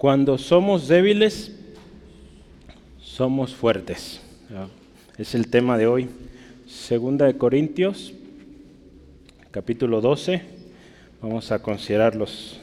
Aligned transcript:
Cuando 0.00 0.38
somos 0.38 0.88
débiles, 0.88 1.54
somos 3.02 3.54
fuertes. 3.54 4.22
Es 5.18 5.34
el 5.34 5.50
tema 5.50 5.76
de 5.76 5.86
hoy. 5.86 6.08
Segunda 6.66 7.26
de 7.26 7.36
Corintios, 7.36 8.14
capítulo 9.50 10.00
12. 10.00 10.40
Vamos 11.20 11.52
a 11.52 11.58
considerar 11.58 12.16
los 12.16 12.58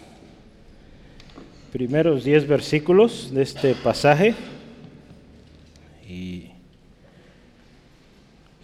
primeros 1.71 2.23
10 2.23 2.47
versículos 2.47 3.31
de 3.31 3.43
este 3.43 3.75
pasaje. 3.75 4.33
Y 6.09 6.45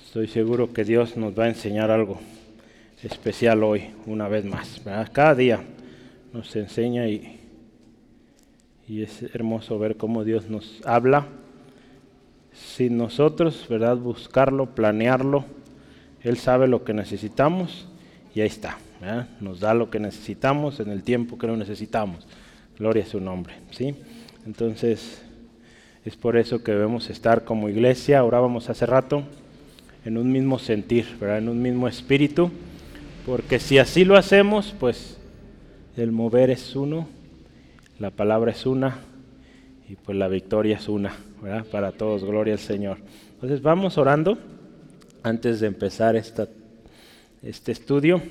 estoy 0.03 0.27
seguro 0.27 0.73
que 0.73 0.83
Dios 0.83 1.15
nos 1.15 1.37
va 1.37 1.43
a 1.43 1.49
enseñar 1.49 1.91
algo 1.91 2.19
especial 3.03 3.63
hoy, 3.63 3.91
una 4.07 4.27
vez 4.27 4.45
más. 4.45 4.81
Cada 5.11 5.35
día 5.35 5.61
nos 6.33 6.55
enseña 6.55 7.07
y 7.07 7.42
y 8.87 9.01
es 9.01 9.23
hermoso 9.33 9.79
ver 9.79 9.97
cómo 9.97 10.23
Dios 10.23 10.49
nos 10.49 10.81
habla 10.85 11.27
sin 12.53 12.97
nosotros, 12.97 13.65
¿verdad? 13.69 13.97
Buscarlo, 13.97 14.75
planearlo. 14.75 15.45
Él 16.21 16.37
sabe 16.37 16.67
lo 16.67 16.83
que 16.83 16.93
necesitamos 16.93 17.87
y 18.35 18.41
ahí 18.41 18.47
está. 18.47 18.77
Nos 19.41 19.59
da 19.59 19.73
lo 19.73 19.89
que 19.89 19.99
necesitamos 19.99 20.79
en 20.79 20.89
el 20.89 21.03
tiempo 21.03 21.37
que 21.37 21.47
lo 21.47 21.57
necesitamos. 21.57 22.25
Gloria 22.77 23.03
a 23.03 23.07
su 23.07 23.19
nombre, 23.19 23.53
¿sí? 23.71 23.95
Entonces, 24.45 25.21
es 26.05 26.15
por 26.15 26.37
eso 26.37 26.63
que 26.63 26.71
debemos 26.71 27.09
estar 27.09 27.43
como 27.43 27.69
iglesia, 27.69 28.23
orábamos 28.23 28.69
hace 28.69 28.85
rato, 28.85 29.23
en 30.05 30.17
un 30.17 30.31
mismo 30.31 30.59
sentir, 30.59 31.05
¿verdad? 31.19 31.39
En 31.39 31.49
un 31.49 31.61
mismo 31.61 31.87
espíritu, 31.87 32.51
porque 33.25 33.59
si 33.59 33.77
así 33.77 34.05
lo 34.05 34.17
hacemos, 34.17 34.73
pues 34.79 35.17
el 35.95 36.11
mover 36.11 36.49
es 36.49 36.75
uno 36.75 37.07
la 38.03 38.11
palabra 38.11 38.51
es 38.51 38.65
una 38.65 38.97
y 39.87 39.95
pues 39.95 40.17
la 40.17 40.27
victoria 40.27 40.75
es 40.75 40.89
una, 40.89 41.15
¿verdad? 41.41 41.65
Para 41.65 41.93
todos, 41.93 42.25
gloria 42.25 42.51
al 42.51 42.59
Señor. 42.59 42.97
Entonces 43.35 43.61
vamos 43.61 43.97
orando 43.97 44.37
antes 45.23 45.61
de 45.61 45.67
empezar 45.67 46.17
este 46.17 47.71
estudio, 47.71 48.21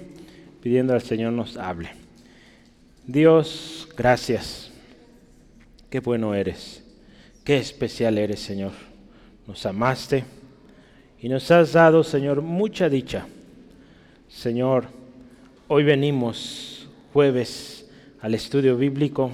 pidiendo 0.60 0.92
al 0.92 1.00
Señor 1.00 1.32
nos 1.32 1.56
hable. 1.56 1.88
Dios, 3.06 3.88
gracias. 3.96 4.70
Qué 5.88 6.00
bueno 6.00 6.34
eres. 6.34 6.84
Qué 7.42 7.56
especial 7.56 8.18
eres, 8.18 8.40
Señor. 8.40 8.72
Nos 9.46 9.64
amaste 9.64 10.24
y 11.18 11.30
nos 11.30 11.50
has 11.50 11.72
dado, 11.72 12.04
Señor, 12.04 12.42
mucha 12.42 12.90
dicha. 12.90 13.26
Señor, 14.28 14.84
hoy 15.66 15.82
venimos 15.82 16.90
jueves 17.14 17.88
al 18.20 18.34
estudio 18.34 18.76
bíblico 18.76 19.30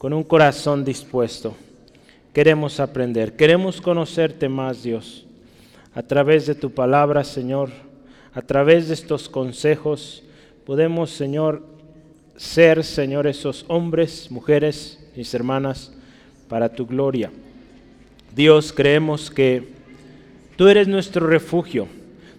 con 0.00 0.14
un 0.14 0.22
corazón 0.22 0.82
dispuesto. 0.82 1.54
Queremos 2.32 2.80
aprender, 2.80 3.36
queremos 3.36 3.82
conocerte 3.82 4.48
más, 4.48 4.82
Dios, 4.82 5.26
a 5.94 6.02
través 6.02 6.46
de 6.46 6.54
tu 6.54 6.70
palabra, 6.70 7.22
Señor, 7.22 7.68
a 8.32 8.40
través 8.40 8.88
de 8.88 8.94
estos 8.94 9.28
consejos, 9.28 10.22
podemos, 10.64 11.10
Señor, 11.10 11.62
ser, 12.34 12.82
Señor, 12.82 13.26
esos 13.26 13.66
hombres, 13.68 14.30
mujeres, 14.30 15.06
mis 15.16 15.34
hermanas, 15.34 15.92
para 16.48 16.70
tu 16.70 16.86
gloria. 16.86 17.30
Dios, 18.34 18.72
creemos 18.72 19.30
que 19.30 19.68
tú 20.56 20.68
eres 20.68 20.88
nuestro 20.88 21.26
refugio, 21.26 21.88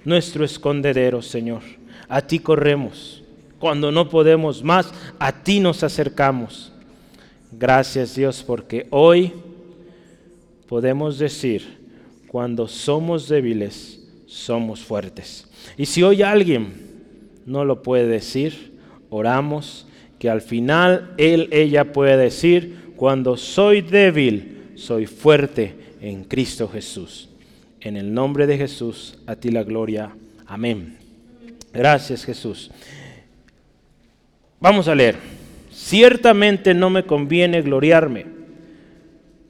nuestro 0.04 0.44
escondedero, 0.44 1.22
Señor. 1.22 1.62
A 2.10 2.22
ti 2.24 2.40
corremos. 2.40 3.22
Cuando 3.60 3.92
no 3.92 4.10
podemos 4.10 4.64
más, 4.64 4.92
a 5.20 5.44
ti 5.44 5.60
nos 5.60 5.84
acercamos. 5.84 6.71
Gracias 7.52 8.16
Dios 8.16 8.44
porque 8.46 8.88
hoy 8.90 9.34
podemos 10.68 11.20
decir, 11.20 11.80
cuando 12.28 12.68
somos 12.68 13.28
débiles, 13.28 14.02
somos 14.26 14.80
fuertes. 14.80 15.46
Y 15.78 15.86
si 15.86 16.02
hoy 16.02 16.22
alguien 16.22 16.74
no 17.46 17.66
lo 17.66 17.84
puede 17.84 18.08
decir, 18.08 18.80
oramos 19.10 19.86
que 20.18 20.30
al 20.30 20.42
final 20.42 21.14
él, 21.18 21.50
ella 21.52 21.92
puede 21.92 22.16
decir, 22.16 22.94
cuando 22.96 23.36
soy 23.36 23.82
débil, 23.82 24.72
soy 24.76 25.06
fuerte 25.08 25.76
en 26.02 26.24
Cristo 26.24 26.70
Jesús. 26.70 27.30
En 27.82 27.98
el 27.98 28.14
nombre 28.14 28.48
de 28.48 28.58
Jesús, 28.58 29.18
a 29.26 29.36
ti 29.36 29.50
la 29.50 29.64
gloria. 29.64 30.16
Amén. 30.46 30.98
Gracias 31.74 32.24
Jesús. 32.24 32.72
Vamos 34.60 34.88
a 34.88 34.96
leer. 34.96 35.41
Ciertamente 35.84 36.76
no 36.76 36.92
me 36.92 37.04
conviene 37.04 37.64
gloriarme, 37.64 38.28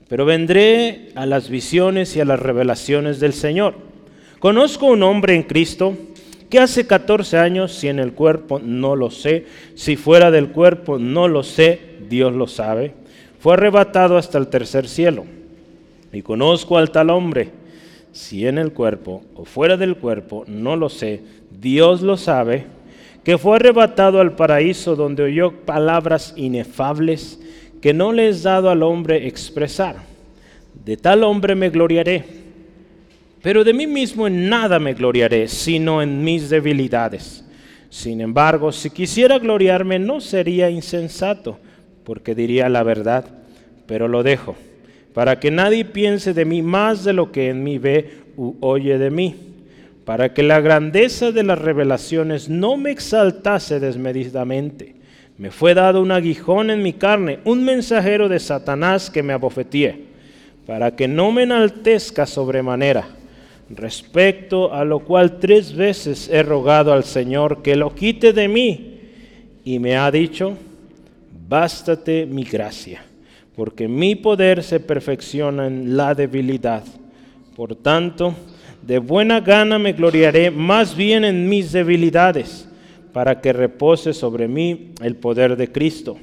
pero 0.07 0.25
vendré 0.25 1.09
a 1.13 1.25
las 1.25 1.49
visiones 1.49 2.15
y 2.15 2.21
a 2.21 2.25
las 2.25 2.39
revelaciones 2.39 3.19
del 3.19 3.33
Señor. 3.33 3.75
Conozco 4.39 4.87
un 4.87 5.03
hombre 5.03 5.35
en 5.35 5.43
Cristo 5.43 5.95
que 6.49 6.57
hace 6.57 6.87
14 6.87 7.37
años, 7.37 7.73
si 7.73 7.89
en 7.89 7.99
el 7.99 8.13
cuerpo 8.13 8.59
no 8.59 8.95
lo 8.95 9.11
sé, 9.11 9.45
si 9.75 9.97
fuera 9.97 10.31
del 10.31 10.51
cuerpo 10.51 10.97
no 10.97 11.27
lo 11.27 11.43
sé, 11.43 11.79
Dios 12.09 12.33
lo 12.33 12.47
sabe, 12.47 12.93
fue 13.39 13.53
arrebatado 13.53 14.17
hasta 14.17 14.37
el 14.37 14.47
tercer 14.47 14.87
cielo. 14.87 15.25
Y 16.13 16.21
conozco 16.21 16.77
al 16.77 16.91
tal 16.91 17.09
hombre, 17.09 17.51
si 18.13 18.47
en 18.47 18.57
el 18.57 18.71
cuerpo 18.71 19.21
o 19.35 19.43
fuera 19.43 19.75
del 19.75 19.97
cuerpo 19.97 20.45
no 20.47 20.77
lo 20.77 20.89
sé, 20.89 21.21
Dios 21.59 22.01
lo 22.01 22.15
sabe, 22.15 22.65
que 23.23 23.37
fue 23.37 23.57
arrebatado 23.57 24.19
al 24.19 24.35
paraíso 24.35 24.95
donde 24.95 25.23
oyó 25.23 25.51
palabras 25.51 26.33
inefables 26.35 27.39
que 27.81 27.93
no 27.93 28.11
le 28.11 28.29
es 28.29 28.43
dado 28.43 28.69
al 28.69 28.83
hombre 28.83 29.27
expresar. 29.27 29.97
De 30.85 30.97
tal 30.97 31.23
hombre 31.23 31.55
me 31.55 31.69
gloriaré, 31.69 32.23
pero 33.41 33.63
de 33.63 33.73
mí 33.73 33.85
mismo 33.85 34.27
en 34.27 34.49
nada 34.49 34.79
me 34.79 34.93
gloriaré, 34.93 35.47
sino 35.47 36.01
en 36.01 36.23
mis 36.23 36.49
debilidades. 36.49 37.45
Sin 37.89 38.21
embargo, 38.21 38.71
si 38.71 38.89
quisiera 38.89 39.37
gloriarme 39.37 39.99
no 39.99 40.21
sería 40.21 40.69
insensato, 40.69 41.59
porque 42.03 42.33
diría 42.33 42.69
la 42.69 42.83
verdad, 42.83 43.25
pero 43.85 44.07
lo 44.07 44.23
dejo, 44.23 44.55
para 45.13 45.39
que 45.39 45.51
nadie 45.51 45.85
piense 45.85 46.33
de 46.33 46.45
mí 46.45 46.61
más 46.61 47.03
de 47.03 47.13
lo 47.13 47.31
que 47.31 47.49
en 47.49 47.63
mí 47.63 47.77
ve 47.77 48.21
u 48.37 48.55
oye 48.61 48.97
de 48.97 49.11
mí 49.11 49.50
para 50.05 50.33
que 50.33 50.43
la 50.43 50.59
grandeza 50.59 51.31
de 51.31 51.43
las 51.43 51.59
revelaciones 51.59 52.49
no 52.49 52.77
me 52.77 52.91
exaltase 52.91 53.79
desmedidamente. 53.79 54.95
Me 55.37 55.51
fue 55.51 55.73
dado 55.73 56.01
un 56.01 56.11
aguijón 56.11 56.69
en 56.69 56.83
mi 56.83 56.93
carne, 56.93 57.39
un 57.45 57.63
mensajero 57.63 58.29
de 58.29 58.39
Satanás 58.39 59.09
que 59.09 59.23
me 59.23 59.33
abofetíe, 59.33 60.05
para 60.65 60.95
que 60.95 61.07
no 61.07 61.31
me 61.31 61.43
enaltezca 61.43 62.25
sobremanera. 62.25 63.07
Respecto 63.69 64.73
a 64.73 64.83
lo 64.83 64.99
cual 64.99 65.39
tres 65.39 65.73
veces 65.73 66.29
he 66.29 66.43
rogado 66.43 66.91
al 66.93 67.03
Señor 67.03 67.61
que 67.61 67.75
lo 67.75 67.95
quite 67.95 68.33
de 68.33 68.47
mí, 68.47 68.99
y 69.63 69.79
me 69.79 69.95
ha 69.95 70.11
dicho, 70.11 70.57
bástate 71.47 72.25
mi 72.25 72.43
gracia, 72.43 73.03
porque 73.55 73.87
mi 73.87 74.15
poder 74.15 74.63
se 74.63 74.79
perfecciona 74.79 75.67
en 75.67 75.95
la 75.95 76.13
debilidad. 76.15 76.83
Por 77.55 77.75
tanto, 77.75 78.35
de 78.85 78.99
buena 78.99 79.39
gana 79.39 79.77
me 79.77 79.93
gloriaré 79.93 80.51
más 80.51 80.95
bien 80.95 81.23
en 81.23 81.47
mis 81.47 81.71
debilidades, 81.71 82.67
para 83.13 83.41
que 83.41 83.53
repose 83.53 84.13
sobre 84.13 84.47
mí 84.47 84.91
el 85.01 85.15
poder 85.15 85.55
de 85.55 85.71
Cristo. 85.71 86.17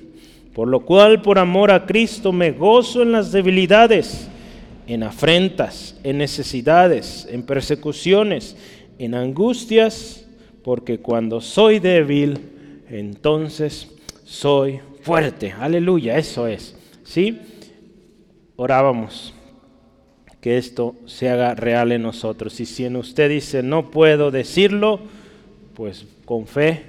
Por 0.54 0.68
lo 0.68 0.84
cual, 0.84 1.22
por 1.22 1.38
amor 1.38 1.70
a 1.70 1.86
Cristo, 1.86 2.32
me 2.32 2.50
gozo 2.50 3.02
en 3.02 3.12
las 3.12 3.30
debilidades, 3.30 4.28
en 4.86 5.02
afrentas, 5.02 5.98
en 6.02 6.18
necesidades, 6.18 7.28
en 7.30 7.42
persecuciones, 7.42 8.56
en 8.98 9.14
angustias, 9.14 10.26
porque 10.64 10.98
cuando 10.98 11.40
soy 11.40 11.78
débil, 11.78 12.38
entonces 12.90 13.88
soy 14.24 14.80
fuerte. 15.02 15.52
Aleluya, 15.52 16.18
eso 16.18 16.46
es. 16.46 16.74
¿Sí? 17.04 17.38
Orábamos 18.56 19.34
que 20.48 20.56
esto 20.56 20.94
se 21.04 21.28
haga 21.28 21.54
real 21.54 21.92
en 21.92 22.00
nosotros. 22.00 22.58
Y 22.58 22.64
si 22.64 22.86
en 22.86 22.96
usted 22.96 23.28
dice, 23.28 23.62
no 23.62 23.90
puedo 23.90 24.30
decirlo, 24.30 24.98
pues 25.74 26.06
con 26.24 26.46
fe 26.46 26.84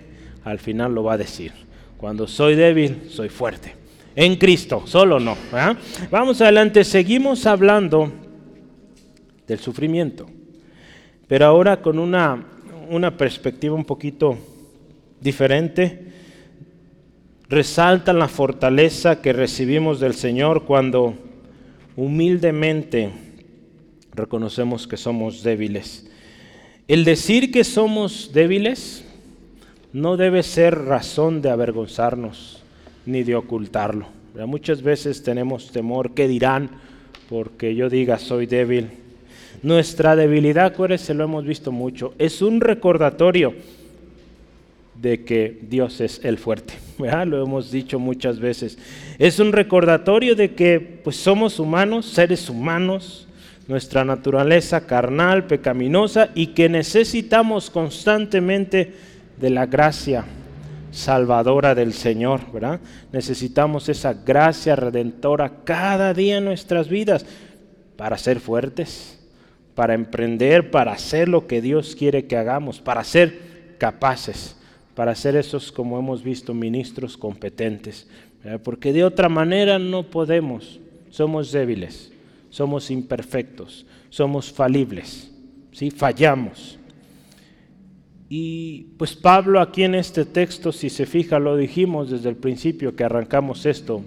al 0.46 0.60
final 0.60 0.96
lo 0.96 1.04
va 1.04 1.16
a 1.16 1.18
decir. 1.18 1.52
Cuando 1.98 2.26
soy 2.26 2.56
débil, 2.56 3.10
soy 3.10 3.28
fuerte. 3.28 3.76
En 4.16 4.38
Cristo, 4.38 4.84
solo 4.86 5.20
no. 5.20 5.36
Vamos 6.10 6.40
adelante, 6.40 6.86
seguimos 6.86 7.46
hablando 7.46 8.10
del 9.46 9.60
sufrimiento, 9.60 10.26
pero 11.28 11.46
ahora 11.46 11.82
con 11.82 12.00
una, 12.00 12.42
una 12.90 13.18
perspectiva 13.18 13.76
un 13.76 13.84
poquito 13.84 14.38
diferente. 15.20 16.14
Resalta 17.50 18.14
la 18.14 18.30
fortaleza 18.30 19.22
que 19.22 19.34
recibimos 19.34 20.00
del 20.00 20.14
Señor 20.14 20.64
cuando 20.64 21.14
humildemente 21.98 23.28
reconocemos 24.20 24.88
que 24.88 24.98
somos 24.98 25.44
débiles. 25.44 26.08
El 26.88 27.06
decir 27.06 27.52
que 27.52 27.64
somos 27.64 28.32
débiles 28.34 29.04
no 29.94 30.18
debe 30.18 30.44
ser 30.44 30.78
razón 30.78 31.42
de 31.42 31.50
avergonzarnos 31.50 32.64
ni 33.06 33.24
de 33.24 33.36
ocultarlo. 33.36 34.08
Muchas 34.46 34.82
veces 34.82 35.24
tenemos 35.24 35.72
temor, 35.72 36.12
¿qué 36.12 36.28
dirán? 36.28 36.70
Porque 37.30 37.76
yo 37.76 37.90
diga 37.90 38.20
soy 38.20 38.46
débil. 38.46 38.90
Nuestra 39.64 40.16
debilidad, 40.16 40.74
se 40.98 41.14
lo 41.14 41.24
hemos 41.24 41.46
visto 41.46 41.72
mucho, 41.72 42.14
es 42.18 42.42
un 42.42 42.62
recordatorio 42.62 43.54
de 45.02 45.24
que 45.24 45.60
Dios 45.62 46.02
es 46.02 46.22
el 46.24 46.38
fuerte. 46.38 46.74
Lo 47.26 47.42
hemos 47.42 47.72
dicho 47.72 48.00
muchas 48.00 48.40
veces. 48.40 48.78
Es 49.18 49.40
un 49.40 49.54
recordatorio 49.54 50.36
de 50.36 50.54
que 50.54 50.80
pues, 50.80 51.16
somos 51.16 51.60
humanos, 51.60 52.06
seres 52.06 52.50
humanos, 52.50 53.28
nuestra 53.70 54.04
naturaleza 54.04 54.88
carnal, 54.88 55.46
pecaminosa 55.46 56.32
y 56.34 56.48
que 56.48 56.68
necesitamos 56.70 57.70
constantemente 57.70 58.94
de 59.40 59.50
la 59.52 59.68
gracia 59.68 60.26
salvadora 60.90 61.76
del 61.76 61.94
Señor, 61.94 62.52
¿verdad? 62.52 62.80
Necesitamos 63.14 63.88
esa 63.88 64.14
gracia 64.14 64.76
redentora 64.76 65.64
cada 65.66 66.16
día 66.16 66.38
en 66.38 66.46
nuestras 66.46 66.90
vidas 66.90 67.28
para 67.96 68.18
ser 68.18 68.40
fuertes, 68.40 69.20
para 69.76 69.94
emprender, 69.94 70.72
para 70.72 70.94
hacer 70.94 71.30
lo 71.30 71.46
que 71.46 71.62
Dios 71.62 71.96
quiere 71.96 72.26
que 72.26 72.38
hagamos, 72.38 72.82
para 72.82 73.04
ser 73.04 73.76
capaces, 73.78 74.56
para 74.96 75.14
ser 75.14 75.36
esos, 75.36 75.72
como 75.72 76.00
hemos 76.00 76.24
visto, 76.24 76.56
ministros 76.56 77.18
competentes, 77.18 78.08
porque 78.64 78.94
de 78.94 79.04
otra 79.04 79.30
manera 79.30 79.78
no 79.78 80.10
podemos, 80.10 80.80
somos 81.12 81.52
débiles 81.52 82.14
somos 82.50 82.92
imperfectos, 82.92 83.86
somos 84.10 84.52
falibles, 84.52 85.32
¿sí? 85.72 85.92
fallamos. 85.92 86.78
Y 88.28 88.84
pues 88.98 89.16
Pablo 89.16 89.60
aquí 89.60 89.84
en 89.84 89.96
este 89.96 90.26
texto, 90.26 90.72
si 90.72 90.90
se 90.90 91.06
fija, 91.06 91.40
lo 91.40 91.58
dijimos 91.58 92.12
desde 92.12 92.30
el 92.30 92.36
principio 92.36 92.96
que 92.96 93.04
arrancamos 93.04 93.66
esto, 93.66 94.04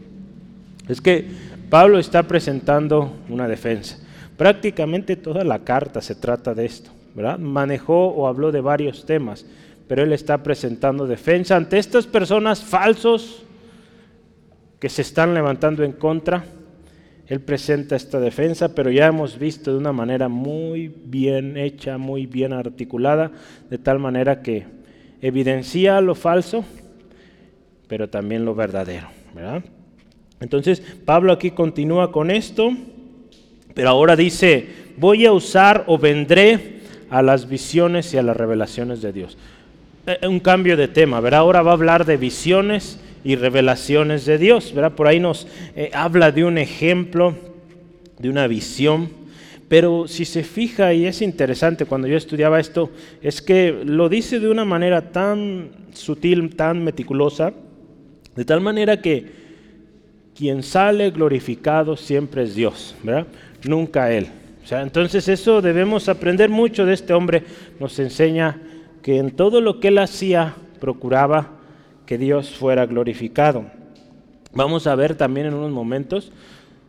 es 0.88 1.00
que 1.00 1.26
Pablo 1.70 1.98
está 1.98 2.22
presentando 2.24 3.16
una 3.28 3.48
defensa. 3.48 3.98
Prácticamente 4.36 5.16
toda 5.16 5.44
la 5.44 5.60
carta 5.60 6.00
se 6.00 6.14
trata 6.14 6.54
de 6.54 6.66
esto, 6.66 6.90
¿verdad? 7.14 7.38
Manejó 7.38 8.08
o 8.08 8.26
habló 8.26 8.52
de 8.52 8.60
varios 8.60 9.04
temas, 9.06 9.44
pero 9.88 10.02
él 10.02 10.12
está 10.12 10.42
presentando 10.42 11.06
defensa 11.06 11.56
ante 11.56 11.78
estas 11.78 12.06
personas 12.06 12.62
falsos 12.62 13.42
que 14.78 14.88
se 14.88 15.02
están 15.02 15.34
levantando 15.34 15.84
en 15.84 15.92
contra 15.92 16.44
él 17.28 17.40
presenta 17.40 17.96
esta 17.96 18.20
defensa, 18.20 18.74
pero 18.74 18.90
ya 18.90 19.06
hemos 19.06 19.38
visto 19.38 19.72
de 19.72 19.78
una 19.78 19.92
manera 19.92 20.28
muy 20.28 20.88
bien 20.88 21.56
hecha, 21.56 21.98
muy 21.98 22.26
bien 22.26 22.52
articulada, 22.52 23.30
de 23.70 23.78
tal 23.78 23.98
manera 23.98 24.42
que 24.42 24.64
evidencia 25.20 26.00
lo 26.00 26.14
falso, 26.14 26.64
pero 27.86 28.08
también 28.08 28.44
lo 28.44 28.54
verdadero. 28.54 29.08
Entonces, 30.40 30.80
Pablo 31.04 31.32
aquí 31.32 31.52
continúa 31.52 32.10
con 32.10 32.30
esto, 32.30 32.72
pero 33.74 33.88
ahora 33.88 34.16
dice, 34.16 34.66
voy 34.96 35.24
a 35.24 35.32
usar 35.32 35.84
o 35.86 35.98
vendré 35.98 36.80
a 37.08 37.22
las 37.22 37.48
visiones 37.48 38.12
y 38.12 38.18
a 38.18 38.22
las 38.22 38.36
revelaciones 38.36 39.00
de 39.00 39.12
Dios. 39.12 39.38
Eh, 40.06 40.26
un 40.26 40.40
cambio 40.40 40.76
de 40.76 40.88
tema, 40.88 41.20
¿verdad? 41.20 41.40
Ahora 41.40 41.62
va 41.62 41.70
a 41.70 41.74
hablar 41.74 42.04
de 42.04 42.16
visiones 42.16 42.98
y 43.24 43.36
revelaciones 43.36 44.24
de 44.26 44.38
Dios. 44.38 44.72
¿verdad? 44.74 44.92
Por 44.92 45.06
ahí 45.06 45.20
nos 45.20 45.46
eh, 45.76 45.90
habla 45.92 46.32
de 46.32 46.44
un 46.44 46.58
ejemplo, 46.58 47.34
de 48.18 48.28
una 48.28 48.46
visión. 48.46 49.10
Pero 49.68 50.06
si 50.06 50.24
se 50.24 50.42
fija, 50.42 50.92
y 50.92 51.06
es 51.06 51.22
interesante 51.22 51.86
cuando 51.86 52.06
yo 52.06 52.16
estudiaba 52.16 52.60
esto, 52.60 52.90
es 53.22 53.40
que 53.40 53.82
lo 53.84 54.08
dice 54.08 54.38
de 54.38 54.48
una 54.48 54.64
manera 54.64 55.12
tan 55.12 55.70
sutil, 55.94 56.54
tan 56.54 56.84
meticulosa, 56.84 57.54
de 58.36 58.44
tal 58.44 58.60
manera 58.60 59.00
que 59.00 59.42
quien 60.36 60.62
sale 60.62 61.10
glorificado 61.10 61.96
siempre 61.96 62.42
es 62.42 62.54
Dios, 62.54 62.94
¿verdad? 63.02 63.26
Nunca 63.64 64.12
Él. 64.12 64.26
O 64.62 64.66
sea, 64.66 64.82
entonces 64.82 65.26
eso 65.28 65.60
debemos 65.60 66.08
aprender 66.08 66.48
mucho 66.48 66.86
de 66.86 66.94
este 66.94 67.12
hombre. 67.12 67.42
Nos 67.80 67.98
enseña 67.98 68.60
que 69.02 69.18
en 69.18 69.32
todo 69.32 69.60
lo 69.60 69.80
que 69.80 69.88
él 69.88 69.98
hacía 69.98 70.54
procuraba 70.80 71.58
que 72.06 72.18
Dios 72.18 72.50
fuera 72.50 72.86
glorificado. 72.86 73.66
Vamos 74.54 74.86
a 74.86 74.94
ver 74.94 75.14
también 75.14 75.46
en 75.46 75.54
unos 75.54 75.70
momentos 75.70 76.32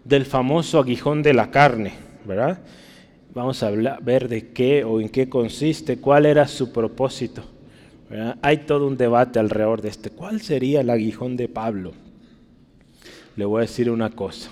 del 0.03 0.25
famoso 0.25 0.79
aguijón 0.79 1.23
de 1.23 1.33
la 1.33 1.51
carne, 1.51 1.93
¿verdad? 2.25 2.59
Vamos 3.33 3.63
a 3.63 3.71
ver 3.71 4.27
de 4.27 4.51
qué 4.51 4.83
o 4.83 5.01
en 5.01 5.09
qué 5.09 5.29
consiste, 5.29 5.97
cuál 5.97 6.25
era 6.25 6.47
su 6.47 6.71
propósito. 6.71 7.43
Hay 8.41 8.57
todo 8.57 8.85
un 8.85 8.97
debate 8.97 9.39
alrededor 9.39 9.81
de 9.81 9.89
este. 9.89 10.11
¿Cuál 10.11 10.41
sería 10.41 10.81
el 10.81 10.89
aguijón 10.89 11.35
de 11.35 11.47
Pablo? 11.47 11.93
Le 13.35 13.45
voy 13.45 13.59
a 13.59 13.61
decir 13.61 13.89
una 13.89 14.11
cosa. 14.11 14.51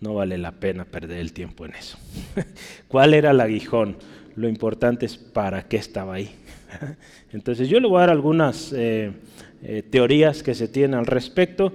No 0.00 0.14
vale 0.14 0.38
la 0.38 0.52
pena 0.52 0.84
perder 0.84 1.18
el 1.18 1.32
tiempo 1.32 1.66
en 1.66 1.74
eso. 1.74 1.98
¿Cuál 2.88 3.12
era 3.12 3.32
el 3.32 3.40
aguijón? 3.40 3.96
Lo 4.36 4.48
importante 4.48 5.04
es 5.06 5.16
para 5.16 5.68
qué 5.68 5.76
estaba 5.76 6.14
ahí. 6.14 6.34
Entonces 7.32 7.68
yo 7.68 7.80
le 7.80 7.88
voy 7.88 7.98
a 7.98 8.00
dar 8.00 8.10
algunas 8.10 8.72
eh, 8.72 9.12
eh, 9.62 9.82
teorías 9.88 10.42
que 10.42 10.54
se 10.54 10.68
tienen 10.68 10.94
al 10.94 11.06
respecto, 11.06 11.72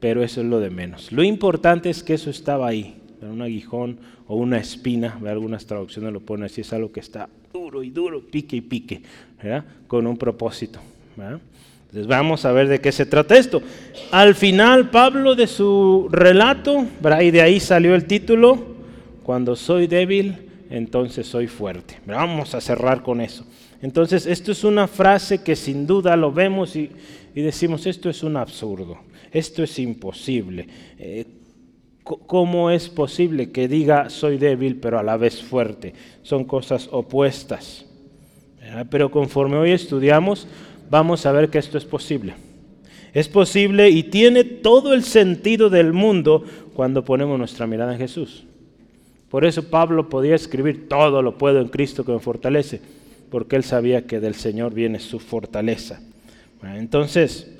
pero 0.00 0.22
eso 0.22 0.40
es 0.40 0.46
lo 0.46 0.60
de 0.60 0.70
menos. 0.70 1.12
Lo 1.12 1.22
importante 1.22 1.90
es 1.90 2.02
que 2.02 2.14
eso 2.14 2.30
estaba 2.30 2.68
ahí, 2.68 2.96
un 3.22 3.42
aguijón 3.42 3.98
o 4.26 4.36
una 4.36 4.58
espina, 4.58 5.18
algunas 5.26 5.66
traducciones 5.66 6.12
lo 6.12 6.20
ponen 6.20 6.46
así, 6.46 6.60
es 6.60 6.72
algo 6.72 6.92
que 6.92 7.00
está 7.00 7.28
duro 7.52 7.82
y 7.82 7.90
duro, 7.90 8.20
pique 8.20 8.56
y 8.56 8.60
pique, 8.60 9.02
con 9.86 10.06
un 10.06 10.16
propósito. 10.16 10.80
Entonces 11.16 12.06
vamos 12.06 12.44
a 12.44 12.52
ver 12.52 12.68
de 12.68 12.80
qué 12.80 12.90
se 12.90 13.06
trata 13.06 13.36
esto. 13.36 13.62
Al 14.10 14.34
final 14.34 14.90
Pablo 14.90 15.34
de 15.34 15.46
su 15.46 16.08
relato, 16.10 16.86
y 17.22 17.30
de 17.30 17.40
ahí 17.40 17.60
salió 17.60 17.94
el 17.94 18.06
título, 18.06 18.74
cuando 19.22 19.56
soy 19.56 19.86
débil, 19.86 20.36
entonces 20.70 21.26
soy 21.26 21.46
fuerte. 21.46 21.98
Vamos 22.06 22.54
a 22.54 22.60
cerrar 22.60 23.02
con 23.02 23.20
eso. 23.20 23.46
Entonces, 23.84 24.24
esto 24.24 24.52
es 24.52 24.64
una 24.64 24.88
frase 24.88 25.42
que 25.42 25.54
sin 25.54 25.86
duda 25.86 26.16
lo 26.16 26.32
vemos 26.32 26.74
y, 26.74 26.88
decimos, 27.34 27.84
esto 27.84 28.08
es 28.08 28.22
un 28.22 28.38
absurdo, 28.38 28.96
esto 29.30 29.62
es 29.62 29.78
imposible. 29.78 30.66
Eh, 30.98 31.26
¿Cómo 32.02 32.70
es 32.70 32.88
posible 32.88 33.52
que 33.52 33.68
diga 33.68 34.08
soy 34.08 34.38
débil 34.38 34.76
pero 34.76 34.98
a 34.98 35.02
la 35.02 35.18
vez 35.18 35.42
fuerte? 35.42 35.92
Son 36.22 36.44
cosas 36.46 36.88
opuestas. 36.92 37.84
Pero 38.88 39.10
conforme 39.10 39.58
hoy 39.58 39.72
estudiamos, 39.72 40.48
vamos 40.88 41.26
a 41.26 41.32
ver 41.32 41.50
que 41.50 41.58
esto 41.58 41.76
es 41.76 41.84
posible. 41.84 42.32
Es 43.12 43.28
posible 43.28 43.90
y 43.90 44.04
tiene 44.04 44.44
todo 44.44 44.94
el 44.94 45.04
sentido 45.04 45.68
del 45.68 45.92
mundo 45.92 46.42
cuando 46.72 47.04
ponemos 47.04 47.38
nuestra 47.38 47.66
mirada 47.66 47.92
en 47.92 47.98
Jesús. 47.98 48.44
Por 49.28 49.44
eso 49.44 49.68
Pablo 49.68 50.08
podía 50.08 50.36
escribir, 50.36 50.88
todo 50.88 51.20
lo 51.20 51.36
puedo 51.36 51.60
en 51.60 51.68
Cristo 51.68 52.02
que 52.02 52.12
me 52.12 52.18
fortalece 52.18 53.03
porque 53.34 53.56
él 53.56 53.64
sabía 53.64 54.06
que 54.06 54.20
del 54.20 54.36
Señor 54.36 54.72
viene 54.74 55.00
su 55.00 55.18
fortaleza. 55.18 56.00
entonces, 56.62 57.50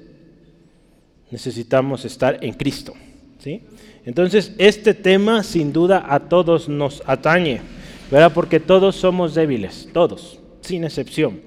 necesitamos 1.32 2.04
estar 2.04 2.38
en 2.42 2.54
Cristo. 2.54 2.94
¿sí? 3.40 3.60
Entonces, 4.04 4.54
este 4.58 4.94
tema 4.94 5.42
sin 5.42 5.72
duda 5.72 6.06
a 6.08 6.28
todos 6.28 6.68
nos 6.68 7.02
atañe, 7.06 7.60
¿verdad? 8.08 8.30
porque 8.32 8.60
todos 8.60 8.94
somos 8.94 9.34
débiles, 9.34 9.88
todos, 9.92 10.38
sin 10.60 10.84
excepción. 10.84 11.40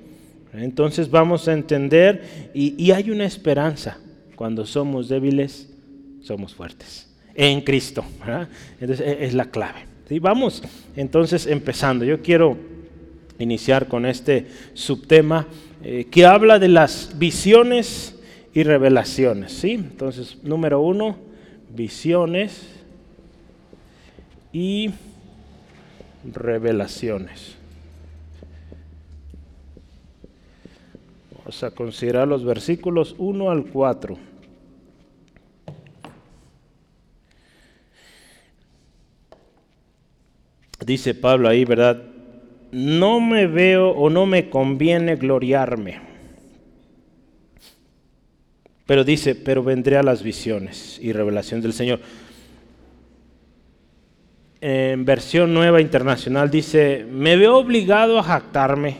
Entonces 0.51 1.09
vamos 1.09 1.47
a 1.47 1.53
entender 1.53 2.51
y, 2.53 2.91
hay 2.91 3.11
una 3.11 3.23
esperanza. 3.23 3.97
Cuando 4.35 4.65
somos 4.65 5.07
débiles, 5.07 5.69
somos 6.21 6.53
fuertes. 6.53 7.09
En 7.33 7.61
Cristo. 7.61 8.03
Entonces 8.81 9.07
e, 9.07 9.23
es 9.23 9.33
la 9.33 9.45
clave. 9.45 9.85
¿sí? 10.09 10.19
Vamos 10.19 10.63
entonces 10.97 11.47
empezando. 11.47 12.03
Yo 12.03 12.21
quiero 12.21 12.75
iniciar 13.39 13.87
con 13.87 14.05
este 14.05 14.47
subtema 14.73 15.47
eh, 15.83 16.07
que 16.09 16.25
habla 16.25 16.59
de 16.59 16.69
las 16.69 17.17
visiones 17.17 18.19
y 18.53 18.63
revelaciones. 18.63 19.53
¿sí? 19.53 19.73
Entonces, 19.73 20.37
número 20.43 20.81
uno, 20.81 21.17
visiones 21.75 22.67
y 24.51 24.91
revelaciones. 26.33 27.55
Vamos 31.37 31.63
a 31.63 31.71
considerar 31.71 32.27
los 32.27 32.43
versículos 32.43 33.15
1 33.17 33.51
al 33.51 33.65
4. 33.65 34.17
Dice 40.85 41.13
Pablo 41.13 41.49
ahí, 41.49 41.65
¿verdad? 41.65 42.16
No 42.71 43.19
me 43.19 43.47
veo 43.47 43.89
o 43.89 44.09
no 44.09 44.25
me 44.25 44.49
conviene 44.49 45.15
gloriarme. 45.15 45.99
Pero 48.85 49.03
dice, 49.03 49.35
pero 49.35 49.63
vendré 49.63 49.97
a 49.97 50.03
las 50.03 50.23
visiones 50.23 50.99
y 51.01 51.11
revelaciones 51.11 51.63
del 51.63 51.73
Señor. 51.73 51.99
En 54.61 55.05
versión 55.05 55.53
nueva 55.53 55.81
internacional 55.81 56.49
dice, 56.49 57.05
me 57.09 57.35
veo 57.35 57.57
obligado 57.57 58.17
a 58.17 58.23
jactarme, 58.23 58.97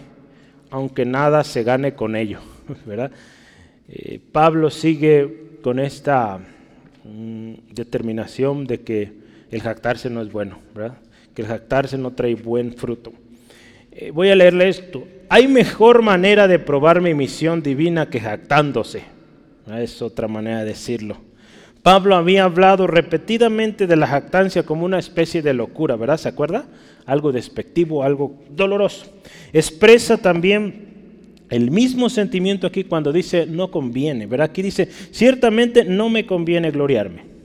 aunque 0.69 1.05
nada 1.05 1.43
se 1.43 1.63
gane 1.63 1.93
con 1.93 2.15
ello. 2.15 2.39
¿verdad? 2.85 3.11
Eh, 3.87 4.19
Pablo 4.31 4.69
sigue 4.69 5.59
con 5.61 5.79
esta 5.79 6.39
mm, 7.05 7.53
determinación 7.71 8.67
de 8.67 8.81
que 8.81 9.13
el 9.49 9.61
jactarse 9.61 10.09
no 10.09 10.21
es 10.21 10.31
bueno, 10.31 10.59
¿verdad? 10.75 10.97
que 11.37 11.43
el 11.43 11.49
jactarse 11.49 11.99
no 11.99 12.13
trae 12.13 12.33
buen 12.33 12.73
fruto. 12.73 13.13
Eh, 13.99 14.11
voy 14.11 14.29
a 14.29 14.35
leerle 14.35 14.69
esto. 14.69 15.07
Hay 15.27 15.47
mejor 15.47 16.03
manera 16.03 16.47
de 16.47 16.59
probar 16.59 17.01
mi 17.01 17.15
misión 17.15 17.63
divina 17.63 18.09
que 18.09 18.19
jactándose. 18.19 19.01
Es 19.75 20.03
otra 20.03 20.27
manera 20.27 20.59
de 20.59 20.65
decirlo. 20.65 21.17
Pablo 21.81 22.15
había 22.15 22.43
hablado 22.43 22.85
repetidamente 22.85 23.87
de 23.87 23.95
la 23.95 24.05
jactancia 24.05 24.63
como 24.63 24.85
una 24.85 24.99
especie 24.99 25.41
de 25.41 25.55
locura, 25.55 25.95
¿verdad? 25.95 26.17
¿Se 26.17 26.29
acuerda? 26.29 26.65
Algo 27.07 27.31
despectivo, 27.31 28.03
algo 28.03 28.35
doloroso. 28.51 29.07
Expresa 29.51 30.17
también 30.17 30.85
el 31.49 31.71
mismo 31.71 32.09
sentimiento 32.09 32.67
aquí 32.67 32.83
cuando 32.83 33.11
dice 33.11 33.47
no 33.47 33.71
conviene, 33.71 34.27
¿verdad? 34.27 34.49
Aquí 34.51 34.61
dice, 34.61 34.89
ciertamente 35.11 35.85
no 35.85 36.09
me 36.09 36.27
conviene 36.27 36.69
gloriarme 36.69 37.37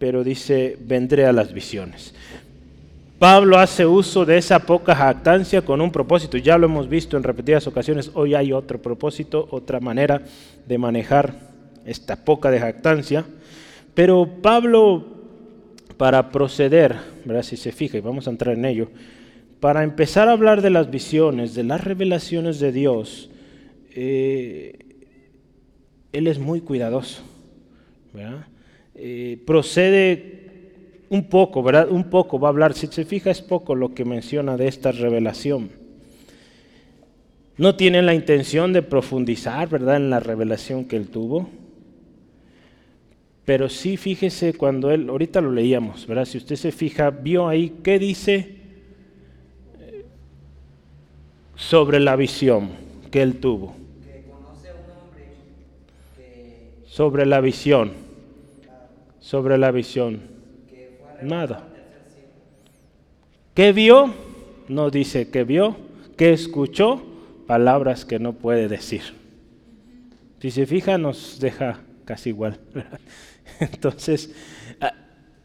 pero 0.00 0.24
dice, 0.24 0.78
vendré 0.80 1.26
a 1.26 1.32
las 1.32 1.52
visiones. 1.52 2.14
Pablo 3.20 3.58
hace 3.58 3.84
uso 3.84 4.24
de 4.24 4.38
esa 4.38 4.60
poca 4.60 4.96
jactancia 4.96 5.60
con 5.60 5.82
un 5.82 5.92
propósito. 5.92 6.38
Ya 6.38 6.56
lo 6.56 6.64
hemos 6.64 6.88
visto 6.88 7.18
en 7.18 7.22
repetidas 7.22 7.66
ocasiones. 7.66 8.10
Hoy 8.14 8.34
hay 8.34 8.50
otro 8.50 8.80
propósito, 8.80 9.46
otra 9.50 9.78
manera 9.78 10.22
de 10.66 10.78
manejar 10.78 11.34
esta 11.84 12.24
poca 12.24 12.50
jactancia. 12.58 13.26
Pero 13.92 14.26
Pablo, 14.40 15.04
para 15.98 16.30
proceder, 16.30 16.96
si 17.42 17.58
se 17.58 17.72
fija, 17.72 17.98
y 17.98 18.00
vamos 18.00 18.26
a 18.26 18.30
entrar 18.30 18.56
en 18.56 18.64
ello, 18.64 18.88
para 19.60 19.84
empezar 19.84 20.30
a 20.30 20.32
hablar 20.32 20.62
de 20.62 20.70
las 20.70 20.90
visiones, 20.90 21.54
de 21.54 21.64
las 21.64 21.84
revelaciones 21.84 22.58
de 22.58 22.72
Dios, 22.72 23.28
eh, 23.94 24.78
él 26.14 26.26
es 26.26 26.38
muy 26.38 26.62
cuidadoso. 26.62 27.22
¿verdad? 28.14 28.46
Eh, 28.94 29.42
procede 29.46 30.39
un 31.10 31.28
poco, 31.28 31.62
¿verdad? 31.62 31.90
Un 31.90 32.04
poco 32.04 32.40
va 32.40 32.48
a 32.48 32.50
hablar, 32.50 32.72
si 32.72 32.86
se 32.86 33.04
fija 33.04 33.30
es 33.30 33.42
poco 33.42 33.74
lo 33.74 33.94
que 33.94 34.04
menciona 34.04 34.56
de 34.56 34.68
esta 34.68 34.92
revelación. 34.92 35.70
No 37.58 37.76
tiene 37.76 38.00
la 38.00 38.14
intención 38.14 38.72
de 38.72 38.82
profundizar, 38.82 39.68
¿verdad? 39.68 39.96
En 39.96 40.08
la 40.08 40.20
revelación 40.20 40.86
que 40.86 40.96
él 40.96 41.08
tuvo. 41.08 41.50
Pero 43.44 43.68
sí 43.68 43.96
fíjese 43.96 44.54
cuando 44.54 44.90
él, 44.90 45.10
ahorita 45.10 45.40
lo 45.40 45.52
leíamos, 45.52 46.06
¿verdad? 46.06 46.24
Si 46.24 46.38
usted 46.38 46.56
se 46.56 46.72
fija, 46.72 47.10
vio 47.10 47.48
ahí 47.48 47.80
qué 47.82 47.98
dice 47.98 48.56
sobre 51.56 52.00
la 52.00 52.16
visión 52.16 52.70
que 53.10 53.20
él 53.20 53.40
tuvo. 53.40 53.74
Sobre 56.86 57.26
la 57.26 57.40
visión 57.40 58.10
sobre 59.20 59.58
la 59.58 59.70
visión? 59.70 60.39
Nada. 61.22 61.66
¿Qué 63.54 63.72
vio? 63.72 64.14
No 64.68 64.90
dice 64.90 65.30
que 65.30 65.44
vio. 65.44 65.76
¿Qué 66.16 66.32
escuchó? 66.32 67.02
Palabras 67.46 68.04
que 68.04 68.18
no 68.18 68.32
puede 68.32 68.68
decir. 68.68 69.02
Si 70.40 70.50
se 70.50 70.66
fija, 70.66 70.98
nos 70.98 71.38
deja 71.40 71.80
casi 72.04 72.30
igual. 72.30 72.58
Entonces, 73.60 74.32
ah, 74.80 74.94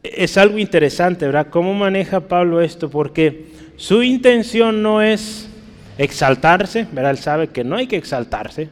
es 0.04 0.38
algo 0.38 0.58
interesante, 0.58 1.26
¿verdad? 1.26 1.48
¿Cómo 1.50 1.74
maneja 1.74 2.28
Pablo 2.28 2.62
esto? 2.62 2.90
Porque 2.90 3.48
su 3.76 4.04
intención 4.04 4.82
no 4.82 5.02
es 5.02 5.50
exaltarse, 5.98 6.88
¿verdad? 6.92 7.12
Él 7.12 7.18
sabe 7.18 7.48
que 7.50 7.64
no 7.64 7.76
hay 7.76 7.88
que 7.88 7.98
exaltarse. 7.98 8.70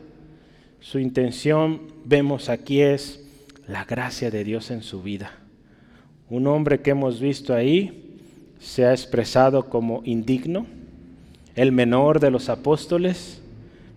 Su 0.80 1.00
intención, 1.00 1.82
vemos 2.06 2.50
aquí, 2.50 2.82
es 2.82 3.22
la 3.68 3.86
gracia 3.86 4.30
de 4.30 4.44
Dios 4.44 4.72
en 4.72 4.84
su 4.84 5.02
vida. 5.02 5.43
Un 6.30 6.48
hombre 6.48 6.82
que 6.82 6.92
hemos 6.92 7.20
visto 7.20 7.54
ahí 7.54 8.18
se 8.60 8.86
ha 8.86 8.92
expresado 8.92 9.70
como 9.70 10.02
indigno, 10.06 10.66
el 11.56 11.72
menor 11.72 12.20
de 12.20 12.32
los 12.32 12.50
apóstoles, 12.50 13.42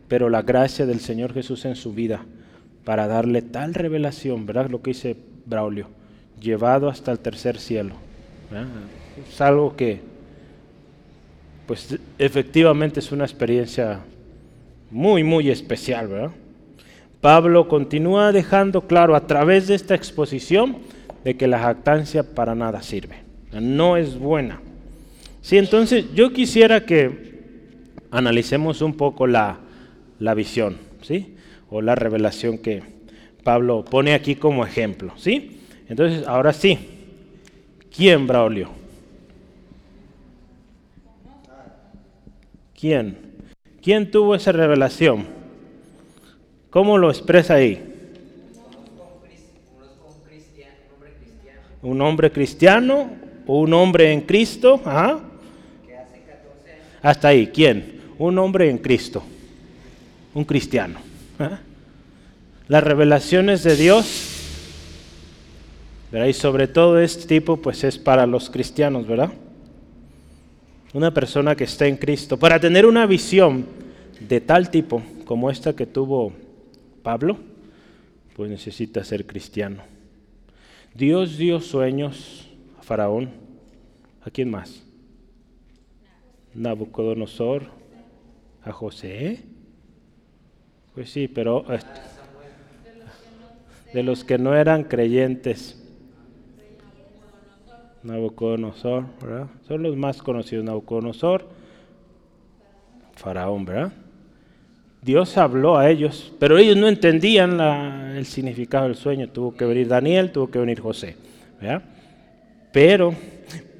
pero 0.09 0.29
la 0.29 0.43
gracia 0.43 0.87
del 0.87 1.01
Señor 1.01 1.33
Jesús 1.33 1.65
en 1.65 1.77
su 1.77 1.93
vida 1.93 2.25
para 2.85 3.07
darle 3.07 3.43
tal 3.43 3.75
revelación, 3.75 4.47
¿verdad? 4.47 4.71
Lo 4.71 4.83
que 4.83 4.91
dice 4.91 5.17
Braulio, 5.47 5.89
llevado 6.41 6.89
hasta 6.89 7.13
el 7.13 7.19
tercer 7.19 7.59
cielo. 7.59 7.95
Es 9.29 9.41
algo 9.41 9.75
que, 9.75 10.01
pues 11.67 11.99
efectivamente 12.19 13.01
es 13.01 13.11
una 13.13 13.25
experiencia 13.25 14.01
muy, 14.91 15.25
muy 15.25 15.51
especial, 15.51 16.09
¿verdad? 16.09 16.31
Pablo 17.21 17.67
continúa 17.67 18.31
dejando 18.31 18.83
claro 18.83 19.17
a 19.17 19.27
través 19.27 19.67
de 19.67 19.75
esta 19.75 19.95
exposición 19.95 20.77
de 21.27 21.37
que 21.37 21.49
la 21.49 21.59
jactancia 21.59 22.23
para 22.23 22.55
nada 22.55 22.83
sirve, 22.83 23.17
no 23.51 23.97
es 23.97 24.17
buena. 24.17 24.61
Sí, 25.43 25.59
entonces 25.59 26.05
yo 26.15 26.33
quisiera 26.33 26.87
que 26.87 27.41
analicemos 28.13 28.81
un 28.81 28.97
poco 28.97 29.27
la, 29.27 29.59
la 30.21 30.35
visión, 30.35 30.77
¿sí? 31.03 31.35
O 31.69 31.83
la 31.83 31.97
revelación 31.97 32.59
que 32.59 32.85
Pablo 33.43 33.85
pone 33.85 34.15
aquí 34.15 34.37
como 34.37 34.65
ejemplo, 34.65 35.15
¿sí? 35.17 35.63
Entonces, 35.89 36.25
ahora 36.29 36.53
sí, 36.53 36.79
¿quién, 37.91 38.29
Braulio? 38.29 38.71
¿Quién? 42.79 43.19
¿Quién 43.83 44.13
tuvo 44.13 44.37
esa 44.37 44.53
revelación? 44.53 45.27
¿Cómo 46.71 46.99
lo 46.99 47.11
expresa 47.11 47.55
ahí? 47.55 47.96
Un 51.87 52.01
hombre 52.01 52.33
cristiano 52.33 53.09
o 53.47 53.61
un 53.61 53.73
hombre 53.73 54.13
en 54.13 54.23
Cristo. 54.23 54.83
Hasta 57.01 57.29
ahí, 57.29 57.47
¿quién? 57.47 58.01
Un 58.19 58.37
hombre 58.41 58.69
en 58.69 58.79
Cristo. 58.79 59.23
Un 60.35 60.45
cristiano. 60.45 60.99
Las 62.67 62.83
revelaciones 62.83 63.63
de 63.63 63.77
Dios, 63.77 64.33
y 66.13 66.33
sobre 66.33 66.67
todo 66.67 66.99
este 66.99 67.27
tipo, 67.27 67.57
pues 67.59 67.85
es 67.85 67.99
para 67.99 68.27
los 68.27 68.51
cristianos, 68.51 69.07
¿verdad? 69.07 69.31
Una 70.93 71.15
persona 71.15 71.55
que 71.55 71.65
está 71.65 71.87
en 71.87 71.99
Cristo. 71.99 72.37
Para 72.37 72.59
tener 72.59 72.85
una 72.85 73.07
visión 73.07 73.65
de 74.19 74.41
tal 74.41 74.71
tipo 74.73 75.05
como 75.25 75.53
esta 75.53 75.77
que 75.77 75.87
tuvo 75.87 76.33
Pablo, 77.05 77.39
pues 78.35 78.51
necesita 78.51 79.05
ser 79.05 79.25
cristiano. 79.25 79.95
Dios 80.97 81.37
dio 81.37 81.61
sueños 81.61 82.49
a 82.79 82.83
Faraón. 82.83 83.31
¿A 84.23 84.31
quién 84.31 84.51
más? 84.51 84.83
Nabucodonosor, 86.55 87.65
a 88.63 88.73
José. 88.73 89.45
Pues 90.95 91.11
sí, 91.11 91.29
pero 91.29 91.67
de 93.93 94.03
los 94.03 94.25
que 94.25 94.39
no 94.39 94.57
eran 94.57 94.85
creyentes. 94.85 95.83
Nabucodonosor, 98.03 99.05
¿verdad? 99.21 99.49
Son 99.69 99.83
los 99.83 99.97
más 99.97 100.23
conocidos. 100.23 100.65
Nabucodonosor, 100.65 101.47
Faraón, 103.17 103.67
¿verdad? 103.67 103.93
Dios 105.03 105.37
habló 105.37 105.79
a 105.79 105.89
ellos, 105.89 106.33
pero 106.39 106.59
ellos 106.59 106.77
no 106.77 106.89
entendían 106.89 107.61
el 107.61 108.27
significado 108.27 108.85
del 108.85 108.97
sueño. 108.97 109.29
Tuvo 109.29 109.55
que 109.55 109.65
venir 109.65 109.87
Daniel, 109.87 110.33
tuvo 110.33 110.51
que 110.51 110.59
venir 110.59 110.81
José. 110.81 111.17
Pero 112.73 113.15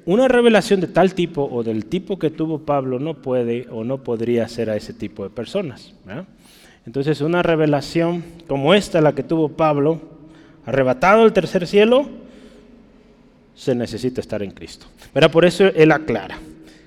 una 0.05 0.29
revelación 0.29 0.79
de 0.79 0.87
tal 0.87 1.13
tipo 1.13 1.43
o 1.43 1.63
del 1.63 1.85
tipo 1.85 2.17
que 2.17 2.29
tuvo 2.29 2.59
Pablo 2.59 2.97
no 2.97 3.15
puede 3.15 3.67
o 3.69 3.83
no 3.83 4.03
podría 4.03 4.47
ser 4.47 4.69
a 4.69 4.77
ese 4.77 4.93
tipo 4.93 5.23
de 5.23 5.29
personas. 5.29 5.93
Entonces 6.85 7.19
una 7.19 7.43
revelación 7.43 8.23
como 8.47 8.73
esta, 8.73 9.01
la 9.01 9.13
que 9.13 9.23
tuvo 9.23 9.49
Pablo, 9.49 9.99
arrebatado 10.65 11.23
al 11.23 11.33
tercer 11.33 11.67
cielo, 11.67 12.07
se 13.53 13.75
necesita 13.75 14.21
estar 14.21 14.41
en 14.41 14.51
Cristo. 14.51 14.85
Por 15.33 15.43
eso 15.43 15.65
él 15.65 15.91
aclara, 15.91 16.39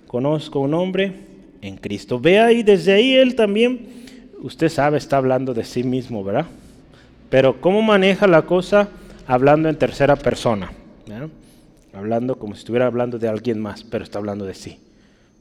conozco 0.06 0.60
un 0.60 0.72
hombre 0.72 1.12
en 1.60 1.76
Cristo. 1.76 2.18
Ve 2.18 2.40
ahí, 2.40 2.62
desde 2.62 2.94
ahí 2.94 3.16
él 3.16 3.34
también 3.34 3.99
usted 4.40 4.68
sabe, 4.68 4.98
está 4.98 5.16
hablando 5.16 5.54
de 5.54 5.64
sí 5.64 5.82
mismo, 5.82 6.24
¿verdad? 6.24 6.46
Pero 7.28 7.60
¿cómo 7.60 7.82
maneja 7.82 8.26
la 8.26 8.42
cosa 8.42 8.88
hablando 9.26 9.68
en 9.68 9.76
tercera 9.76 10.16
persona? 10.16 10.72
Hablando 11.92 12.36
como 12.36 12.54
si 12.54 12.60
estuviera 12.60 12.86
hablando 12.86 13.18
de 13.18 13.28
alguien 13.28 13.60
más, 13.60 13.84
pero 13.84 14.04
está 14.04 14.18
hablando 14.18 14.44
de 14.44 14.54
sí. 14.54 14.78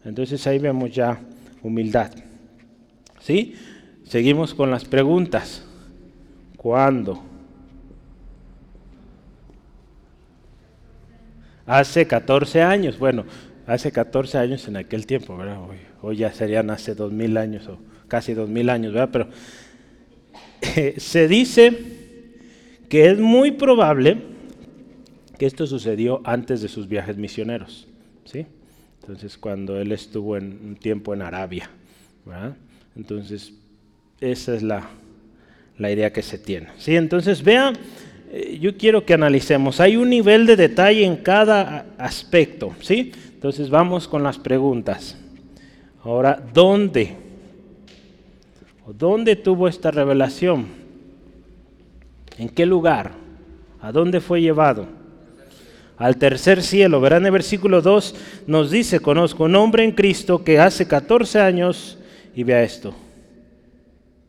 Entonces 0.04 0.46
ahí 0.48 0.60
vemos 0.60 0.92
ya 0.92 1.20
humildad. 1.62 2.12
¿Sí? 3.20 3.56
Seguimos 4.06 4.54
con 4.54 4.72
las 4.72 4.86
preguntas. 4.86 5.64
¿Cuándo? 6.58 7.24
Hace 11.66 12.08
14 12.08 12.62
años. 12.62 12.98
Bueno, 12.98 13.26
hace 13.68 13.92
14 13.92 14.38
años 14.40 14.68
en 14.68 14.78
aquel 14.78 15.06
tiempo, 15.06 15.38
¿verdad? 15.38 15.62
Hoy, 15.62 15.78
hoy 16.02 16.18
ya 16.18 16.34
serían 16.34 16.72
hace 16.72 16.96
2000 16.96 17.38
años 17.38 17.68
o 17.68 17.78
casi 18.10 18.34
dos 18.34 18.50
mil 18.50 18.70
años, 18.70 18.92
¿verdad? 18.92 19.10
Pero 19.14 19.30
se 20.98 21.28
dice 21.30 21.78
que 22.90 23.10
es 23.10 23.18
muy 23.18 23.52
probable 23.52 24.18
que 25.38 25.46
esto 25.46 25.66
sucedió 25.66 26.22
antes 26.26 26.62
de 26.62 26.68
sus 26.68 26.88
viajes 26.90 27.16
misioneros. 27.16 27.88
¿sí? 28.26 28.46
Entonces, 29.02 29.38
cuando 29.38 29.80
él 29.80 29.92
estuvo 29.92 30.36
en 30.36 30.60
un 30.64 30.76
tiempo 30.76 31.14
en 31.14 31.22
Arabia. 31.22 31.70
Entonces, 32.96 33.54
esa 34.20 34.54
es 34.54 34.62
la, 34.62 34.90
la, 35.78 35.92
idea 35.92 36.12
que 36.12 36.22
se 36.22 36.38
tiene. 36.38 36.68
¿sí? 36.78 36.96
Entonces, 36.96 37.42
vea, 37.42 37.72
eh, 38.32 38.60
yo 38.60 38.76
quiero 38.78 39.06
que 39.06 39.14
analicemos. 39.14 39.80
Hay 39.80 39.96
un 39.96 40.10
nivel 40.10 40.46
de 40.46 40.58
detalle 40.58 41.06
en 41.06 41.16
cada 41.16 41.86
aspecto. 41.98 42.76
¿sí? 42.82 43.14
Entonces, 43.34 43.70
vamos 43.70 44.08
con 44.08 44.22
las 44.22 44.38
preguntas. 44.38 45.18
Ahora, 46.04 46.44
¿dónde? 46.54 47.16
¿Dónde 48.98 49.36
tuvo 49.36 49.68
esta 49.68 49.92
revelación? 49.92 50.68
¿En 52.38 52.50
qué 52.50 52.66
lugar? 52.66 53.12
¿A 53.82 53.92
dónde 53.92 54.20
fue 54.20 54.42
llevado? 54.42 54.88
Al 55.98 56.18
tercer 56.18 56.64
cielo. 56.64 57.02
Verán 57.02 57.26
el 57.26 57.32
versículo 57.32 57.82
2 57.82 58.16
nos 58.48 58.72
dice, 58.72 59.00
conozco 59.00 59.44
un 59.44 59.56
hombre 59.56 59.84
en 59.84 59.92
Cristo 59.92 60.44
que 60.44 60.60
hace 60.60 60.88
14 60.88 61.40
años, 61.40 61.98
y 62.34 62.44
vea 62.44 62.64
esto, 62.64 62.94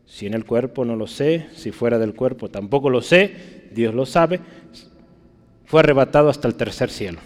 si 0.05 0.27
en 0.27 0.33
el 0.33 0.43
cuerpo 0.43 0.83
no 0.83 0.95
lo 0.95 1.07
sé, 1.07 1.47
si 1.55 1.71
fuera 1.71 1.97
del 1.97 2.13
cuerpo 2.13 2.49
tampoco 2.49 2.89
lo 2.89 3.01
sé, 3.01 3.69
Dios 3.71 3.95
lo 3.95 4.05
sabe, 4.05 4.41
fue 5.65 5.79
arrebatado 5.79 6.29
hasta 6.29 6.49
el 6.49 6.55
tercer 6.55 6.89
cielo. 6.89 7.19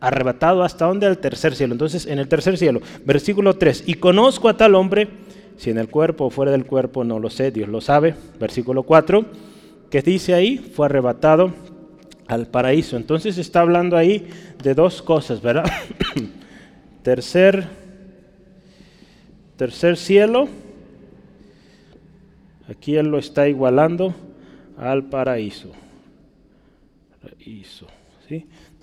Arrebatado 0.00 0.62
hasta 0.62 0.86
dónde? 0.86 1.06
Al 1.06 1.18
tercer 1.18 1.54
cielo. 1.54 1.74
Entonces, 1.74 2.06
en 2.06 2.18
el 2.18 2.28
tercer 2.28 2.56
cielo, 2.56 2.80
versículo 3.04 3.54
3, 3.54 3.84
y 3.86 3.94
conozco 3.94 4.48
a 4.48 4.56
tal 4.56 4.74
hombre, 4.74 5.08
si 5.56 5.70
en 5.70 5.78
el 5.78 5.88
cuerpo 5.88 6.26
o 6.26 6.30
fuera 6.30 6.52
del 6.52 6.66
cuerpo, 6.66 7.04
no 7.04 7.18
lo 7.18 7.30
sé, 7.30 7.50
Dios 7.50 7.68
lo 7.68 7.80
sabe. 7.80 8.14
Versículo 8.38 8.82
4, 8.82 9.24
que 9.90 10.02
dice 10.02 10.34
ahí, 10.34 10.58
fue 10.58 10.86
arrebatado 10.86 11.52
al 12.26 12.46
paraíso. 12.46 12.96
Entonces 12.96 13.38
está 13.38 13.60
hablando 13.60 13.96
ahí 13.96 14.28
de 14.62 14.74
dos 14.74 15.02
cosas, 15.02 15.40
¿verdad? 15.40 15.64
tercer, 17.02 17.66
tercer 19.56 19.96
cielo, 19.96 20.48
aquí 22.68 22.96
él 22.96 23.06
lo 23.06 23.18
está 23.18 23.48
igualando 23.48 24.14
al 24.76 25.04
paraíso. 25.04 25.70
paraíso. 27.22 27.86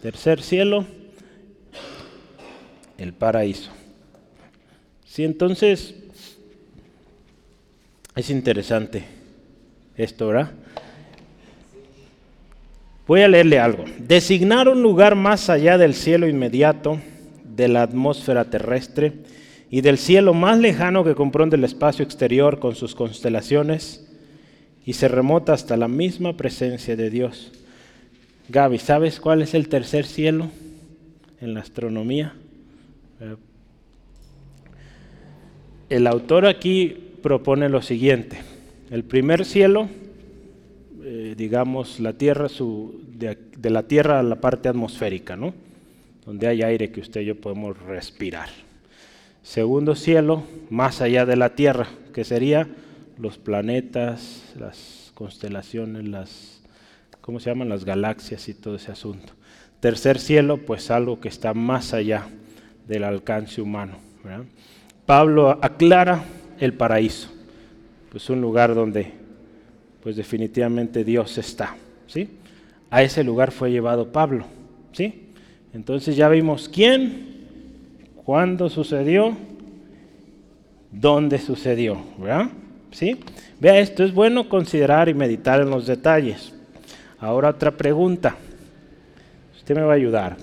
Tercer 0.02 0.42
cielo, 0.42 0.86
el 2.98 3.14
paraíso. 3.14 3.72
Sí, 5.06 5.24
entonces 5.24 6.01
es 8.16 8.30
interesante 8.30 9.04
esto, 9.96 10.28
¿verdad? 10.28 10.52
Voy 13.08 13.22
a 13.22 13.28
leerle 13.28 13.60
algo. 13.60 13.86
Designar 14.00 14.70
un 14.70 14.82
lugar 14.82 15.16
más 15.16 15.50
allá 15.50 15.78
del 15.78 15.94
cielo 15.94 16.28
inmediato, 16.28 17.00
de 17.44 17.68
la 17.68 17.84
atmósfera 17.84 18.46
terrestre 18.46 19.14
y 19.70 19.82
del 19.82 19.98
cielo 19.98 20.34
más 20.34 20.60
lejano 20.60 21.04
que 21.04 21.16
comprende 21.16 21.56
el 21.56 21.64
espacio 21.64 22.04
exterior 22.04 22.60
con 22.60 22.76
sus 22.76 22.96
constelaciones 22.96 24.08
y 24.86 24.94
se 24.94 25.08
remota 25.08 25.54
hasta 25.54 25.78
la 25.78 25.88
misma 25.88 26.38
presencia 26.38 26.96
de 26.96 27.10
Dios. 27.10 27.52
Gaby, 28.50 28.80
¿sabes 28.80 29.20
cuál 29.20 29.42
es 29.42 29.54
el 29.54 29.70
tercer 29.70 30.06
cielo 30.06 30.50
en 31.40 31.54
la 31.54 31.62
astronomía? 31.62 32.34
El 35.90 36.08
autor 36.08 36.46
aquí 36.46 37.11
propone 37.22 37.70
lo 37.70 37.82
siguiente. 37.82 38.40
El 38.90 39.04
primer 39.04 39.46
cielo, 39.46 39.88
eh, 41.04 41.36
digamos, 41.38 42.00
la 42.00 42.14
tierra, 42.14 42.50
su, 42.50 43.02
de, 43.08 43.38
la 43.70 43.84
tierra 43.84 44.20
a 44.20 44.24
la 44.24 44.42
parte 44.42 44.70
atmosférica, 44.70 45.36
¿no? 45.36 45.54
donde 46.26 46.48
hay 46.48 46.62
aire 46.62 46.92
que 46.92 47.02
usted 47.02 47.22
y 47.22 47.26
yo 47.26 47.36
podemos 47.40 47.80
respirar. 47.80 48.50
Segundo 49.44 49.96
cielo, 49.96 50.44
más 50.70 51.02
allá 51.02 51.26
de 51.26 51.36
la 51.36 51.56
tierra, 51.56 51.88
que 52.14 52.24
sería 52.24 52.68
los 53.18 53.38
planetas, 53.38 54.54
las 54.60 55.12
constelaciones, 55.16 56.08
las, 56.08 56.62
¿cómo 57.22 57.40
se 57.40 57.50
llaman? 57.50 57.70
Las 57.70 57.86
galaxias 57.86 58.48
y 58.50 58.54
todo 58.54 58.76
ese 58.76 58.92
asunto. 58.92 59.34
Tercer 59.80 60.20
cielo, 60.20 60.58
pues 60.58 60.92
algo 60.92 61.20
que 61.20 61.28
está 61.28 61.54
más 61.54 61.94
allá 61.94 62.28
del 62.88 63.04
alcance 63.04 63.62
humano. 63.62 63.98
Pablo 65.06 65.58
aclara 65.62 66.24
el 66.62 66.74
paraíso, 66.74 67.28
pues 68.12 68.30
un 68.30 68.40
lugar 68.40 68.74
donde 68.76 69.12
pues 70.02 70.16
definitivamente 70.16 71.04
Dios 71.04 71.38
está, 71.38 71.76
¿sí? 72.08 72.30
A 72.90 73.04
ese 73.04 73.24
lugar 73.24 73.52
fue 73.52 73.72
llevado 73.72 74.12
Pablo, 74.12 74.46
¿sí? 74.94 75.30
Entonces 75.74 76.16
ya 76.16 76.30
vimos 76.30 76.70
quién, 76.70 77.26
cuándo 78.24 78.70
sucedió, 78.70 79.36
dónde 80.92 81.40
sucedió, 81.40 82.02
¿verdad? 82.18 82.50
¿Sí? 82.92 83.18
Vea, 83.60 83.80
esto 83.80 84.04
es 84.04 84.14
bueno 84.14 84.50
considerar 84.50 85.10
y 85.10 85.14
meditar 85.14 85.62
en 85.62 85.70
los 85.70 85.88
detalles. 85.88 86.54
Ahora 87.20 87.50
otra 87.50 87.72
pregunta. 87.72 88.36
Usted 89.56 89.76
me 89.76 89.82
va 89.82 89.94
a 89.94 89.96
ayudar. 89.96 90.38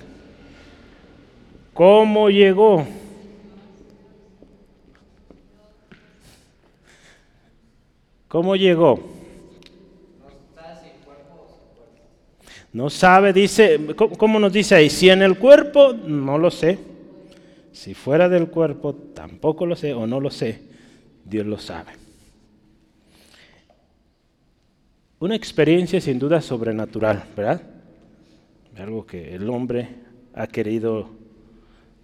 ¿Cómo 1.74 2.30
llegó? 2.30 2.86
¿Cómo 8.28 8.56
llegó? 8.56 9.00
No 12.70 12.90
sabe, 12.90 13.32
dice, 13.32 13.80
¿cómo 13.96 14.38
nos 14.38 14.52
dice 14.52 14.74
ahí? 14.74 14.90
Si 14.90 15.08
en 15.08 15.22
el 15.22 15.38
cuerpo, 15.38 15.94
no 15.94 16.36
lo 16.36 16.50
sé. 16.50 16.78
Si 17.72 17.94
fuera 17.94 18.28
del 18.28 18.48
cuerpo, 18.48 18.94
tampoco 18.94 19.64
lo 19.64 19.74
sé 19.74 19.94
o 19.94 20.06
no 20.06 20.20
lo 20.20 20.30
sé. 20.30 20.60
Dios 21.24 21.46
lo 21.46 21.58
sabe. 21.58 21.92
Una 25.20 25.34
experiencia 25.34 25.98
sin 26.00 26.18
duda 26.18 26.42
sobrenatural, 26.42 27.24
¿verdad? 27.34 27.62
Algo 28.76 29.06
que 29.06 29.34
el 29.34 29.48
hombre 29.48 29.88
ha 30.34 30.46
querido, 30.46 31.08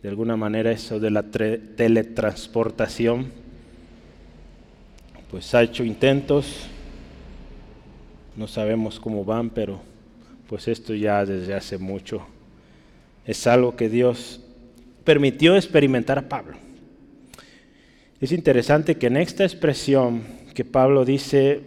de 0.02 0.08
alguna 0.08 0.37
manera, 0.37 0.72
eso 0.72 0.98
de 0.98 1.10
la 1.10 1.22
teletransportación 1.22 3.43
pues 5.34 5.52
ha 5.52 5.64
hecho 5.64 5.82
intentos, 5.82 6.68
no 8.36 8.46
sabemos 8.46 9.00
cómo 9.00 9.24
van, 9.24 9.50
pero 9.50 9.80
pues 10.48 10.68
esto 10.68 10.94
ya 10.94 11.26
desde 11.26 11.54
hace 11.54 11.76
mucho 11.76 12.24
es 13.26 13.44
algo 13.48 13.74
que 13.74 13.88
Dios 13.88 14.40
permitió 15.02 15.56
experimentar 15.56 16.20
a 16.20 16.28
Pablo. 16.28 16.54
Es 18.20 18.30
interesante 18.30 18.94
que 18.94 19.08
en 19.08 19.16
esta 19.16 19.42
expresión 19.42 20.22
que 20.54 20.64
Pablo 20.64 21.04
dice, 21.04 21.62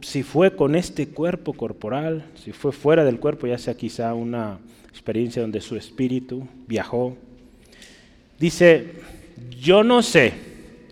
si 0.00 0.22
fue 0.22 0.56
con 0.56 0.74
este 0.74 1.08
cuerpo 1.08 1.52
corporal, 1.52 2.24
si 2.42 2.52
fue 2.52 2.72
fuera 2.72 3.04
del 3.04 3.20
cuerpo, 3.20 3.46
ya 3.46 3.58
sea 3.58 3.76
quizá 3.76 4.14
una 4.14 4.60
experiencia 4.88 5.42
donde 5.42 5.60
su 5.60 5.76
espíritu 5.76 6.48
viajó, 6.66 7.18
dice, 8.38 8.92
yo 9.60 9.84
no 9.84 10.00
sé, 10.00 10.32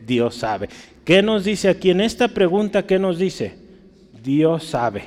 Dios 0.06 0.34
sabe. 0.34 0.68
¿Qué 1.06 1.22
nos 1.22 1.44
dice 1.44 1.68
aquí 1.68 1.90
en 1.90 2.00
esta 2.00 2.26
pregunta? 2.26 2.84
¿Qué 2.84 2.98
nos 2.98 3.16
dice? 3.16 3.54
Dios 4.24 4.64
sabe. 4.64 5.04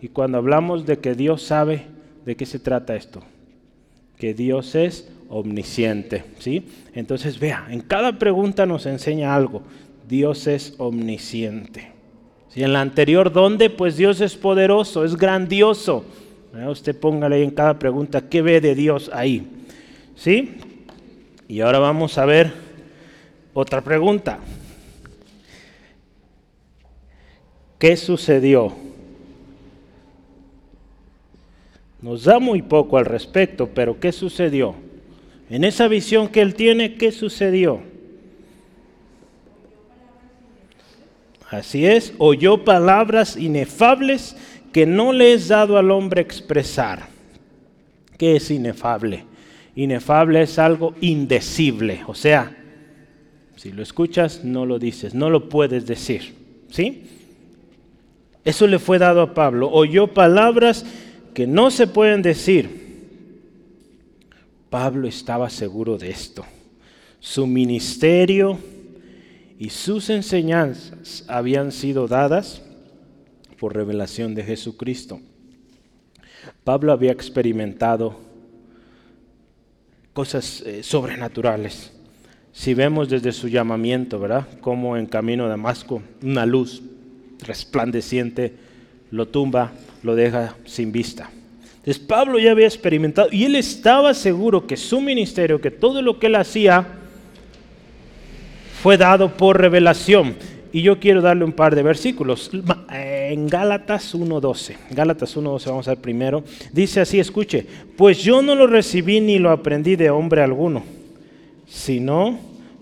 Y 0.00 0.08
cuando 0.08 0.38
hablamos 0.38 0.86
de 0.86 1.00
que 1.00 1.14
Dios 1.14 1.42
sabe, 1.42 1.82
¿de 2.24 2.34
qué 2.34 2.46
se 2.46 2.58
trata 2.58 2.96
esto? 2.96 3.22
Que 4.16 4.32
Dios 4.32 4.74
es 4.74 5.06
omnisciente, 5.28 6.24
¿sí? 6.38 6.66
Entonces, 6.94 7.38
vea, 7.38 7.66
en 7.68 7.82
cada 7.82 8.18
pregunta 8.18 8.64
nos 8.64 8.86
enseña 8.86 9.34
algo. 9.34 9.60
Dios 10.08 10.46
es 10.46 10.74
omnisciente. 10.78 11.92
Si 12.48 12.62
en 12.62 12.72
la 12.72 12.80
anterior, 12.80 13.30
¿dónde? 13.30 13.68
Pues 13.68 13.98
Dios 13.98 14.22
es 14.22 14.34
poderoso, 14.34 15.04
es 15.04 15.14
grandioso. 15.14 16.06
Usted 16.70 16.98
póngale 16.98 17.36
ahí 17.36 17.42
en 17.42 17.50
cada 17.50 17.78
pregunta, 17.78 18.30
¿qué 18.30 18.40
ve 18.40 18.62
de 18.62 18.74
Dios 18.74 19.10
ahí? 19.12 19.46
¿Sí? 20.16 20.56
Y 21.48 21.60
ahora 21.60 21.80
vamos 21.80 22.16
a 22.16 22.24
ver 22.24 22.50
otra 23.52 23.82
pregunta. 23.82 24.38
¿Qué 27.78 27.96
sucedió? 27.96 28.72
Nos 32.02 32.24
da 32.24 32.38
muy 32.38 32.62
poco 32.62 32.98
al 32.98 33.04
respecto, 33.04 33.68
pero 33.72 33.98
¿qué 33.98 34.12
sucedió? 34.12 34.74
En 35.50 35.64
esa 35.64 35.88
visión 35.88 36.28
que 36.28 36.40
él 36.40 36.54
tiene, 36.54 36.94
¿qué 36.94 37.12
sucedió? 37.12 37.80
Así 41.50 41.86
es, 41.86 42.12
oyó 42.18 42.64
palabras 42.64 43.36
inefables 43.36 44.36
que 44.72 44.84
no 44.84 45.12
le 45.12 45.32
es 45.32 45.48
dado 45.48 45.78
al 45.78 45.90
hombre 45.90 46.20
expresar. 46.20 47.08
¿Qué 48.18 48.36
es 48.36 48.50
inefable? 48.50 49.24
Inefable 49.74 50.42
es 50.42 50.58
algo 50.58 50.94
indecible, 51.00 52.02
o 52.06 52.14
sea, 52.14 52.54
si 53.56 53.72
lo 53.72 53.82
escuchas, 53.82 54.44
no 54.44 54.66
lo 54.66 54.78
dices, 54.78 55.14
no 55.14 55.30
lo 55.30 55.48
puedes 55.48 55.86
decir. 55.86 56.34
¿Sí? 56.70 57.04
Eso 58.48 58.66
le 58.66 58.78
fue 58.78 58.98
dado 58.98 59.20
a 59.20 59.34
Pablo. 59.34 59.70
Oyó 59.70 60.06
palabras 60.06 60.86
que 61.34 61.46
no 61.46 61.70
se 61.70 61.86
pueden 61.86 62.22
decir. 62.22 62.88
Pablo 64.70 65.06
estaba 65.06 65.50
seguro 65.50 65.98
de 65.98 66.08
esto. 66.08 66.46
Su 67.20 67.46
ministerio 67.46 68.58
y 69.58 69.68
sus 69.68 70.08
enseñanzas 70.08 71.26
habían 71.28 71.72
sido 71.72 72.08
dadas 72.08 72.62
por 73.58 73.76
revelación 73.76 74.34
de 74.34 74.44
Jesucristo. 74.44 75.20
Pablo 76.64 76.92
había 76.92 77.12
experimentado 77.12 78.18
cosas 80.14 80.62
eh, 80.62 80.82
sobrenaturales. 80.82 81.92
Si 82.54 82.72
vemos 82.72 83.10
desde 83.10 83.32
su 83.32 83.48
llamamiento, 83.48 84.18
¿verdad? 84.18 84.48
Como 84.62 84.96
en 84.96 85.04
camino 85.04 85.44
a 85.44 85.48
Damasco, 85.48 86.00
una 86.22 86.46
luz 86.46 86.82
resplandeciente 87.40 88.52
lo 89.10 89.26
tumba, 89.28 89.72
lo 90.02 90.14
deja 90.14 90.56
sin 90.64 90.92
vista. 90.92 91.30
Entonces 91.78 91.98
Pablo 91.98 92.38
ya 92.38 92.50
había 92.50 92.66
experimentado 92.66 93.28
y 93.32 93.44
él 93.44 93.56
estaba 93.56 94.12
seguro 94.12 94.66
que 94.66 94.76
su 94.76 95.00
ministerio, 95.00 95.60
que 95.60 95.70
todo 95.70 96.02
lo 96.02 96.18
que 96.18 96.26
él 96.26 96.34
hacía, 96.34 96.86
fue 98.82 98.96
dado 98.96 99.36
por 99.36 99.58
revelación. 99.58 100.34
Y 100.70 100.82
yo 100.82 101.00
quiero 101.00 101.22
darle 101.22 101.44
un 101.44 101.52
par 101.52 101.74
de 101.74 101.82
versículos. 101.82 102.50
En 102.90 103.46
Gálatas 103.46 104.14
1.12, 104.14 104.76
Gálatas 104.90 105.34
1.12 105.36 105.66
vamos 105.66 105.88
al 105.88 105.96
primero, 105.96 106.44
dice 106.72 107.00
así, 107.00 107.18
escuche, 107.18 107.66
pues 107.96 108.18
yo 108.18 108.42
no 108.42 108.54
lo 108.54 108.66
recibí 108.66 109.20
ni 109.20 109.38
lo 109.38 109.50
aprendí 109.50 109.96
de 109.96 110.10
hombre 110.10 110.42
alguno, 110.42 110.84
sino 111.66 112.38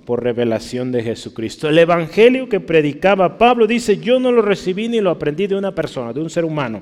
por 0.07 0.23
revelación 0.23 0.93
de 0.93 1.03
Jesucristo. 1.03 1.69
El 1.69 1.79
evangelio 1.79 2.49
que 2.49 2.61
predicaba 2.61 3.37
Pablo 3.37 3.67
dice, 3.67 3.99
yo 3.99 4.19
no 4.19 4.33
lo 4.33 4.41
recibí 4.41 4.89
ni 4.89 5.01
lo 5.01 5.11
aprendí 5.11 5.49
de 5.49 5.57
una 5.57 5.75
persona, 5.75 6.13
de 6.13 6.21
un 6.21 6.31
ser 6.31 6.45
humano. 6.45 6.81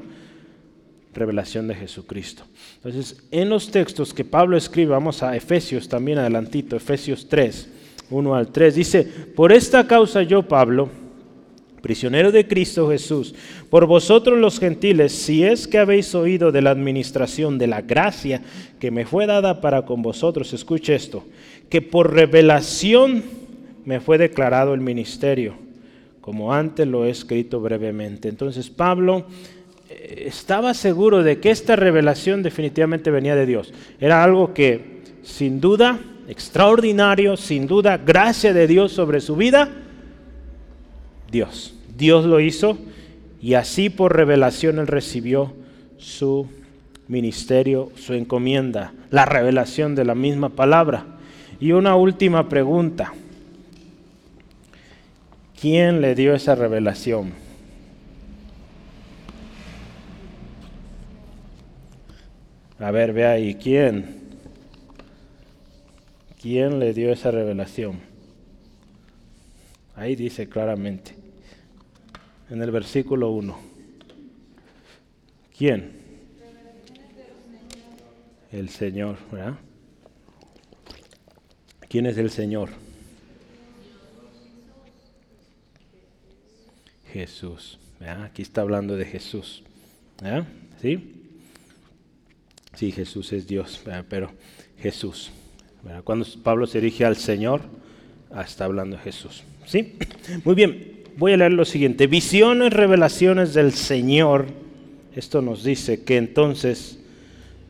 Revelación 1.14 1.66
de 1.66 1.74
Jesucristo. 1.74 2.44
Entonces, 2.76 3.24
en 3.30 3.48
los 3.48 3.70
textos 3.70 4.12
que 4.12 4.24
Pablo 4.24 4.56
escribe, 4.56 4.90
vamos 4.90 5.22
a 5.22 5.34
Efesios 5.34 5.88
también 5.88 6.18
adelantito, 6.18 6.76
Efesios 6.76 7.28
3, 7.28 7.68
1 8.10 8.34
al 8.34 8.48
3, 8.48 8.74
dice, 8.74 9.02
por 9.34 9.52
esta 9.52 9.86
causa 9.86 10.22
yo, 10.22 10.42
Pablo, 10.42 10.90
prisionero 11.84 12.32
de 12.32 12.48
Cristo 12.48 12.88
Jesús, 12.88 13.34
por 13.68 13.84
vosotros 13.84 14.38
los 14.38 14.58
gentiles, 14.58 15.12
si 15.12 15.44
es 15.44 15.68
que 15.68 15.76
habéis 15.76 16.14
oído 16.14 16.50
de 16.50 16.62
la 16.62 16.70
administración 16.70 17.58
de 17.58 17.66
la 17.66 17.82
gracia 17.82 18.40
que 18.80 18.90
me 18.90 19.04
fue 19.04 19.26
dada 19.26 19.60
para 19.60 19.84
con 19.84 20.00
vosotros, 20.00 20.54
escuche 20.54 20.94
esto, 20.94 21.24
que 21.68 21.82
por 21.82 22.14
revelación 22.14 23.22
me 23.84 24.00
fue 24.00 24.16
declarado 24.16 24.72
el 24.72 24.80
ministerio, 24.80 25.56
como 26.22 26.54
antes 26.54 26.86
lo 26.86 27.04
he 27.04 27.10
escrito 27.10 27.60
brevemente. 27.60 28.30
Entonces 28.30 28.70
Pablo 28.70 29.26
eh, 29.90 30.24
estaba 30.26 30.72
seguro 30.72 31.22
de 31.22 31.38
que 31.38 31.50
esta 31.50 31.76
revelación 31.76 32.42
definitivamente 32.42 33.10
venía 33.10 33.36
de 33.36 33.44
Dios. 33.44 33.74
Era 34.00 34.24
algo 34.24 34.54
que 34.54 35.02
sin 35.22 35.60
duda, 35.60 36.00
extraordinario, 36.28 37.36
sin 37.36 37.66
duda, 37.66 37.98
gracia 37.98 38.54
de 38.54 38.66
Dios 38.66 38.92
sobre 38.92 39.20
su 39.20 39.36
vida, 39.36 39.83
Dios. 41.34 41.74
Dios 41.98 42.24
lo 42.24 42.38
hizo 42.38 42.78
y 43.42 43.54
así 43.54 43.90
por 43.90 44.14
revelación 44.16 44.78
él 44.78 44.86
recibió 44.86 45.52
su 45.98 46.46
ministerio, 47.08 47.90
su 47.96 48.14
encomienda, 48.14 48.92
la 49.10 49.24
revelación 49.24 49.96
de 49.96 50.04
la 50.04 50.14
misma 50.14 50.50
palabra. 50.50 51.04
Y 51.58 51.72
una 51.72 51.96
última 51.96 52.48
pregunta. 52.48 53.12
¿Quién 55.60 56.00
le 56.00 56.14
dio 56.14 56.34
esa 56.34 56.54
revelación? 56.54 57.32
A 62.78 62.90
ver, 62.92 63.12
vea 63.12 63.32
ahí, 63.32 63.56
¿quién? 63.56 64.20
¿Quién 66.40 66.78
le 66.78 66.92
dio 66.92 67.10
esa 67.12 67.32
revelación? 67.32 68.14
Ahí 69.96 70.16
dice 70.16 70.48
claramente, 70.48 71.23
en 72.54 72.62
el 72.62 72.70
versículo 72.70 73.30
1. 73.30 73.58
¿Quién? 75.58 75.90
El 78.52 78.68
Señor, 78.68 79.16
¿verdad? 79.32 79.54
¿Quién 81.88 82.06
es 82.06 82.16
el 82.16 82.30
Señor? 82.30 82.68
Jesús. 87.12 87.80
Aquí 88.22 88.42
está 88.42 88.60
hablando 88.60 88.96
de 88.96 89.04
Jesús. 89.04 89.64
¿Sí? 90.80 91.12
Sí, 92.76 92.92
Jesús 92.92 93.32
es 93.32 93.48
Dios, 93.48 93.82
pero 94.08 94.30
Jesús. 94.78 95.32
Cuando 96.04 96.24
Pablo 96.44 96.68
se 96.68 96.80
dirige 96.80 97.04
al 97.04 97.16
Señor, 97.16 97.62
ah, 98.30 98.42
está 98.42 98.66
hablando 98.66 98.96
de 98.96 99.02
Jesús. 99.02 99.42
¿Sí? 99.66 99.98
Muy 100.44 100.54
bien, 100.54 100.93
voy 101.16 101.32
a 101.32 101.36
leer 101.36 101.52
lo 101.52 101.64
siguiente. 101.64 102.06
Visiones, 102.06 102.72
revelaciones 102.72 103.54
del 103.54 103.72
Señor. 103.72 104.46
Esto 105.14 105.42
nos 105.42 105.62
dice 105.62 106.02
que 106.02 106.16
entonces 106.16 106.98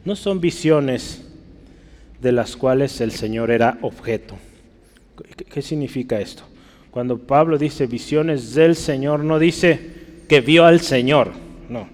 no 0.04 0.16
son 0.16 0.40
visiones 0.40 1.22
de 2.20 2.33
las 2.33 2.57
cuales 2.57 3.00
el 3.00 3.12
Señor 3.12 3.50
era 3.50 3.78
objeto. 3.83 4.37
¿Qué, 5.50 5.62
significa 5.62 6.20
esto? 6.20 6.42
Cuando 6.90 7.18
Pablo 7.18 7.59
dice 7.59 7.87
visiones 7.87 8.54
del 8.54 8.76
Señor, 8.76 9.24
no 9.24 9.38
dice 9.38 9.78
que 10.28 10.40
vio 10.40 10.64
al 10.64 10.80
Señor, 10.80 11.33
no. 11.68 11.88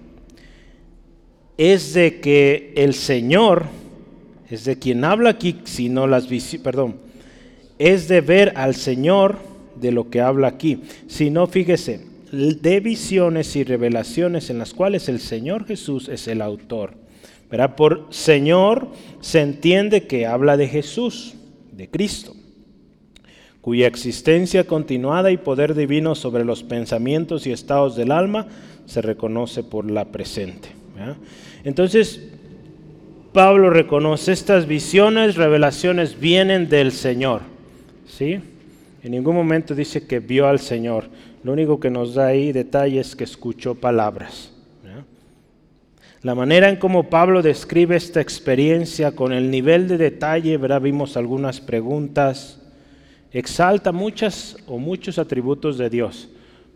Es 1.57 1.93
de 1.93 2.19
que 2.19 2.73
el 2.75 2.93
Señor, 2.93 3.65
es 4.49 4.63
de 4.65 4.79
quien 4.79 5.03
habla 5.03 5.31
aquí, 5.31 5.59
sino 5.65 6.07
las 6.07 6.29
visiones, 6.29 6.63
perdón, 6.63 6.95
es 7.77 8.07
de 8.07 8.21
ver 8.21 8.53
al 8.55 8.75
Señor 8.75 9.50
de 9.81 9.91
lo 9.91 10.09
que 10.09 10.21
habla 10.21 10.47
aquí. 10.47 10.81
Si 11.07 11.29
no, 11.29 11.47
fíjese, 11.47 12.05
de 12.31 12.79
visiones 12.79 13.55
y 13.55 13.63
revelaciones 13.63 14.49
en 14.49 14.59
las 14.59 14.73
cuales 14.73 15.09
el 15.09 15.19
Señor 15.19 15.65
Jesús 15.65 16.07
es 16.07 16.27
el 16.27 16.41
autor. 16.41 16.93
Por 17.75 18.07
Señor 18.11 18.87
se 19.19 19.41
entiende 19.41 20.07
que 20.07 20.25
habla 20.25 20.55
de 20.55 20.69
Jesús, 20.69 21.33
de 21.73 21.89
Cristo, 21.89 22.33
cuya 23.59 23.87
existencia 23.87 24.65
continuada 24.65 25.31
y 25.31 25.37
poder 25.37 25.75
divino 25.75 26.15
sobre 26.15 26.45
los 26.45 26.63
pensamientos 26.63 27.45
y 27.45 27.51
estados 27.51 27.97
del 27.97 28.11
alma 28.11 28.47
se 28.85 29.01
reconoce 29.01 29.63
por 29.63 29.91
la 29.91 30.05
presente. 30.05 30.69
Entonces, 31.65 32.21
Pablo 33.33 33.69
reconoce 33.69 34.31
estas 34.31 34.67
visiones, 34.67 35.35
revelaciones 35.35 36.19
vienen 36.19 36.69
del 36.69 36.91
Señor. 36.91 37.41
¿sí? 38.07 38.39
En 39.03 39.11
ningún 39.11 39.35
momento 39.35 39.73
dice 39.73 40.05
que 40.05 40.19
vio 40.19 40.47
al 40.47 40.59
Señor. 40.59 41.05
Lo 41.43 41.53
único 41.53 41.79
que 41.79 41.89
nos 41.89 42.13
da 42.13 42.27
ahí 42.27 42.51
detalle 42.51 42.99
es 42.99 43.15
que 43.15 43.23
escuchó 43.23 43.75
palabras. 43.75 44.51
La 46.23 46.35
manera 46.35 46.69
en 46.69 46.75
cómo 46.75 47.09
Pablo 47.09 47.41
describe 47.41 47.95
esta 47.95 48.21
experiencia 48.21 49.15
con 49.15 49.33
el 49.33 49.49
nivel 49.49 49.87
de 49.87 49.97
detalle, 49.97 50.55
¿verdad? 50.57 50.79
vimos 50.79 51.17
algunas 51.17 51.59
preguntas, 51.59 52.61
exalta 53.31 53.91
muchas 53.91 54.55
o 54.67 54.77
muchos 54.77 55.17
atributos 55.17 55.79
de 55.79 55.89
Dios. 55.89 56.29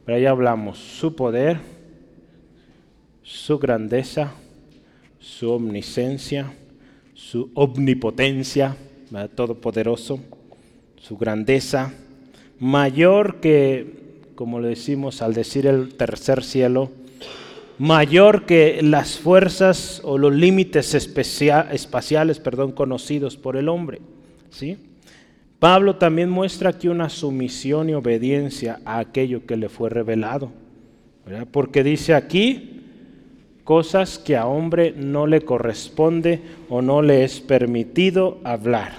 Pero 0.04 0.18
ahí 0.18 0.26
hablamos 0.26 0.80
su 0.80 1.16
poder, 1.16 1.60
su 3.22 3.60
grandeza, 3.60 4.32
su 5.20 5.52
omniscencia, 5.52 6.52
su 7.14 7.52
omnipotencia, 7.54 8.76
todopoderoso, 9.36 10.20
su 10.98 11.18
grandeza, 11.18 11.94
mayor 12.60 13.40
que, 13.40 14.22
como 14.36 14.60
le 14.60 14.70
decimos 14.70 15.22
al 15.22 15.34
decir 15.34 15.68
el 15.68 15.96
tercer 15.96 16.44
cielo, 16.44 16.92
mayor 17.78 18.46
que 18.46 18.82
las 18.82 19.18
fuerzas 19.18 20.02
o 20.04 20.18
los 20.18 20.34
límites 20.34 20.94
espaciales 20.94 22.40
perdón, 22.40 22.72
conocidos 22.72 23.38
por 23.38 23.58
el 23.58 23.70
hombre. 23.70 24.02
¿sí? 24.50 24.78
Pablo 25.60 25.96
también 25.96 26.30
muestra 26.30 26.70
aquí 26.70 26.88
una 26.88 27.10
sumisión 27.10 27.90
y 27.90 27.94
obediencia 27.94 28.80
a 28.86 29.00
aquello 29.00 29.46
que 29.46 29.58
le 29.58 29.70
fue 29.70 29.90
revelado. 29.90 30.52
Porque 31.52 31.84
dice 31.84 32.14
aquí 32.14 32.82
cosas 33.64 34.20
que 34.20 34.38
a 34.38 34.46
hombre 34.46 34.94
no 34.96 35.26
le 35.26 35.42
corresponde 35.42 36.40
o 36.70 36.82
no 36.82 37.02
le 37.02 37.24
es 37.24 37.42
permitido 37.42 38.38
hablar. 38.44 38.94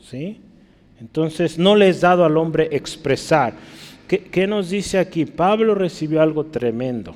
¿sí? 0.00 0.40
Entonces 1.00 1.58
no 1.58 1.76
le 1.76 1.88
es 1.88 2.00
dado 2.00 2.24
al 2.24 2.36
hombre 2.36 2.68
expresar. 2.72 3.54
¿Qué 4.06 4.46
nos 4.46 4.70
dice 4.70 4.98
aquí? 4.98 5.24
Pablo 5.24 5.74
recibió 5.74 6.22
algo 6.22 6.46
tremendo 6.46 7.14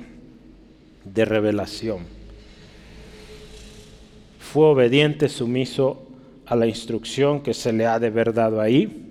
de 1.05 1.25
revelación. 1.25 1.99
Fue 4.39 4.65
obediente, 4.65 5.29
sumiso 5.29 6.07
a 6.45 6.55
la 6.55 6.65
instrucción 6.67 7.41
que 7.41 7.53
se 7.53 7.71
le 7.71 7.85
ha 7.85 7.99
de 7.99 8.07
haber 8.07 8.33
dado 8.33 8.59
ahí. 8.59 9.05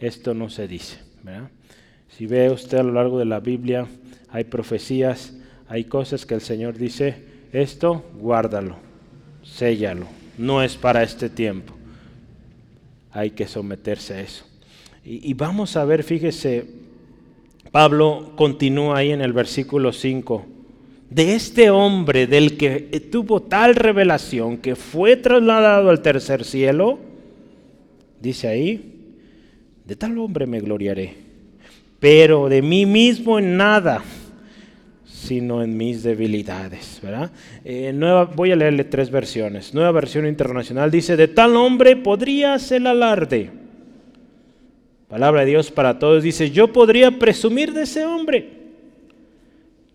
Esto 0.00 0.34
no 0.34 0.48
se 0.48 0.66
dice. 0.66 0.98
Si 2.08 2.26
ve 2.26 2.50
usted 2.50 2.78
a 2.78 2.82
lo 2.82 2.92
largo 2.92 3.18
de 3.18 3.26
la 3.26 3.40
Biblia, 3.40 3.86
hay 4.30 4.44
profecías 4.44 5.34
hay 5.72 5.84
cosas 5.84 6.26
que 6.26 6.34
el 6.34 6.42
Señor 6.42 6.76
dice, 6.76 7.16
esto 7.50 8.04
guárdalo, 8.18 8.76
séllalo, 9.42 10.04
no 10.36 10.62
es 10.62 10.76
para 10.76 11.02
este 11.02 11.30
tiempo. 11.30 11.72
Hay 13.12 13.30
que 13.30 13.46
someterse 13.46 14.14
a 14.14 14.20
eso. 14.20 14.44
Y, 15.04 15.34
vamos 15.34 15.76
a 15.76 15.84
ver, 15.84 16.04
fíjese, 16.04 16.64
Pablo 17.70 18.32
continúa 18.36 18.98
ahí 18.98 19.10
en 19.10 19.20
el 19.20 19.32
versículo 19.32 19.92
5 19.92 20.46
de 21.10 21.34
este 21.34 21.68
hombre 21.68 22.26
del 22.26 22.56
que 22.56 22.80
tuvo 23.10 23.42
tal 23.42 23.74
revelación 23.74 24.56
que 24.56 24.76
fue 24.76 25.16
trasladado 25.16 25.90
al 25.90 26.00
tercer 26.00 26.44
cielo, 26.44 26.98
dice 28.20 28.48
ahí, 28.48 29.12
de 29.84 29.94
tal 29.96 30.16
hombre 30.18 30.46
me 30.46 30.60
gloriaré, 30.60 31.14
pero 32.00 32.48
de 32.48 32.62
mí 32.62 32.86
mismo 32.86 33.38
en 33.38 33.58
nada, 33.58 34.02
sino 35.22 35.62
en 35.62 35.76
mis 35.76 36.02
debilidades. 36.02 37.00
¿verdad? 37.02 37.30
Eh, 37.64 37.94
voy 38.34 38.52
a 38.52 38.56
leerle 38.56 38.84
tres 38.84 39.10
versiones. 39.10 39.72
Nueva 39.72 39.92
versión 39.92 40.26
internacional 40.26 40.90
dice, 40.90 41.16
de 41.16 41.28
tal 41.28 41.56
hombre 41.56 41.96
podría 41.96 42.58
ser 42.58 42.86
alarde. 42.86 43.50
Palabra 45.08 45.42
de 45.42 45.48
Dios 45.48 45.70
para 45.70 45.98
todos 45.98 46.22
dice, 46.22 46.50
yo 46.50 46.72
podría 46.72 47.18
presumir 47.18 47.72
de 47.72 47.82
ese 47.82 48.04
hombre. 48.04 48.62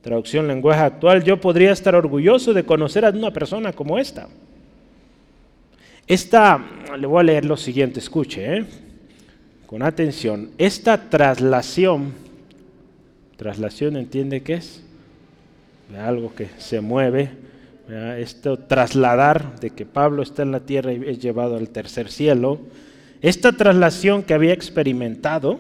Traducción 0.02 0.48
lenguaje 0.48 0.82
actual, 0.82 1.24
yo 1.24 1.42
podría 1.42 1.72
estar 1.72 1.96
orgulloso 1.96 2.54
de 2.54 2.64
conocer 2.64 3.04
a 3.04 3.10
una 3.10 3.34
persona 3.34 3.74
como 3.74 3.98
esta. 3.98 4.30
Esta, 6.06 6.64
le 6.98 7.06
voy 7.06 7.20
a 7.20 7.24
leer 7.24 7.44
lo 7.44 7.58
siguiente, 7.58 8.00
escuche, 8.00 8.58
¿eh? 8.58 8.66
con 9.66 9.84
atención. 9.84 10.52
Esta 10.58 11.10
traslación, 11.10 12.14
traslación 13.36 13.98
entiende 13.98 14.42
qué 14.42 14.54
es? 14.54 14.87
Algo 15.96 16.34
que 16.36 16.48
se 16.58 16.82
mueve, 16.82 17.30
esto 18.18 18.58
trasladar 18.58 19.60
de 19.60 19.70
que 19.70 19.86
Pablo 19.86 20.24
está 20.24 20.44
en 20.44 20.52
la 20.52 20.60
tierra 20.60 20.94
y 20.94 21.04
es 21.08 21.20
llevado 21.20 21.56
al 21.56 21.70
tercer 21.70 22.10
cielo. 22.10 22.60
Esta 23.22 23.54
traslación 23.54 24.24
que 24.24 24.34
había 24.34 24.54
experimentado, 24.54 25.60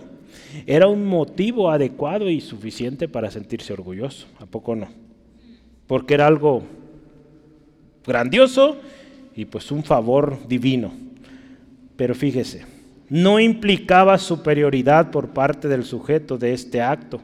era 0.66 0.88
un 0.88 1.06
motivo 1.06 1.70
adecuado 1.70 2.30
y 2.30 2.42
suficiente 2.42 3.08
para 3.08 3.32
sentirse 3.32 3.74
orgulloso, 3.74 4.28
¿a 4.40 4.46
poco 4.46 4.76
no? 4.76 4.88
Porque 5.86 6.14
era 6.16 6.28
algo 6.28 6.64
grandioso 8.06 8.78
y 9.36 9.46
pues 9.46 9.72
un 9.72 9.84
favor 9.84 10.38
divino. 10.48 10.92
Pero 11.96 12.16
fíjese, 12.16 12.66
no 13.10 13.40
implicaba 13.40 14.18
superioridad 14.18 15.12
por 15.12 15.30
parte 15.30 15.68
del 15.68 15.84
sujeto 15.84 16.38
de 16.38 16.54
este 16.54 16.82
acto, 16.82 17.22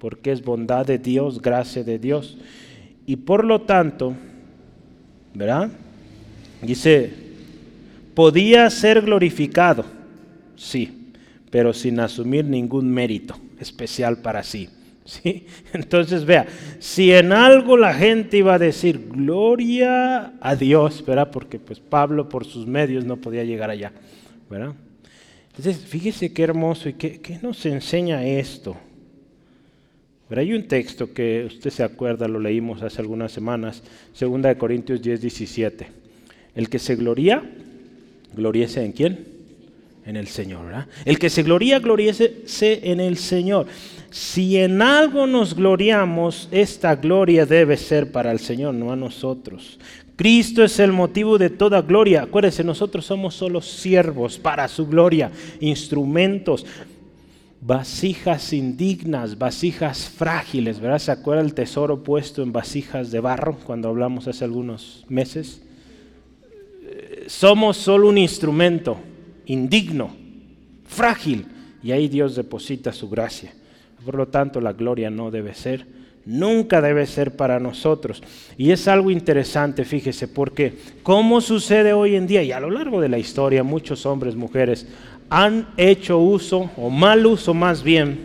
porque 0.00 0.32
es 0.32 0.42
bondad 0.42 0.86
de 0.86 0.98
Dios, 0.98 1.40
gracia 1.40 1.84
de 1.84 1.98
Dios. 1.98 2.38
Y 3.06 3.16
por 3.16 3.44
lo 3.44 3.60
tanto, 3.60 4.14
¿verdad? 5.34 5.70
Dice, 6.62 7.12
podía 8.14 8.68
ser 8.70 9.02
glorificado, 9.02 9.84
sí, 10.56 11.12
pero 11.50 11.72
sin 11.72 12.00
asumir 12.00 12.46
ningún 12.46 12.90
mérito 12.90 13.38
especial 13.60 14.18
para 14.22 14.42
sí. 14.42 14.70
¿sí? 15.04 15.46
Entonces, 15.74 16.24
vea, 16.24 16.46
si 16.78 17.12
en 17.12 17.32
algo 17.32 17.76
la 17.76 17.92
gente 17.92 18.38
iba 18.38 18.54
a 18.54 18.58
decir 18.58 19.08
gloria 19.10 20.32
a 20.40 20.56
Dios, 20.56 21.04
¿verdad? 21.04 21.30
Porque 21.30 21.58
pues 21.58 21.78
Pablo 21.78 22.28
por 22.28 22.46
sus 22.46 22.66
medios 22.66 23.04
no 23.04 23.16
podía 23.16 23.44
llegar 23.44 23.68
allá, 23.68 23.92
¿verdad? 24.48 24.72
Entonces, 25.48 25.84
fíjese 25.84 26.32
qué 26.32 26.42
hermoso 26.42 26.88
y 26.88 26.94
qué, 26.94 27.20
qué 27.20 27.38
nos 27.42 27.66
enseña 27.66 28.24
esto. 28.24 28.76
Pero 30.30 30.40
hay 30.40 30.54
un 30.54 30.66
texto 30.68 31.12
que 31.12 31.44
usted 31.44 31.70
se 31.70 31.82
acuerda, 31.82 32.26
lo 32.28 32.38
leímos 32.38 32.80
hace 32.82 33.02
algunas 33.02 33.32
semanas, 33.32 33.82
2 34.18 34.56
Corintios 34.56 35.02
10, 35.02 35.20
17. 35.20 35.88
El 36.54 36.70
que 36.70 36.78
se 36.78 36.96
gloría, 36.96 37.42
gloríese 38.34 38.82
en 38.82 38.92
quién? 38.92 39.40
en 40.06 40.16
el 40.16 40.28
Señor. 40.28 40.86
El 41.04 41.18
que 41.18 41.30
se 41.30 41.42
gloría, 41.42 41.78
gloríese 41.78 42.42
en 42.62 43.00
el 43.00 43.16
Señor. 43.16 43.66
Si 44.10 44.56
en 44.56 44.82
algo 44.82 45.26
nos 45.26 45.54
gloriamos, 45.54 46.48
esta 46.50 46.96
gloria 46.96 47.46
debe 47.46 47.76
ser 47.76 48.10
para 48.10 48.32
el 48.32 48.40
Señor, 48.40 48.74
no 48.74 48.92
a 48.92 48.96
nosotros. 48.96 49.78
Cristo 50.16 50.62
es 50.62 50.78
el 50.80 50.92
motivo 50.92 51.38
de 51.38 51.48
toda 51.48 51.80
gloria. 51.80 52.22
Acuérdense, 52.22 52.62
nosotros 52.62 53.06
somos 53.06 53.34
solo 53.34 53.62
siervos 53.62 54.38
para 54.38 54.68
su 54.68 54.86
gloria, 54.86 55.30
instrumentos, 55.60 56.66
vasijas 57.60 58.52
indignas, 58.52 59.38
vasijas 59.38 60.08
frágiles, 60.08 60.80
¿verdad? 60.80 60.98
¿Se 60.98 61.12
acuerda 61.12 61.42
el 61.42 61.54
tesoro 61.54 62.02
puesto 62.02 62.42
en 62.42 62.52
vasijas 62.52 63.10
de 63.10 63.20
barro 63.20 63.58
cuando 63.64 63.88
hablamos 63.88 64.26
hace 64.28 64.44
algunos 64.44 65.04
meses? 65.08 65.62
Eh, 66.82 67.24
somos 67.26 67.76
solo 67.76 68.08
un 68.08 68.18
instrumento 68.18 68.98
indigno, 69.46 70.10
frágil, 70.86 71.46
y 71.82 71.92
ahí 71.92 72.08
Dios 72.08 72.36
deposita 72.36 72.92
su 72.92 73.08
gracia. 73.08 73.52
Por 74.04 74.14
lo 74.14 74.28
tanto, 74.28 74.60
la 74.60 74.72
gloria 74.72 75.10
no 75.10 75.30
debe 75.30 75.54
ser, 75.54 75.86
nunca 76.24 76.80
debe 76.80 77.06
ser 77.06 77.36
para 77.36 77.60
nosotros. 77.60 78.22
Y 78.56 78.70
es 78.70 78.88
algo 78.88 79.10
interesante, 79.10 79.84
fíjese, 79.84 80.28
porque 80.28 80.74
como 81.02 81.40
sucede 81.40 81.92
hoy 81.92 82.16
en 82.16 82.26
día 82.26 82.42
y 82.42 82.52
a 82.52 82.60
lo 82.60 82.70
largo 82.70 83.00
de 83.00 83.08
la 83.08 83.18
historia, 83.18 83.62
muchos 83.62 84.06
hombres, 84.06 84.36
mujeres 84.36 84.86
han 85.30 85.68
hecho 85.76 86.18
uso, 86.18 86.70
o 86.76 86.90
mal 86.90 87.24
uso 87.24 87.54
más 87.54 87.82
bien, 87.82 88.18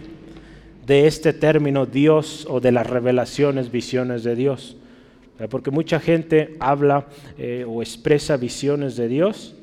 de 0.86 1.08
este 1.08 1.34
término 1.34 1.86
Dios 1.86 2.46
o 2.50 2.60
de 2.60 2.72
las 2.72 2.88
revelaciones, 2.88 3.72
visiones 3.72 4.24
de 4.24 4.36
Dios. 4.36 4.78
Porque 5.50 5.72
mucha 5.72 6.00
gente 6.00 6.56
habla 6.60 7.08
eh, 7.38 7.66
o 7.68 7.82
expresa 7.82 8.38
visiones 8.38 8.96
de 8.96 9.08
Dios 9.08 9.56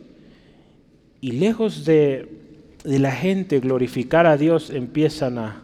y 1.20 1.32
lejos 1.32 1.84
de, 1.84 2.28
la 2.84 3.12
gente 3.12 3.60
glorificar 3.60 4.26
a 4.26 4.36
Dios, 4.36 4.70
empiezan 4.70 5.38
a 5.38 5.62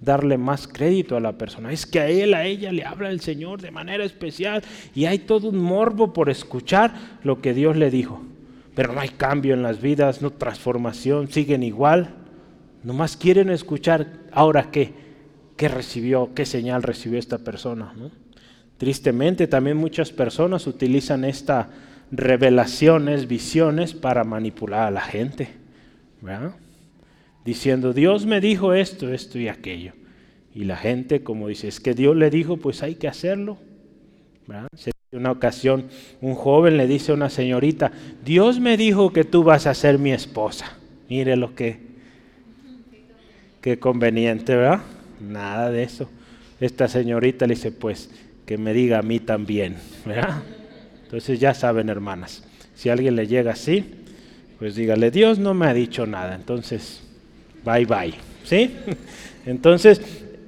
darle 0.00 0.38
más 0.38 0.68
crédito 0.68 1.16
a 1.16 1.20
la 1.20 1.32
persona. 1.32 1.72
Es 1.72 1.84
que 1.84 1.98
a 1.98 2.08
él, 2.08 2.32
a 2.32 2.46
ella 2.46 2.72
le 2.72 2.84
habla 2.84 3.10
el 3.10 3.20
Señor 3.20 3.60
de 3.60 3.72
manera 3.72 4.04
especial 4.04 4.62
y 4.94 5.06
hay 5.06 5.18
todo 5.18 5.48
un 5.48 5.58
morbo 5.58 6.12
por 6.12 6.30
escuchar 6.30 7.18
lo 7.24 7.42
que 7.42 7.52
Dios 7.54 7.76
le 7.76 7.90
dijo. 7.90 8.22
Pero 8.80 8.94
no 8.94 9.00
hay 9.00 9.10
cambio 9.10 9.52
en 9.52 9.62
las 9.62 9.82
vidas, 9.82 10.22
no 10.22 10.30
transformación, 10.30 11.30
siguen 11.30 11.62
igual. 11.62 12.14
Nomás 12.82 13.14
quieren 13.14 13.50
escuchar 13.50 14.06
ahora 14.32 14.70
qué, 14.70 14.94
qué 15.58 15.68
recibió, 15.68 16.30
qué 16.34 16.46
señal 16.46 16.82
recibió 16.82 17.18
esta 17.18 17.36
persona. 17.36 17.92
Tristemente 18.78 19.46
también 19.48 19.76
muchas 19.76 20.12
personas 20.12 20.66
utilizan 20.66 21.26
esta 21.26 21.68
revelaciones, 22.10 23.28
visiones 23.28 23.92
para 23.92 24.24
manipular 24.24 24.88
a 24.88 24.90
la 24.90 25.02
gente. 25.02 25.50
Diciendo, 27.44 27.92
Dios 27.92 28.24
me 28.24 28.40
dijo 28.40 28.72
esto, 28.72 29.12
esto 29.12 29.38
y 29.38 29.48
aquello. 29.48 29.92
Y 30.54 30.64
la 30.64 30.78
gente, 30.78 31.22
como 31.22 31.48
dice, 31.48 31.68
es 31.68 31.80
que 31.80 31.92
Dios 31.92 32.16
le 32.16 32.30
dijo, 32.30 32.56
pues 32.56 32.82
hay 32.82 32.94
que 32.94 33.08
hacerlo. 33.08 33.58
En 34.48 34.99
una 35.12 35.32
ocasión, 35.32 35.86
un 36.20 36.36
joven 36.36 36.76
le 36.76 36.86
dice 36.86 37.10
a 37.10 37.16
una 37.16 37.30
señorita, 37.30 37.90
Dios 38.24 38.60
me 38.60 38.76
dijo 38.76 39.12
que 39.12 39.24
tú 39.24 39.42
vas 39.42 39.66
a 39.66 39.74
ser 39.74 39.98
mi 39.98 40.12
esposa. 40.12 40.76
Mire 41.08 41.36
lo 41.36 41.54
que, 41.56 41.80
qué 43.60 43.78
conveniente, 43.80 44.54
¿verdad? 44.54 44.82
Nada 45.20 45.70
de 45.70 45.82
eso. 45.82 46.08
Esta 46.60 46.86
señorita 46.86 47.46
le 47.46 47.54
dice, 47.54 47.72
pues 47.72 48.10
que 48.46 48.56
me 48.56 48.72
diga 48.72 49.00
a 49.00 49.02
mí 49.02 49.18
también, 49.18 49.76
¿verdad? 50.06 50.42
Entonces 51.02 51.40
ya 51.40 51.54
saben, 51.54 51.88
hermanas, 51.88 52.44
si 52.76 52.88
alguien 52.88 53.16
le 53.16 53.26
llega 53.26 53.52
así, 53.52 53.84
pues 54.60 54.76
dígale, 54.76 55.10
Dios 55.10 55.40
no 55.40 55.54
me 55.54 55.66
ha 55.66 55.74
dicho 55.74 56.06
nada, 56.06 56.36
entonces, 56.36 57.02
bye 57.64 57.84
bye, 57.84 58.14
¿sí? 58.44 58.76
Entonces, 59.46 60.00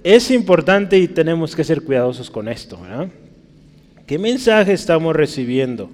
es 0.04 0.30
importante 0.30 0.98
y 0.98 1.08
tenemos 1.08 1.56
que 1.56 1.64
ser 1.64 1.82
cuidadosos 1.82 2.30
con 2.30 2.46
esto, 2.48 2.78
¿verdad? 2.80 3.08
¿Qué 4.12 4.18
mensaje 4.18 4.74
estamos 4.74 5.16
recibiendo 5.16 5.88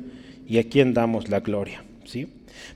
y 0.44 0.58
a 0.58 0.64
quién 0.64 0.92
damos 0.92 1.28
la 1.28 1.38
gloria? 1.38 1.84
¿Sí? 2.04 2.26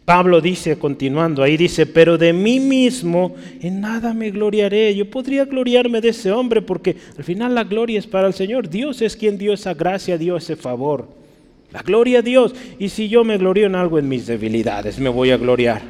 Pablo 0.05 0.41
dice, 0.41 0.79
continuando 0.79 1.43
ahí, 1.43 1.57
dice, 1.57 1.85
pero 1.85 2.17
de 2.17 2.33
mí 2.33 2.61
mismo 2.61 3.35
en 3.61 3.81
nada 3.81 4.15
me 4.15 4.31
gloriaré. 4.31 4.95
Yo 4.95 5.11
podría 5.11 5.45
gloriarme 5.45 6.01
de 6.01 6.11
ese 6.11 6.31
hombre 6.31 6.63
porque 6.63 6.95
al 7.19 7.25
final 7.25 7.57
la 7.57 7.65
gloria 7.65 7.99
es 7.99 8.07
para 8.07 8.29
el 8.29 8.35
Señor. 8.35 8.69
Dios 8.69 9.03
es 9.03 9.17
quien 9.17 9.37
dio 9.37 9.53
esa 9.53 9.75
gracia, 9.75 10.17
dio 10.17 10.37
ese 10.37 10.55
favor. 10.55 11.09
La 11.73 11.83
gloria 11.83 12.21
a 12.21 12.23
Dios. 12.23 12.55
Y 12.79 12.91
si 12.91 13.09
yo 13.09 13.25
me 13.25 13.37
glorio 13.37 13.67
en 13.67 13.75
algo 13.75 13.99
en 13.99 14.09
mis 14.09 14.29
debilidades, 14.29 15.01
me 15.01 15.09
voy 15.09 15.33
a 15.33 15.39
gloriar. 15.39 15.83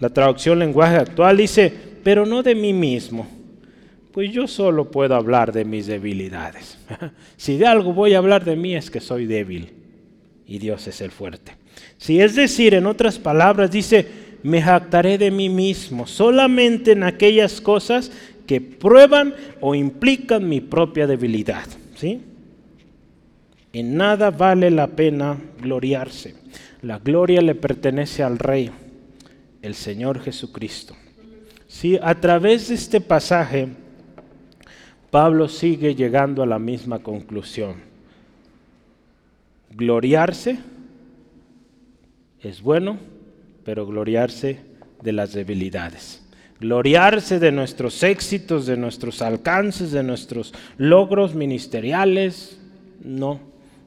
La 0.00 0.08
traducción 0.08 0.58
lenguaje 0.58 0.96
actual 0.96 1.36
dice, 1.36 1.70
pero 2.02 2.24
no 2.24 2.42
de 2.42 2.54
mí 2.54 2.72
mismo. 2.72 3.26
Pues 4.14 4.30
yo 4.30 4.46
solo 4.46 4.92
puedo 4.92 5.16
hablar 5.16 5.52
de 5.52 5.64
mis 5.64 5.88
debilidades. 5.88 6.78
si 7.36 7.56
de 7.56 7.66
algo 7.66 7.92
voy 7.92 8.14
a 8.14 8.18
hablar 8.18 8.44
de 8.44 8.54
mí 8.54 8.76
es 8.76 8.88
que 8.88 9.00
soy 9.00 9.26
débil 9.26 9.72
y 10.46 10.58
Dios 10.60 10.86
es 10.86 11.00
el 11.00 11.10
fuerte. 11.10 11.56
Si 11.98 12.20
es 12.20 12.36
decir, 12.36 12.74
en 12.74 12.86
otras 12.86 13.18
palabras, 13.18 13.72
dice, 13.72 14.06
me 14.44 14.62
jactaré 14.62 15.18
de 15.18 15.32
mí 15.32 15.48
mismo 15.48 16.06
solamente 16.06 16.92
en 16.92 17.02
aquellas 17.02 17.60
cosas 17.60 18.12
que 18.46 18.60
prueban 18.60 19.34
o 19.60 19.74
implican 19.74 20.48
mi 20.48 20.60
propia 20.60 21.08
debilidad. 21.08 21.66
¿Sí? 21.96 22.20
En 23.72 23.96
nada 23.96 24.30
vale 24.30 24.70
la 24.70 24.86
pena 24.86 25.38
gloriarse. 25.60 26.36
La 26.82 27.00
gloria 27.00 27.40
le 27.40 27.56
pertenece 27.56 28.22
al 28.22 28.38
Rey, 28.38 28.70
el 29.60 29.74
Señor 29.74 30.20
Jesucristo. 30.20 30.94
Sí, 31.66 31.98
a 32.00 32.14
través 32.20 32.68
de 32.68 32.76
este 32.76 33.00
pasaje, 33.00 33.70
Pablo 35.14 35.46
sigue 35.46 35.94
llegando 35.94 36.42
a 36.42 36.46
la 36.46 36.58
misma 36.58 36.98
conclusión. 36.98 37.74
Gloriarse 39.70 40.58
es 42.42 42.60
bueno, 42.60 42.98
pero 43.64 43.86
gloriarse 43.86 44.58
de 45.04 45.12
las 45.12 45.32
debilidades. 45.32 46.20
Gloriarse 46.58 47.38
de 47.38 47.52
nuestros 47.52 48.02
éxitos, 48.02 48.66
de 48.66 48.76
nuestros 48.76 49.22
alcances, 49.22 49.92
de 49.92 50.02
nuestros 50.02 50.52
logros 50.78 51.36
ministeriales, 51.36 52.60
no, 53.00 53.38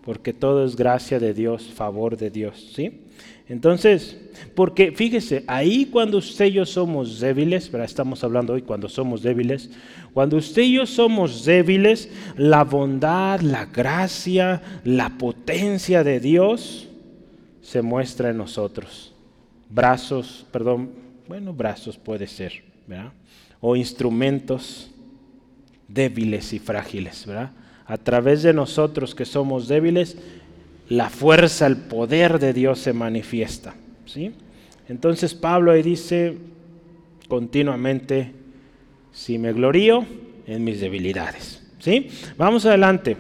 porque 0.06 0.32
todo 0.32 0.64
es 0.64 0.78
gracia 0.78 1.20
de 1.20 1.34
Dios, 1.34 1.68
favor 1.74 2.16
de 2.16 2.30
Dios, 2.30 2.72
¿sí? 2.74 3.02
Entonces, 3.50 4.18
porque 4.56 4.92
fíjese, 4.92 5.44
ahí 5.48 5.86
cuando 5.86 6.18
usted 6.18 6.46
y 6.46 6.54
yo 6.54 6.66
somos 6.66 7.20
débiles, 7.20 7.74
estamos 7.74 8.24
hablando 8.24 8.54
hoy 8.54 8.62
cuando 8.62 8.90
somos 8.90 9.22
débiles, 9.22 9.70
cuando 10.18 10.38
usted 10.38 10.64
y 10.64 10.74
yo 10.74 10.88
somos 10.88 11.46
débiles, 11.46 12.10
la 12.38 12.64
bondad, 12.64 13.40
la 13.42 13.66
gracia, 13.66 14.64
la 14.84 15.10
potencia 15.10 16.04
de 16.04 16.20
Dios 16.20 16.88
se 17.62 17.84
muestra 17.84 18.32
en 18.32 18.38
nosotros. 18.38 19.14
Brazos, 19.70 20.44
perdón, 20.52 20.90
bueno, 21.28 21.54
brazos 21.54 22.00
puede 22.00 22.26
ser, 22.26 22.64
¿verdad? 22.88 23.12
O 23.62 23.76
instrumentos 23.76 24.90
débiles 25.88 26.52
y 26.52 26.58
frágiles, 26.58 27.28
¿verdad? 27.28 27.52
A 27.86 27.98
través 27.98 28.42
de 28.42 28.54
nosotros 28.54 29.14
que 29.14 29.24
somos 29.24 29.68
débiles, 29.68 30.18
la 30.90 31.12
fuerza, 31.12 31.68
el 31.68 31.78
poder 31.78 32.40
de 32.40 32.54
Dios 32.54 32.80
se 32.80 32.92
manifiesta. 32.92 33.76
¿sí? 34.08 34.32
Entonces 34.90 35.36
Pablo 35.36 35.70
ahí 35.70 35.84
dice 35.84 36.40
continuamente, 37.28 38.34
si 39.18 39.40
me 39.40 39.52
glorío 39.52 40.06
en 40.46 40.64
mis 40.64 40.80
debilidades. 40.80 41.60
¿sí? 41.80 42.08
Vamos 42.38 42.68
adelante, 42.68 43.18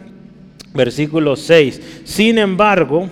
versículo 0.71 1.35
6. 1.35 2.03
Sin 2.03 2.37
embargo, 2.37 3.09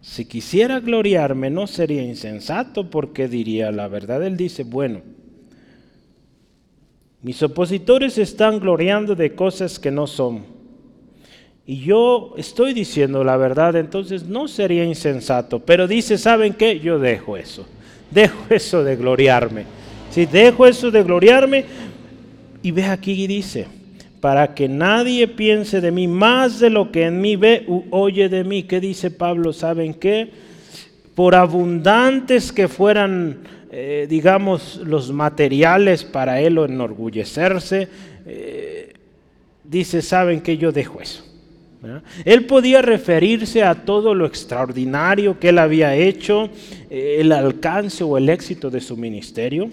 si 0.00 0.24
quisiera 0.24 0.80
gloriarme 0.80 1.50
no 1.50 1.68
sería 1.68 2.02
insensato 2.02 2.90
porque 2.90 3.28
diría 3.28 3.70
la 3.70 3.86
verdad. 3.86 4.24
Él 4.24 4.36
dice, 4.36 4.64
bueno, 4.64 5.02
mis 7.22 7.40
opositores 7.44 8.18
están 8.18 8.58
gloriando 8.58 9.14
de 9.14 9.36
cosas 9.36 9.78
que 9.78 9.92
no 9.92 10.08
son 10.08 10.44
y 11.64 11.78
yo 11.84 12.34
estoy 12.36 12.74
diciendo 12.74 13.22
la 13.22 13.36
verdad, 13.36 13.76
entonces 13.76 14.24
no 14.24 14.48
sería 14.48 14.84
insensato. 14.84 15.60
Pero 15.60 15.86
dice, 15.86 16.18
¿saben 16.18 16.54
qué? 16.54 16.80
Yo 16.80 16.98
dejo 16.98 17.36
eso. 17.36 17.64
Dejo 18.10 18.36
eso 18.50 18.82
de 18.82 18.96
gloriarme. 18.96 19.81
Si 20.12 20.26
dejo 20.26 20.66
eso 20.66 20.90
de 20.90 21.02
gloriarme, 21.02 21.64
y 22.62 22.70
ve 22.70 22.84
aquí 22.84 23.24
y 23.24 23.26
dice, 23.26 23.66
para 24.20 24.54
que 24.54 24.68
nadie 24.68 25.26
piense 25.26 25.80
de 25.80 25.90
mí 25.90 26.06
más 26.06 26.60
de 26.60 26.70
lo 26.70 26.92
que 26.92 27.06
en 27.06 27.20
mí 27.20 27.34
ve 27.36 27.64
u 27.66 27.84
oye 27.90 28.28
de 28.28 28.44
mí. 28.44 28.62
¿Qué 28.62 28.78
dice 28.78 29.10
Pablo? 29.10 29.52
¿Saben 29.52 29.94
qué? 29.94 30.30
Por 31.14 31.34
abundantes 31.34 32.52
que 32.52 32.68
fueran, 32.68 33.38
eh, 33.70 34.06
digamos, 34.08 34.80
los 34.84 35.10
materiales 35.10 36.04
para 36.04 36.40
él 36.40 36.58
o 36.58 36.66
enorgullecerse, 36.66 37.88
eh, 38.26 38.92
dice, 39.64 40.02
¿saben 40.02 40.40
qué? 40.40 40.56
Yo 40.56 40.72
dejo 40.72 41.00
eso. 41.00 41.24
Él 42.24 42.46
podía 42.46 42.80
referirse 42.80 43.64
a 43.64 43.74
todo 43.74 44.14
lo 44.14 44.24
extraordinario 44.24 45.40
que 45.40 45.48
él 45.48 45.58
había 45.58 45.96
hecho, 45.96 46.48
eh, 46.88 47.16
el 47.18 47.32
alcance 47.32 48.04
o 48.04 48.16
el 48.16 48.28
éxito 48.28 48.70
de 48.70 48.80
su 48.80 48.96
ministerio, 48.96 49.68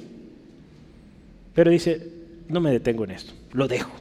pero 1.53 1.71
dice, 1.71 2.07
no 2.47 2.59
me 2.59 2.71
detengo 2.71 3.03
en 3.03 3.11
esto, 3.11 3.33
lo 3.53 3.67
dejo. 3.67 3.91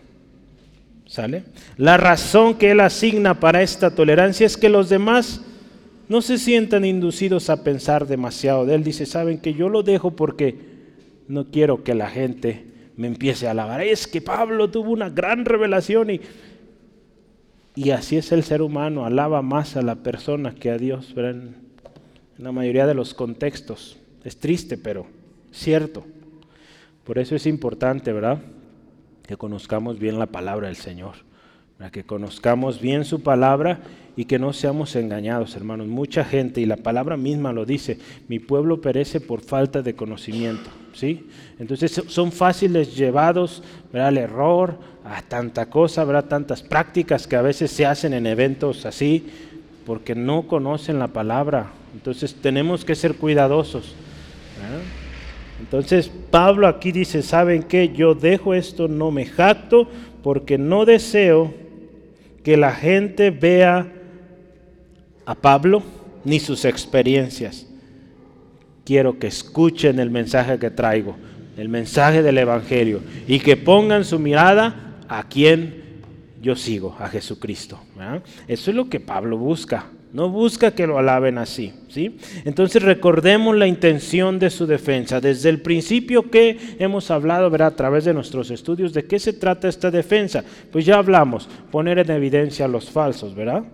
¿Sale? 1.07 1.45
La 1.79 1.97
razón 1.97 2.55
que 2.55 2.73
él 2.73 2.81
asigna 2.81 3.41
para 3.41 3.63
esta 3.63 3.95
tolerancia 3.95 4.47
es 4.47 4.59
que 4.59 4.69
los 4.69 4.91
demás 4.91 5.41
no 6.09 6.21
se 6.21 6.37
sientan 6.37 6.85
inducidos 6.85 7.49
a 7.49 7.65
pensar 7.65 8.07
demasiado 8.07 8.67
de 8.67 8.75
él. 8.75 8.85
Dice, 8.85 9.07
saben 9.07 9.39
que 9.39 9.55
yo 9.55 9.71
lo 9.71 9.83
dejo 9.83 10.11
porque 10.11 10.57
no 11.27 11.47
quiero 11.47 11.83
que 11.83 11.95
la 11.95 12.11
gente 12.11 12.67
me 12.97 13.07
empiece 13.07 13.49
a 13.49 13.53
alabar. 13.53 13.81
Es 13.81 14.07
que 14.07 14.21
Pablo 14.21 14.69
tuvo 14.71 14.91
una 14.91 15.09
gran 15.09 15.47
revelación 15.47 16.11
y 16.11 16.21
y 17.79 17.93
así 17.93 18.17
es 18.17 18.33
el 18.33 18.43
ser 18.43 18.61
humano, 18.61 19.07
alaba 19.07 19.41
más 19.41 19.77
a 19.77 19.83
la 19.83 19.95
persona 19.95 20.53
que 20.53 20.69
a 20.69 20.79
Dios, 20.79 21.15
En, 21.17 21.55
la 22.37 22.51
mayoría 22.51 22.89
de 22.89 22.95
los 22.95 23.15
contextos. 23.15 23.97
Es 24.25 24.37
triste, 24.37 24.77
pero 24.77 25.07
cierto. 25.53 26.05
Por 27.09 27.18
eso 27.18 27.35
es 27.35 27.47
importante, 27.47 28.12
¿verdad? 28.12 28.38
Que 29.27 29.38
conozcamos 29.38 29.99
bien 29.99 30.18
la 30.18 30.27
palabra 30.27 30.66
del 30.66 30.77
Señor, 30.77 31.14
para 31.79 31.90
que 31.90 32.05
conozcamos 32.05 32.83
bien 32.83 33.07
su 33.07 33.23
palabra 33.23 33.81
y 34.14 34.27
que 34.27 34.38
no 34.38 34.53
seamos 34.53 34.94
engañados, 34.94 35.57
hermanos. 35.57 35.87
Mucha 35.87 36.23
gente, 36.23 36.61
y 36.61 36.66
la 36.66 36.77
palabra 36.77 37.16
misma 37.16 37.55
lo 37.55 37.64
dice, 37.64 37.99
mi 38.29 38.38
pueblo 38.38 38.83
perece 38.83 39.23
por 39.23 39.40
falta 39.40 39.81
de 39.81 39.94
conocimiento. 39.94 40.68
¿sí? 40.92 41.27
Entonces 41.59 42.03
son 42.09 42.31
fáciles 42.31 42.94
llevados 42.94 43.62
al 43.94 44.18
error, 44.18 44.79
a 45.03 45.23
tanta 45.23 45.71
cosa, 45.71 46.03
habrá 46.03 46.29
tantas 46.29 46.62
prácticas 46.62 47.27
que 47.27 47.37
a 47.37 47.42
veces 47.42 47.71
se 47.71 47.87
hacen 47.87 48.12
en 48.12 48.27
eventos 48.27 48.85
así, 48.85 49.25
porque 49.87 50.14
no 50.14 50.47
conocen 50.47 50.99
la 50.99 51.09
palabra. 51.09 51.71
Entonces 51.94 52.35
tenemos 52.35 52.85
que 52.85 52.94
ser 52.94 53.14
cuidadosos. 53.14 53.94
Entonces 55.61 56.11
Pablo 56.31 56.66
aquí 56.66 56.92
dice, 56.92 57.23
¿saben 57.23 57.62
qué? 57.62 57.90
Yo 57.90 58.14
dejo 58.14 58.55
esto, 58.55 58.88
no 58.88 59.11
me 59.11 59.27
jacto, 59.27 59.88
porque 60.23 60.59
no 60.59 60.85
deseo 60.85 61.53
que 62.44 62.57
la 62.57 62.73
gente 62.73 63.31
vea 63.31 63.92
a 65.27 65.35
Pablo 65.35 65.83
ni 66.25 66.40
sus 66.40 66.64
experiencias. 66.64 67.66
Quiero 68.85 69.18
que 69.18 69.27
escuchen 69.27 69.99
el 69.99 70.11
mensaje 70.11 70.59
que 70.59 70.71
traigo, 70.71 71.16
el 71.57 71.68
mensaje 71.68 72.23
del 72.23 72.38
Evangelio, 72.38 73.01
y 73.27 73.40
que 73.40 73.57
pongan 73.57 74.05
su 74.05 74.18
mirada 74.18 74.97
a 75.09 75.29
quien 75.29 75.83
yo 76.40 76.57
sigo, 76.57 76.97
a 76.99 77.09
Jesucristo. 77.09 77.81
Eso 78.47 78.71
es 78.71 78.77
lo 78.77 78.88
que 78.88 79.01
Pablo 79.01 79.37
busca. 79.37 79.87
No 80.12 80.31
busca 80.31 80.71
que 80.71 80.87
lo 80.87 80.99
alaben 80.99 81.37
así, 81.37 81.75
¿sí? 81.88 82.16
Entonces 82.44 82.83
recordemos 82.83 83.55
la 83.57 83.66
intención 83.66 84.38
de 84.38 84.49
su 84.49 84.66
defensa. 84.66 85.21
Desde 85.21 85.51
el 85.51 85.61
principio 85.61 86.31
que 86.31 86.59
hemos 86.79 87.11
hablado, 87.11 87.51
¿verdad? 87.51 87.68
A 87.68 87.77
través 87.77 88.05
de 88.05 88.14
nuestros 88.14 88.51
estudios, 88.51 88.94
¿de 88.94 89.05
qué 89.05 89.18
se 89.18 89.35
trata 89.35 89.68
esta 89.68 89.90
defensa? 89.90 90.42
Pues 90.73 90.87
ya 90.87 90.97
hablamos, 90.97 91.49
poner 91.71 91.99
en 91.99 92.11
evidencia 92.11 92.64
a 92.64 92.68
los 92.68 92.90
falsos, 92.90 93.35
¿verdad? 93.35 93.64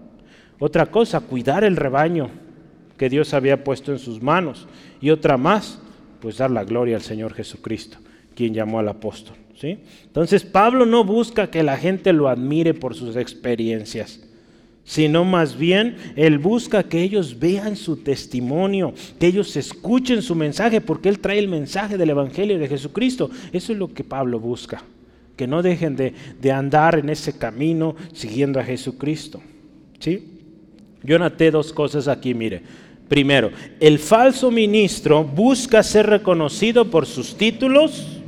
Otra 0.59 0.87
cosa, 0.87 1.21
cuidar 1.21 1.63
el 1.63 1.77
rebaño 1.77 2.31
que 2.97 3.09
Dios 3.09 3.35
había 3.35 3.63
puesto 3.63 3.93
en 3.93 3.99
sus 3.99 4.23
manos. 4.23 4.67
Y 5.01 5.11
otra 5.11 5.37
más, 5.37 5.79
pues 6.21 6.39
dar 6.39 6.51
la 6.51 6.65
gloria 6.65 6.97
al 6.97 7.03
Señor 7.03 7.35
Jesucristo, 7.35 7.99
quien 8.35 8.55
llamó 8.55 8.79
al 8.79 8.89
apóstol. 8.89 9.37
¿sí? 9.57 9.79
Entonces 10.05 10.45
Pablo 10.45 10.87
no 10.87 11.05
busca 11.05 11.49
que 11.49 11.63
la 11.63 11.77
gente 11.77 12.13
lo 12.13 12.29
admire 12.29 12.75
por 12.75 12.95
sus 12.95 13.17
experiencias, 13.17 14.21
sino 14.85 15.25
más 15.25 15.57
bien 15.57 15.97
él 16.15 16.39
busca 16.39 16.83
que 16.83 17.03
ellos 17.03 17.39
vean 17.39 17.75
su 17.77 17.97
testimonio, 17.97 18.93
que 19.19 19.27
ellos 19.27 19.57
escuchen 19.57 20.23
su 20.23 20.35
mensaje, 20.35 20.81
porque 20.81 21.09
él 21.09 21.19
trae 21.19 21.39
el 21.39 21.49
mensaje 21.49 21.97
del 21.97 22.11
Evangelio 22.11 22.59
de 22.59 22.69
Jesucristo. 22.69 23.31
Eso 23.53 23.73
es 23.73 23.79
lo 23.79 23.93
que 23.93 24.05
Pablo 24.05 24.39
busca, 24.39 24.85
que 25.37 25.47
no 25.47 25.63
dejen 25.63 25.97
de, 25.97 26.13
de 26.41 26.53
andar 26.53 26.99
en 26.99 27.09
ese 27.09 27.37
camino 27.37 27.97
siguiendo 28.13 28.61
a 28.61 28.65
Jesucristo. 28.65 29.41
¿sí? 29.99 30.23
Yo 31.03 31.19
noté 31.19 31.51
dos 31.51 31.73
cosas 31.73 32.07
aquí, 32.07 32.35
mire. 32.35 32.63
Primero, 33.09 33.51
el 33.81 33.99
falso 33.99 34.51
ministro 34.51 35.25
busca 35.25 35.83
ser 35.83 36.07
reconocido 36.07 36.91
por 36.91 37.05
sus 37.07 37.37
títulos 37.37 38.21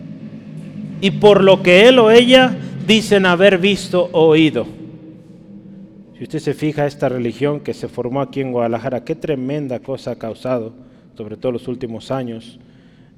y 1.00 1.10
por 1.12 1.42
lo 1.42 1.62
que 1.62 1.88
él 1.88 1.98
o 1.98 2.10
ella 2.10 2.54
dicen 2.86 3.26
haber 3.26 3.58
visto 3.58 4.08
o 4.12 4.26
oído. 4.26 4.75
Si 6.16 6.24
usted 6.24 6.38
se 6.38 6.54
fija, 6.54 6.86
esta 6.86 7.10
religión 7.10 7.60
que 7.60 7.74
se 7.74 7.88
formó 7.88 8.22
aquí 8.22 8.40
en 8.40 8.52
Guadalajara, 8.52 9.04
qué 9.04 9.14
tremenda 9.14 9.80
cosa 9.80 10.12
ha 10.12 10.16
causado, 10.16 10.72
sobre 11.14 11.36
todo 11.36 11.52
los 11.52 11.68
últimos 11.68 12.10
años, 12.10 12.58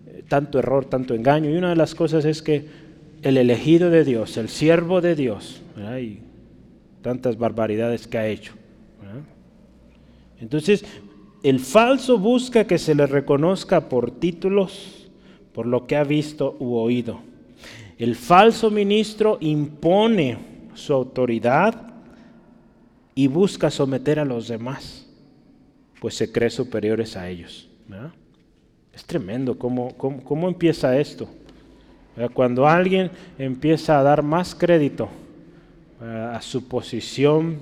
eh, 0.06 0.24
tanto 0.28 0.58
error, 0.58 0.84
tanto 0.84 1.14
engaño. 1.14 1.48
Y 1.50 1.56
una 1.56 1.70
de 1.70 1.76
las 1.76 1.94
cosas 1.94 2.24
es 2.24 2.42
que 2.42 2.66
el 3.22 3.36
elegido 3.36 3.90
de 3.90 4.04
Dios, 4.04 4.36
el 4.36 4.48
siervo 4.48 5.00
de 5.00 5.14
Dios, 5.14 5.62
y 6.00 6.18
tantas 7.02 7.38
barbaridades 7.38 8.08
que 8.08 8.18
ha 8.18 8.26
hecho. 8.26 8.54
Entonces, 10.40 10.84
el 11.42 11.60
falso 11.60 12.18
busca 12.18 12.64
que 12.64 12.78
se 12.78 12.94
le 12.94 13.06
reconozca 13.06 13.88
por 13.88 14.10
títulos, 14.10 15.08
por 15.52 15.66
lo 15.66 15.86
que 15.86 15.96
ha 15.96 16.04
visto 16.04 16.56
u 16.58 16.74
oído. 16.76 17.20
El 17.98 18.14
falso 18.14 18.70
ministro 18.70 19.38
impone 19.40 20.38
su 20.74 20.92
autoridad 20.92 21.87
y 23.18 23.26
busca 23.26 23.68
someter 23.68 24.20
a 24.20 24.24
los 24.24 24.46
demás, 24.46 25.04
pues 26.00 26.14
se 26.14 26.30
cree 26.30 26.50
superiores 26.50 27.16
a 27.16 27.28
ellos. 27.28 27.68
Es 28.94 29.04
tremendo 29.04 29.58
cómo, 29.58 29.92
cómo, 29.96 30.46
empieza 30.46 30.96
esto. 30.96 31.28
Cuando 32.32 32.68
alguien 32.68 33.10
empieza 33.36 33.98
a 33.98 34.04
dar 34.04 34.22
más 34.22 34.54
crédito 34.54 35.08
a 36.00 36.40
su 36.40 36.68
posición, 36.68 37.58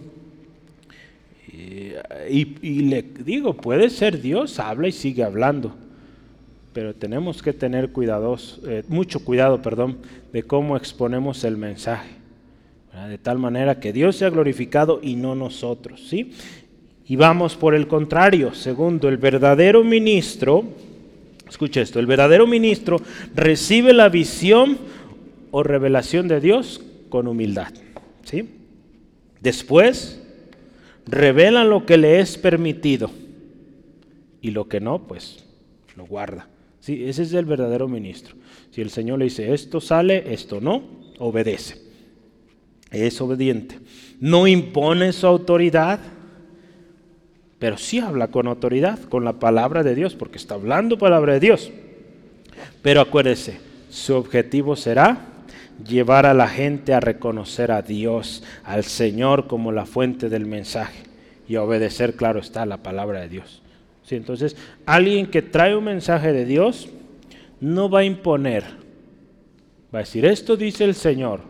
y, 1.51 2.83
le 2.83 3.01
digo, 3.01 3.55
puede 3.55 3.89
ser 3.89 4.21
Dios, 4.21 4.61
habla 4.61 4.89
y 4.89 4.93
sigue 4.93 5.25
hablando, 5.25 5.75
pero 6.75 6.95
tenemos 6.95 7.43
que 7.43 7.55
tener 7.55 7.93
cuidados, 7.93 8.61
eh, 8.67 8.85
mucho 8.89 9.25
cuidado, 9.25 9.63
perdón, 9.63 9.97
de 10.35 10.43
cómo 10.43 10.77
exponemos 10.77 11.45
el 11.45 11.57
mensaje, 11.57 12.11
de 13.05 13.19
tal 13.19 13.39
manera 13.39 13.79
que 13.79 13.93
Dios 13.93 14.17
sea 14.17 14.31
glorificado 14.31 15.01
y 15.03 15.17
no 15.17 15.35
nosotros, 15.35 16.09
¿sí? 16.09 16.33
Y 17.07 17.17
vamos 17.17 17.55
por 17.55 17.75
el 17.75 17.87
contrario, 17.87 18.55
segundo, 18.55 19.09
el 19.09 19.19
verdadero 19.19 19.85
ministro, 19.85 20.65
escucha 21.49 21.81
esto, 21.83 22.01
el 22.01 22.07
verdadero 22.07 22.47
ministro 22.47 23.01
recibe 23.35 23.93
la 23.93 24.09
visión 24.09 24.79
o 25.51 25.63
revelación 25.63 26.27
de 26.27 26.41
Dios 26.41 26.81
con 27.09 27.29
humildad, 27.29 27.73
¿sí? 28.25 28.49
Después 29.41 30.23
revelan 31.07 31.71
lo 31.71 31.87
que 31.87 31.99
le 31.99 32.19
es 32.19 32.37
permitido 32.37 33.11
y 34.41 34.51
lo 34.51 34.69
que 34.69 34.81
no, 34.81 35.07
pues 35.07 35.45
lo 35.97 36.07
guarda. 36.07 36.49
Sí, 36.81 37.05
ese 37.05 37.23
es 37.23 37.33
el 37.33 37.45
verdadero 37.45 37.89
ministro. 37.89 38.37
Si 38.71 38.81
el 38.81 38.91
Señor 38.91 39.19
le 39.19 39.27
dice 39.27 39.53
esto 39.53 39.81
sale, 39.81 40.33
esto 40.33 40.61
no, 40.61 40.83
obedece. 41.19 41.86
Es 42.91 43.21
obediente. 43.21 43.79
No 44.21 44.47
impone 44.47 45.13
su 45.13 45.27
autoridad, 45.27 46.01
pero 47.59 47.79
sí 47.79 47.99
habla 47.99 48.29
con 48.29 48.47
autoridad, 48.47 48.99
con 49.01 49.25
la 49.25 49.35
palabra 49.35 49.83
de 49.83 49.95
Dios, 49.95 50.15
porque 50.15 50.39
está 50.39 50.55
hablando 50.55 50.99
palabra 50.99 51.35
de 51.35 51.41
Dios. 51.41 51.71
Pero 52.83 53.01
acuérdese, 53.01 53.59
su 53.91 54.15
objetivo 54.15 54.77
será 54.77 55.19
llevar 55.87 56.27
a 56.27 56.35
la 56.35 56.49
gente 56.49 56.95
a 56.95 57.01
reconocer 57.01 57.71
a 57.71 57.83
Dios, 57.83 58.43
al 58.65 58.85
Señor 58.85 59.47
como 59.47 59.73
la 59.73 59.87
fuente 59.87 60.29
del 60.29 60.47
mensaje 60.47 61.07
y 61.49 61.57
obedecer, 61.57 62.15
claro 62.15 62.41
está, 62.41 62.67
la 62.67 62.83
palabra 62.83 63.21
de 63.21 63.29
Dios. 63.29 63.63
¿Sí? 64.05 64.17
Entonces, 64.17 64.57
alguien 64.85 65.27
que 65.27 65.43
trae 65.43 65.77
un 65.77 65.85
mensaje 65.85 66.33
de 66.33 66.45
Dios 66.45 66.89
no 67.61 67.89
va 67.89 68.01
a 68.01 68.05
imponer, 68.05 68.65
va 69.95 70.01
a 70.01 70.03
decir, 70.03 70.25
esto 70.25 70.57
dice 70.57 70.85
el 70.85 70.95
Señor, 70.95 71.41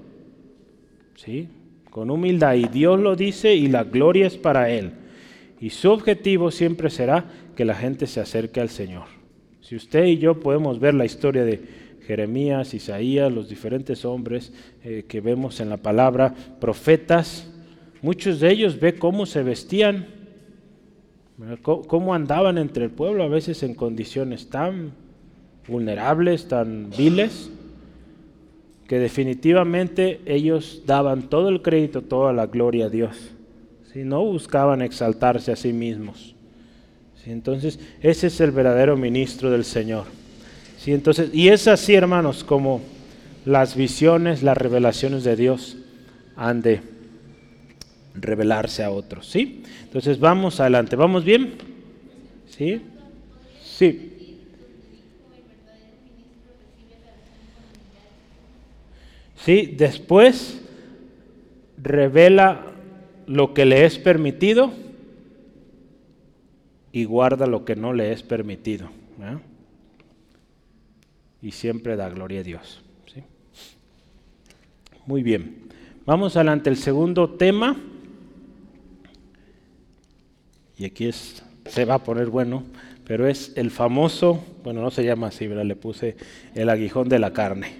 con 1.90 2.10
humildad, 2.10 2.54
y 2.54 2.64
Dios 2.64 3.00
lo 3.00 3.16
dice 3.16 3.54
y 3.54 3.68
la 3.68 3.84
gloria 3.84 4.26
es 4.26 4.36
para 4.36 4.70
Él. 4.70 4.92
Y 5.60 5.70
su 5.70 5.90
objetivo 5.90 6.50
siempre 6.50 6.90
será 6.90 7.24
que 7.56 7.64
la 7.64 7.74
gente 7.74 8.06
se 8.06 8.20
acerque 8.20 8.60
al 8.60 8.68
Señor. 8.68 9.04
Si 9.60 9.74
usted 9.74 10.04
y 10.04 10.18
yo 10.18 10.38
podemos 10.38 10.78
ver 10.78 10.94
la 10.94 11.06
historia 11.06 11.44
de 11.44 11.60
Jeremías, 12.06 12.74
Isaías, 12.74 13.32
los 13.32 13.48
diferentes 13.48 14.04
hombres 14.04 14.52
eh, 14.84 15.04
que 15.08 15.20
vemos 15.20 15.58
en 15.60 15.70
la 15.70 15.78
palabra, 15.78 16.34
profetas, 16.60 17.50
muchos 18.02 18.38
de 18.38 18.52
ellos 18.52 18.78
ve 18.78 18.94
cómo 18.94 19.26
se 19.26 19.42
vestían, 19.42 20.06
cómo 21.62 22.14
andaban 22.14 22.58
entre 22.58 22.84
el 22.84 22.90
pueblo, 22.90 23.24
a 23.24 23.28
veces 23.28 23.62
en 23.62 23.74
condiciones 23.74 24.48
tan 24.48 24.92
vulnerables, 25.66 26.46
tan 26.46 26.90
viles, 26.96 27.50
que 28.88 28.98
definitivamente 28.98 30.20
ellos 30.26 30.82
daban 30.86 31.28
todo 31.28 31.48
el 31.48 31.62
crédito, 31.62 32.02
toda 32.02 32.32
la 32.32 32.46
gloria 32.46 32.86
a 32.86 32.88
Dios. 32.90 33.16
Si 33.92 34.04
no 34.04 34.24
buscaban 34.24 34.82
exaltarse 34.82 35.52
a 35.52 35.56
sí 35.56 35.72
mismos. 35.72 36.34
Entonces, 37.26 37.80
ese 38.00 38.28
es 38.28 38.40
el 38.40 38.52
verdadero 38.52 38.96
ministro 38.96 39.50
del 39.50 39.64
Señor. 39.64 40.04
Entonces, 40.86 41.30
y 41.32 41.48
es 41.48 41.66
así, 41.66 41.94
hermanos, 41.94 42.44
como 42.44 42.80
las 43.44 43.74
visiones, 43.74 44.44
las 44.44 44.56
revelaciones 44.56 45.24
de 45.24 45.34
Dios 45.34 45.76
han 46.36 46.62
de 46.62 46.80
revelarse 48.14 48.84
a 48.84 48.90
otros. 48.90 49.26
¿sí? 49.26 49.64
Entonces, 49.82 50.20
vamos 50.20 50.60
adelante. 50.60 50.94
¿Vamos 50.94 51.24
bien? 51.24 51.54
¿Sí? 52.48 52.80
Sí. 53.64 54.12
Sí, 59.36 59.74
después 59.76 60.60
revela 61.76 62.66
lo 63.26 63.54
que 63.54 63.64
le 63.64 63.84
es 63.84 63.98
permitido 63.98 64.72
y 66.92 67.04
guarda 67.04 67.46
lo 67.46 67.64
que 67.64 67.76
no 67.76 67.92
le 67.92 68.12
es 68.12 68.22
permitido 68.22 68.90
y 71.42 71.52
siempre 71.52 71.96
da 71.96 72.08
gloria 72.08 72.40
a 72.40 72.42
Dios. 72.42 72.82
Muy 75.06 75.22
bien. 75.22 75.68
Vamos 76.04 76.34
adelante. 76.34 76.68
El 76.68 76.76
segundo 76.76 77.30
tema, 77.30 77.76
y 80.76 80.84
aquí 80.84 81.06
es, 81.06 81.44
se 81.66 81.84
va 81.84 81.94
a 81.94 82.02
poner 82.02 82.26
bueno, 82.26 82.64
pero 83.06 83.28
es 83.28 83.52
el 83.54 83.70
famoso, 83.70 84.44
bueno, 84.64 84.82
no 84.82 84.90
se 84.90 85.04
llama 85.04 85.28
así, 85.28 85.46
¿verdad? 85.46 85.64
Le 85.64 85.76
puse 85.76 86.16
el 86.56 86.68
aguijón 86.68 87.08
de 87.08 87.20
la 87.20 87.32
carne. 87.32 87.76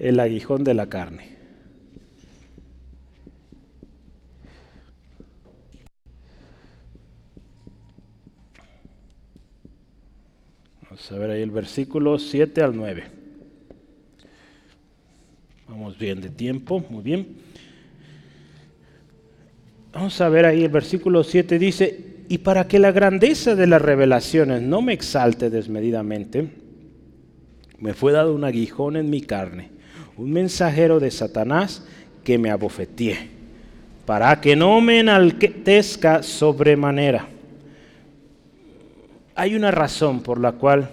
El 0.00 0.18
aguijón 0.18 0.64
de 0.64 0.74
la 0.74 0.88
carne. 0.88 1.40
a 11.10 11.18
ver 11.18 11.30
ahí 11.30 11.42
el 11.42 11.50
versículo 11.50 12.18
7 12.18 12.62
al 12.62 12.76
9. 12.76 13.04
Vamos 15.68 15.98
bien 15.98 16.20
de 16.20 16.28
tiempo, 16.28 16.84
muy 16.88 17.02
bien. 17.02 17.36
Vamos 19.92 20.20
a 20.20 20.28
ver 20.28 20.46
ahí 20.46 20.62
el 20.62 20.70
versículo 20.70 21.24
7 21.24 21.58
dice, 21.58 22.24
y 22.28 22.38
para 22.38 22.68
que 22.68 22.78
la 22.78 22.92
grandeza 22.92 23.56
de 23.56 23.66
las 23.66 23.82
revelaciones 23.82 24.62
no 24.62 24.82
me 24.82 24.92
exalte 24.92 25.50
desmedidamente, 25.50 26.48
me 27.78 27.94
fue 27.94 28.12
dado 28.12 28.34
un 28.34 28.44
aguijón 28.44 28.96
en 28.96 29.10
mi 29.10 29.20
carne, 29.22 29.70
un 30.20 30.32
mensajero 30.32 31.00
de 31.00 31.10
Satanás 31.10 31.82
que 32.22 32.36
me 32.36 32.50
abofeteé, 32.50 33.30
para 34.04 34.38
que 34.38 34.54
no 34.54 34.78
me 34.82 35.00
enaltezca 35.00 36.22
sobremanera. 36.22 37.26
Hay 39.34 39.54
una 39.54 39.70
razón 39.70 40.20
por 40.20 40.38
la 40.38 40.52
cual 40.52 40.90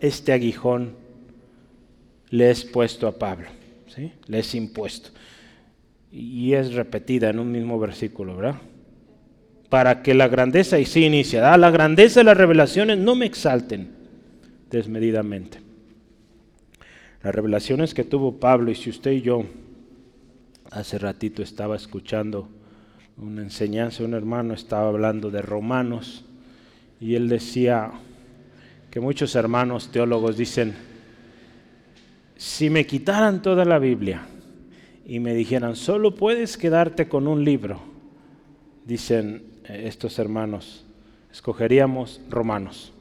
este 0.00 0.32
aguijón 0.32 0.92
le 2.30 2.50
es 2.50 2.64
puesto 2.64 3.08
a 3.08 3.18
Pablo, 3.18 3.48
¿sí? 3.88 4.12
le 4.28 4.38
es 4.38 4.54
impuesto. 4.54 5.10
Y 6.12 6.52
es 6.52 6.72
repetida 6.72 7.30
en 7.30 7.40
un 7.40 7.50
mismo 7.50 7.80
versículo, 7.80 8.36
¿verdad? 8.36 8.60
Para 9.68 10.04
que 10.04 10.14
la 10.14 10.28
grandeza, 10.28 10.78
y 10.78 10.86
sí 10.86 11.04
inicia, 11.04 11.56
la 11.56 11.70
grandeza 11.72 12.20
de 12.20 12.24
las 12.24 12.36
revelaciones 12.36 12.96
no 12.96 13.16
me 13.16 13.26
exalten 13.26 13.90
desmedidamente. 14.70 15.67
Las 17.22 17.34
revelaciones 17.34 17.94
que 17.94 18.04
tuvo 18.04 18.38
Pablo, 18.38 18.70
y 18.70 18.74
si 18.74 18.90
usted 18.90 19.12
y 19.12 19.22
yo 19.22 19.44
hace 20.70 20.98
ratito 20.98 21.42
estaba 21.42 21.76
escuchando 21.76 22.48
una 23.16 23.42
enseñanza, 23.42 24.04
un 24.04 24.14
hermano 24.14 24.54
estaba 24.54 24.88
hablando 24.88 25.30
de 25.30 25.42
Romanos, 25.42 26.24
y 27.00 27.14
él 27.14 27.28
decía, 27.28 27.92
que 28.90 29.00
muchos 29.00 29.34
hermanos 29.34 29.90
teólogos 29.92 30.36
dicen, 30.36 30.74
si 32.36 32.70
me 32.70 32.86
quitaran 32.86 33.42
toda 33.42 33.64
la 33.64 33.78
Biblia 33.78 34.22
y 35.04 35.20
me 35.20 35.34
dijeran, 35.34 35.76
solo 35.76 36.14
puedes 36.14 36.56
quedarte 36.56 37.08
con 37.08 37.26
un 37.26 37.44
libro, 37.44 37.80
dicen 38.86 39.42
eh, 39.64 39.84
estos 39.86 40.18
hermanos, 40.18 40.86
escogeríamos 41.30 42.20
Romanos, 42.30 42.92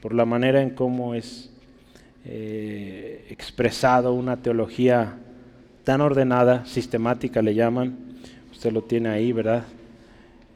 por 0.00 0.14
la 0.14 0.24
manera 0.24 0.62
en 0.62 0.70
cómo 0.70 1.14
es 1.14 1.50
eh, 2.28 3.26
expresado 3.30 4.12
una 4.12 4.42
teología 4.42 5.18
tan 5.84 6.00
ordenada, 6.00 6.66
sistemática 6.66 7.40
le 7.40 7.54
llaman, 7.54 7.96
usted 8.50 8.72
lo 8.72 8.82
tiene 8.82 9.10
ahí, 9.10 9.32
¿verdad? 9.32 9.64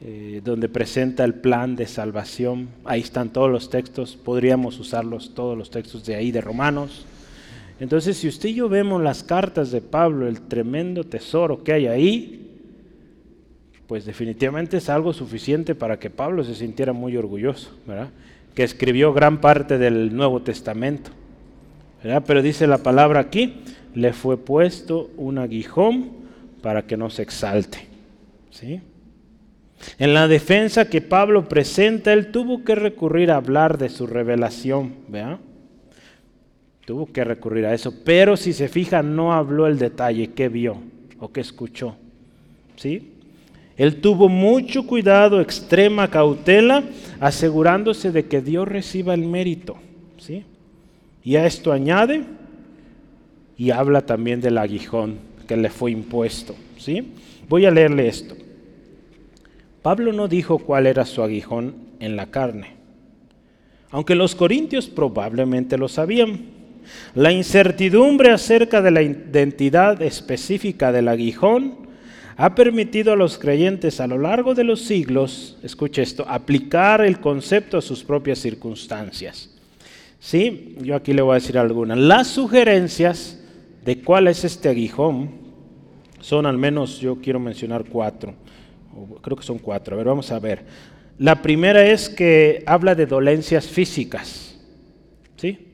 Eh, 0.03 0.41
donde 0.43 0.67
presenta 0.67 1.23
el 1.23 1.35
plan 1.35 1.75
de 1.75 1.85
salvación. 1.85 2.69
Ahí 2.83 3.01
están 3.01 3.29
todos 3.29 3.49
los 3.49 3.69
textos, 3.69 4.17
podríamos 4.17 4.79
usarlos, 4.79 5.33
todos 5.33 5.57
los 5.57 5.69
textos 5.69 6.03
de 6.05 6.15
ahí, 6.15 6.31
de 6.31 6.41
Romanos. 6.41 7.05
Entonces, 7.79 8.17
si 8.17 8.27
usted 8.27 8.49
y 8.49 8.55
yo 8.55 8.67
vemos 8.67 9.01
las 9.01 9.23
cartas 9.23 9.71
de 9.71 9.79
Pablo, 9.79 10.27
el 10.27 10.41
tremendo 10.41 11.03
tesoro 11.03 11.63
que 11.63 11.71
hay 11.71 11.87
ahí, 11.87 12.41
pues 13.87 14.03
definitivamente 14.05 14.77
es 14.77 14.89
algo 14.89 15.13
suficiente 15.13 15.75
para 15.75 15.99
que 15.99 16.09
Pablo 16.09 16.43
se 16.43 16.55
sintiera 16.55 16.93
muy 16.93 17.15
orgulloso, 17.15 17.71
¿verdad? 17.87 18.09
Que 18.55 18.63
escribió 18.63 19.13
gran 19.13 19.39
parte 19.39 19.77
del 19.77 20.15
Nuevo 20.15 20.41
Testamento, 20.41 21.11
¿verdad? 22.03 22.23
Pero 22.25 22.41
dice 22.41 22.67
la 22.67 22.79
palabra 22.79 23.19
aquí, 23.19 23.61
le 23.93 24.13
fue 24.13 24.37
puesto 24.37 25.11
un 25.17 25.37
aguijón 25.37 26.11
para 26.61 26.83
que 26.83 26.97
no 26.97 27.09
se 27.09 27.23
exalte. 27.23 27.79
¿sí? 28.51 28.81
En 29.97 30.13
la 30.13 30.27
defensa 30.27 30.89
que 30.89 31.01
Pablo 31.01 31.47
presenta, 31.47 32.13
él 32.13 32.31
tuvo 32.31 32.63
que 32.63 32.75
recurrir 32.75 33.31
a 33.31 33.37
hablar 33.37 33.77
de 33.77 33.89
su 33.89 34.07
revelación, 34.07 34.93
¿vea? 35.07 35.39
Tuvo 36.85 37.11
que 37.11 37.23
recurrir 37.23 37.65
a 37.65 37.73
eso, 37.73 37.93
pero 38.03 38.37
si 38.37 38.53
se 38.53 38.67
fija, 38.67 39.01
no 39.01 39.33
habló 39.33 39.67
el 39.67 39.77
detalle, 39.77 40.31
qué 40.33 40.49
vio 40.49 40.77
o 41.19 41.31
qué 41.31 41.41
escuchó. 41.41 41.95
¿Sí? 42.75 43.13
Él 43.77 44.01
tuvo 44.01 44.29
mucho 44.29 44.85
cuidado, 44.85 45.41
extrema 45.41 46.09
cautela, 46.09 46.83
asegurándose 47.19 48.11
de 48.11 48.25
que 48.25 48.41
Dios 48.41 48.67
reciba 48.67 49.13
el 49.13 49.25
mérito. 49.25 49.77
¿sí? 50.17 50.43
Y 51.23 51.35
a 51.35 51.45
esto 51.45 51.71
añade 51.71 52.23
y 53.57 53.71
habla 53.71 54.05
también 54.05 54.41
del 54.41 54.57
aguijón 54.57 55.19
que 55.47 55.55
le 55.55 55.69
fue 55.69 55.91
impuesto. 55.91 56.55
¿sí? 56.77 57.13
Voy 57.47 57.65
a 57.65 57.71
leerle 57.71 58.07
esto. 58.07 58.35
Pablo 59.81 60.13
no 60.13 60.27
dijo 60.27 60.59
cuál 60.59 60.87
era 60.87 61.05
su 61.05 61.23
aguijón 61.23 61.75
en 61.99 62.15
la 62.15 62.27
carne, 62.27 62.75
aunque 63.89 64.15
los 64.15 64.35
corintios 64.35 64.87
probablemente 64.87 65.77
lo 65.77 65.87
sabían. 65.87 66.61
La 67.15 67.31
incertidumbre 67.31 68.31
acerca 68.31 68.81
de 68.81 68.91
la 68.91 69.01
identidad 69.01 70.01
específica 70.01 70.91
del 70.91 71.07
aguijón 71.07 71.89
ha 72.37 72.55
permitido 72.55 73.13
a 73.13 73.15
los 73.15 73.37
creyentes 73.37 73.99
a 73.99 74.07
lo 74.07 74.17
largo 74.17 74.55
de 74.55 74.63
los 74.63 74.81
siglos, 74.81 75.57
escuche 75.61 76.01
esto, 76.01 76.25
aplicar 76.27 77.01
el 77.01 77.19
concepto 77.19 77.77
a 77.77 77.81
sus 77.81 78.03
propias 78.03 78.39
circunstancias. 78.39 79.50
Sí, 80.21 80.77
yo 80.81 80.95
aquí 80.95 81.11
le 81.11 81.21
voy 81.21 81.31
a 81.31 81.39
decir 81.41 81.57
algunas. 81.57 81.97
Las 81.97 82.27
sugerencias 82.27 83.43
de 83.83 84.01
cuál 84.01 84.29
es 84.29 84.45
este 84.45 84.69
aguijón 84.69 85.31
son 86.21 86.45
al 86.45 86.57
menos, 86.57 87.01
yo 87.01 87.17
quiero 87.19 87.41
mencionar 87.41 87.83
cuatro 87.89 88.35
creo 89.21 89.37
que 89.37 89.43
son 89.43 89.59
cuatro. 89.59 89.95
A 89.95 89.97
ver, 89.97 90.07
vamos 90.07 90.31
a 90.31 90.39
ver. 90.39 90.63
La 91.17 91.41
primera 91.41 91.85
es 91.85 92.09
que 92.09 92.63
habla 92.65 92.95
de 92.95 93.05
dolencias 93.05 93.67
físicas. 93.67 94.59
¿Sí? 95.37 95.67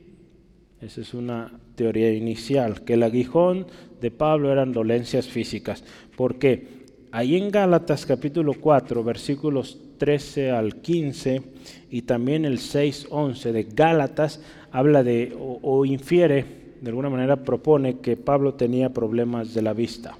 Esa 0.81 1.01
es 1.01 1.13
una 1.13 1.59
teoría 1.75 2.11
inicial, 2.13 2.83
que 2.83 2.93
el 2.93 3.03
aguijón 3.03 3.67
de 4.01 4.11
Pablo 4.11 4.51
eran 4.51 4.73
dolencias 4.73 5.27
físicas. 5.27 5.83
¿Por 6.15 6.37
qué? 6.37 6.85
Ahí 7.11 7.35
en 7.35 7.49
Gálatas 7.49 8.05
capítulo 8.05 8.53
4, 8.53 9.03
versículos 9.03 9.79
13 9.97 10.51
al 10.51 10.75
15 10.81 11.41
y 11.91 12.03
también 12.03 12.45
el 12.45 12.59
6, 12.59 13.07
11 13.09 13.51
de 13.51 13.63
Gálatas 13.63 14.41
habla 14.71 15.03
de 15.03 15.35
o 15.39 15.85
infiere, 15.85 16.45
de 16.81 16.89
alguna 16.89 17.09
manera 17.09 17.37
propone 17.37 17.99
que 17.99 18.17
Pablo 18.17 18.53
tenía 18.53 18.89
problemas 18.89 19.53
de 19.53 19.61
la 19.61 19.73
vista 19.73 20.15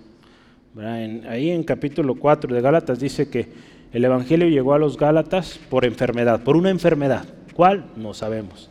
ahí 1.27 1.49
en 1.49 1.63
capítulo 1.63 2.15
4 2.15 2.53
de 2.53 2.61
Gálatas 2.61 2.99
dice 2.99 3.29
que 3.29 3.47
el 3.91 4.05
Evangelio 4.05 4.47
llegó 4.47 4.73
a 4.73 4.79
los 4.79 4.97
Gálatas 4.97 5.59
por 5.69 5.85
enfermedad, 5.85 6.43
por 6.43 6.57
una 6.57 6.69
enfermedad. 6.69 7.25
¿Cuál? 7.55 7.85
No 7.95 8.13
sabemos. 8.13 8.69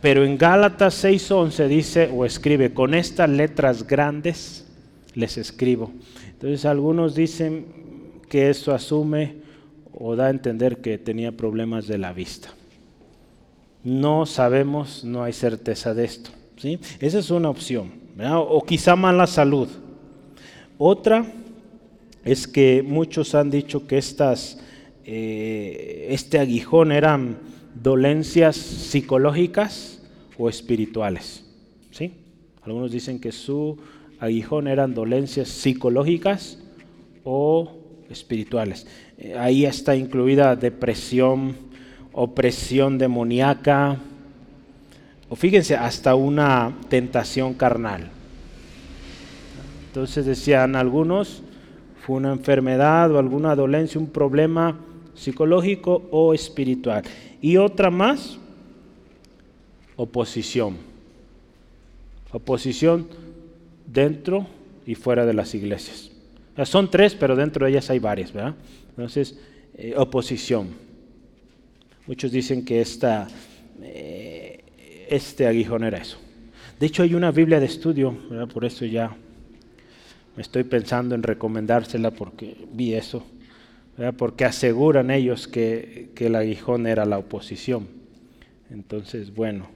Pero 0.00 0.24
en 0.24 0.36
Gálatas 0.36 1.04
6.11 1.04 1.68
dice 1.68 2.10
o 2.12 2.24
escribe, 2.24 2.72
con 2.72 2.94
estas 2.94 3.28
letras 3.30 3.86
grandes 3.86 4.68
les 5.14 5.36
escribo. 5.38 5.90
Entonces 6.28 6.64
algunos 6.64 7.14
dicen 7.14 7.66
que 8.28 8.50
eso 8.50 8.72
asume 8.72 9.36
o 10.04 10.16
da 10.16 10.26
a 10.26 10.30
entender 10.30 10.78
que 10.78 10.98
tenía 10.98 11.30
problemas 11.30 11.86
de 11.86 11.96
la 11.96 12.12
vista. 12.12 12.52
No 13.84 14.26
sabemos, 14.26 15.04
no 15.04 15.22
hay 15.22 15.32
certeza 15.32 15.94
de 15.94 16.04
esto. 16.04 16.30
¿sí? 16.56 16.80
Esa 16.98 17.20
es 17.20 17.30
una 17.30 17.48
opción. 17.48 17.92
O 18.18 18.64
quizá 18.64 18.96
mala 18.96 19.28
salud. 19.28 19.68
Otra 20.76 21.24
es 22.24 22.48
que 22.48 22.82
muchos 22.82 23.36
han 23.36 23.48
dicho 23.48 23.86
que 23.86 23.96
estas, 23.96 24.58
eh, 25.04 26.08
este 26.10 26.40
aguijón 26.40 26.90
eran 26.90 27.38
dolencias 27.80 28.56
psicológicas 28.56 30.02
o 30.36 30.48
espirituales. 30.48 31.44
¿sí? 31.92 32.12
Algunos 32.62 32.90
dicen 32.90 33.20
que 33.20 33.30
su 33.30 33.78
aguijón 34.18 34.66
eran 34.66 34.94
dolencias 34.94 35.46
psicológicas 35.46 36.58
o 37.22 37.78
espirituales. 38.10 38.86
Eh, 39.22 39.38
ahí 39.38 39.64
está 39.64 39.94
incluida 39.94 40.56
depresión, 40.56 41.54
opresión 42.12 42.98
demoníaca, 42.98 43.98
o 45.28 45.36
fíjense, 45.36 45.76
hasta 45.76 46.16
una 46.16 46.76
tentación 46.88 47.54
carnal. 47.54 48.10
Entonces 49.86 50.26
decían 50.26 50.74
algunos, 50.74 51.44
fue 52.04 52.16
una 52.16 52.32
enfermedad 52.32 53.12
o 53.12 53.18
alguna 53.20 53.54
dolencia, 53.54 54.00
un 54.00 54.08
problema 54.08 54.80
psicológico 55.14 56.02
o 56.10 56.34
espiritual. 56.34 57.04
Y 57.40 57.58
otra 57.58 57.90
más, 57.90 58.38
oposición. 59.94 60.78
Oposición 62.32 63.06
dentro 63.86 64.48
y 64.84 64.96
fuera 64.96 65.24
de 65.26 65.34
las 65.34 65.54
iglesias. 65.54 66.10
Son 66.64 66.90
tres, 66.90 67.14
pero 67.14 67.36
dentro 67.36 67.64
de 67.64 67.72
ellas 67.72 67.88
hay 67.88 68.00
varias, 68.00 68.32
¿verdad? 68.32 68.54
Entonces, 68.92 69.38
eh, 69.74 69.94
oposición. 69.96 70.68
Muchos 72.06 72.30
dicen 72.30 72.64
que 72.64 72.80
esta, 72.80 73.26
eh, 73.80 74.64
este 75.08 75.46
aguijón 75.46 75.84
era 75.84 75.98
eso. 75.98 76.18
De 76.78 76.86
hecho, 76.86 77.02
hay 77.02 77.14
una 77.14 77.30
Biblia 77.30 77.60
de 77.60 77.66
estudio, 77.66 78.16
por 78.52 78.64
eso 78.64 78.84
ya 78.84 79.16
estoy 80.36 80.64
pensando 80.64 81.14
en 81.14 81.22
recomendársela 81.22 82.10
porque 82.10 82.56
vi 82.72 82.94
eso, 82.94 83.24
porque 84.18 84.44
aseguran 84.44 85.10
ellos 85.12 85.46
que, 85.46 86.10
el 86.16 86.34
aguijón 86.34 86.88
era 86.88 87.04
la 87.04 87.18
oposición. 87.18 87.86
Entonces, 88.70 89.32
bueno, 89.32 89.68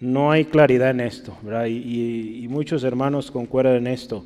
no 0.00 0.30
hay 0.30 0.46
claridad 0.46 0.90
en 0.90 1.00
esto, 1.00 1.36
y, 1.68 2.46
muchos 2.48 2.82
hermanos 2.82 3.30
concuerdan 3.30 3.76
en 3.76 3.86
esto. 3.88 4.24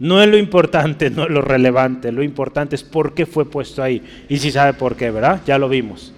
No 0.00 0.22
es 0.22 0.28
lo 0.28 0.38
importante, 0.38 1.10
no 1.10 1.24
es 1.24 1.30
lo 1.30 1.42
relevante, 1.42 2.10
lo 2.10 2.24
importante 2.24 2.74
es 2.74 2.82
por 2.82 3.14
qué 3.14 3.26
fue 3.26 3.48
puesto 3.48 3.82
ahí. 3.82 4.02
Y 4.28 4.38
si 4.38 4.50
sabe 4.50 4.72
por 4.72 4.96
qué, 4.96 5.12
¿verdad? 5.12 5.42
Ya 5.46 5.58
lo 5.58 5.68
vimos, 5.68 6.12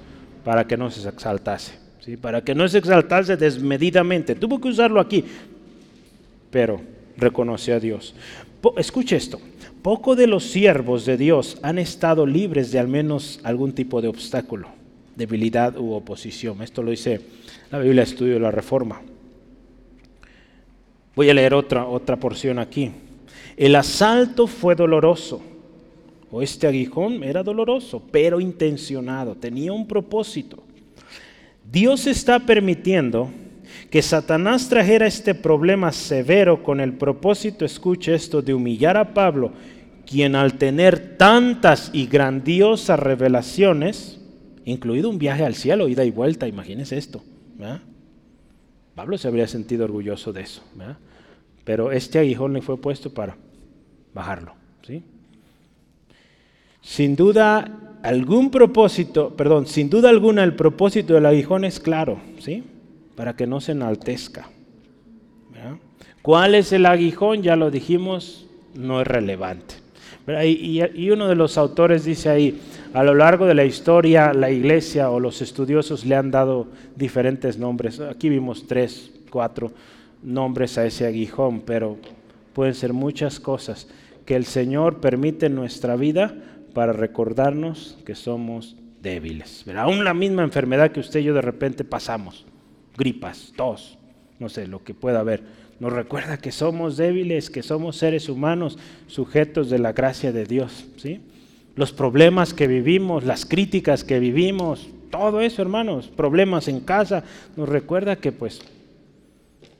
para 0.44 0.66
que 0.66 0.78
no 0.78 0.90
se 0.90 1.06
exaltase, 1.06 1.74
¿sí? 2.00 2.16
para 2.16 2.42
que 2.42 2.54
no 2.54 2.66
se 2.68 2.78
exaltase 2.78 3.36
desmedidamente. 3.36 4.36
Tuvo 4.36 4.60
que 4.60 4.68
usarlo 4.68 5.00
aquí, 5.00 5.24
pero 6.50 6.80
reconoció 7.18 7.74
a 7.74 7.80
Dios. 7.80 8.14
Escuche 8.76 9.16
esto, 9.16 9.40
poco 9.82 10.14
de 10.14 10.28
los 10.28 10.44
siervos 10.44 11.04
de 11.04 11.16
Dios 11.16 11.58
han 11.62 11.80
estado 11.80 12.24
libres 12.24 12.70
de 12.70 12.78
al 12.78 12.86
menos 12.86 13.40
algún 13.42 13.72
tipo 13.72 14.00
de 14.00 14.06
obstáculo, 14.06 14.68
debilidad 15.16 15.76
u 15.76 15.92
oposición. 15.92 16.62
Esto 16.62 16.84
lo 16.84 16.92
dice 16.92 17.20
la 17.72 17.80
Biblia 17.80 18.04
Estudio 18.04 18.34
de 18.34 18.40
la 18.40 18.52
Reforma. 18.52 19.00
Voy 21.16 21.28
a 21.28 21.34
leer 21.34 21.52
otra, 21.52 21.84
otra 21.86 22.16
porción 22.16 22.60
aquí. 22.60 22.92
El 23.56 23.76
asalto 23.76 24.46
fue 24.46 24.74
doloroso, 24.74 25.42
o 26.30 26.42
este 26.42 26.66
aguijón 26.66 27.22
era 27.22 27.42
doloroso, 27.42 28.02
pero 28.10 28.40
intencionado, 28.40 29.34
tenía 29.34 29.72
un 29.72 29.86
propósito. 29.86 30.62
Dios 31.70 32.06
está 32.06 32.40
permitiendo 32.40 33.30
que 33.90 34.00
Satanás 34.00 34.68
trajera 34.68 35.06
este 35.06 35.34
problema 35.34 35.92
severo 35.92 36.62
con 36.62 36.80
el 36.80 36.94
propósito, 36.94 37.64
escuche 37.64 38.14
esto, 38.14 38.40
de 38.40 38.54
humillar 38.54 38.96
a 38.96 39.12
Pablo, 39.12 39.52
quien 40.06 40.34
al 40.34 40.54
tener 40.54 41.16
tantas 41.18 41.90
y 41.92 42.06
grandiosas 42.06 42.98
revelaciones, 42.98 44.18
incluido 44.64 45.10
un 45.10 45.18
viaje 45.18 45.44
al 45.44 45.54
cielo, 45.54 45.88
ida 45.88 46.04
y 46.04 46.10
vuelta, 46.10 46.48
imagínense 46.48 46.96
esto. 46.96 47.22
Pablo 48.94 49.18
se 49.18 49.28
habría 49.28 49.46
sentido 49.46 49.84
orgulloso 49.84 50.32
de 50.32 50.40
eso, 50.40 50.62
pero 51.64 51.92
este 51.92 52.18
aguijón 52.18 52.52
le 52.52 52.62
fue 52.62 52.76
puesto 52.76 53.12
para 53.12 53.36
bajarlo. 54.14 54.54
¿sí? 54.82 55.02
Sin 56.80 57.16
duda, 57.16 57.98
algún 58.02 58.50
propósito, 58.50 59.34
perdón, 59.36 59.66
sin 59.66 59.88
duda 59.88 60.08
alguna 60.10 60.44
el 60.44 60.54
propósito 60.54 61.14
del 61.14 61.26
aguijón 61.26 61.64
es 61.64 61.80
claro, 61.80 62.20
¿sí? 62.38 62.64
para 63.16 63.36
que 63.36 63.46
no 63.46 63.60
se 63.60 63.72
enaltezca. 63.72 64.48
¿Cuál 66.22 66.54
es 66.54 66.72
el 66.72 66.86
aguijón? 66.86 67.42
Ya 67.42 67.56
lo 67.56 67.70
dijimos, 67.70 68.46
no 68.74 69.00
es 69.00 69.06
relevante. 69.06 69.74
Y, 70.44 71.10
uno 71.10 71.26
de 71.26 71.34
los 71.34 71.58
autores 71.58 72.04
dice 72.04 72.28
ahí, 72.28 72.60
a 72.94 73.02
lo 73.02 73.14
largo 73.14 73.44
de 73.46 73.54
la 73.54 73.64
historia 73.64 74.32
la 74.32 74.50
iglesia 74.50 75.10
o 75.10 75.18
los 75.18 75.42
estudiosos 75.42 76.06
le 76.06 76.14
han 76.14 76.30
dado 76.30 76.68
diferentes 76.94 77.58
nombres. 77.58 77.98
Aquí 77.98 78.28
vimos 78.28 78.68
tres, 78.68 79.10
cuatro 79.30 79.72
nombres 80.22 80.78
a 80.78 80.86
ese 80.86 81.06
aguijón, 81.06 81.60
pero 81.60 81.98
pueden 82.52 82.74
ser 82.74 82.92
muchas 82.92 83.40
cosas 83.40 83.88
que 84.26 84.36
el 84.36 84.44
Señor 84.44 85.00
permite 85.00 85.46
en 85.46 85.54
nuestra 85.54 85.96
vida 85.96 86.34
para 86.74 86.92
recordarnos 86.92 87.98
que 88.06 88.14
somos 88.14 88.76
débiles. 89.02 89.64
Aún 89.76 90.04
la 90.04 90.14
misma 90.14 90.42
enfermedad 90.42 90.92
que 90.92 91.00
usted 91.00 91.20
y 91.20 91.24
yo 91.24 91.34
de 91.34 91.42
repente 91.42 91.84
pasamos 91.84 92.46
gripas, 92.96 93.52
tos, 93.56 93.98
no 94.38 94.48
sé, 94.48 94.66
lo 94.66 94.82
que 94.84 94.94
pueda 94.94 95.20
haber. 95.20 95.62
nos 95.80 95.92
recuerda 95.92 96.36
que 96.36 96.52
somos 96.52 96.96
débiles, 96.96 97.50
que 97.50 97.62
somos 97.62 97.96
seres 97.96 98.28
humanos 98.28 98.78
sujetos 99.08 99.68
de 99.68 99.80
la 99.80 99.92
gracia 99.92 100.30
de 100.30 100.44
Dios, 100.44 100.86
¿sí? 100.96 101.20
Los 101.74 101.92
problemas 101.92 102.54
que 102.54 102.68
vivimos, 102.68 103.24
las 103.24 103.46
críticas 103.46 104.04
que 104.04 104.20
vivimos, 104.20 104.88
todo 105.10 105.40
eso, 105.40 105.62
hermanos, 105.62 106.08
problemas 106.08 106.68
en 106.68 106.80
casa, 106.80 107.24
nos 107.56 107.68
recuerda 107.68 108.16
que 108.16 108.30
pues 108.30 108.60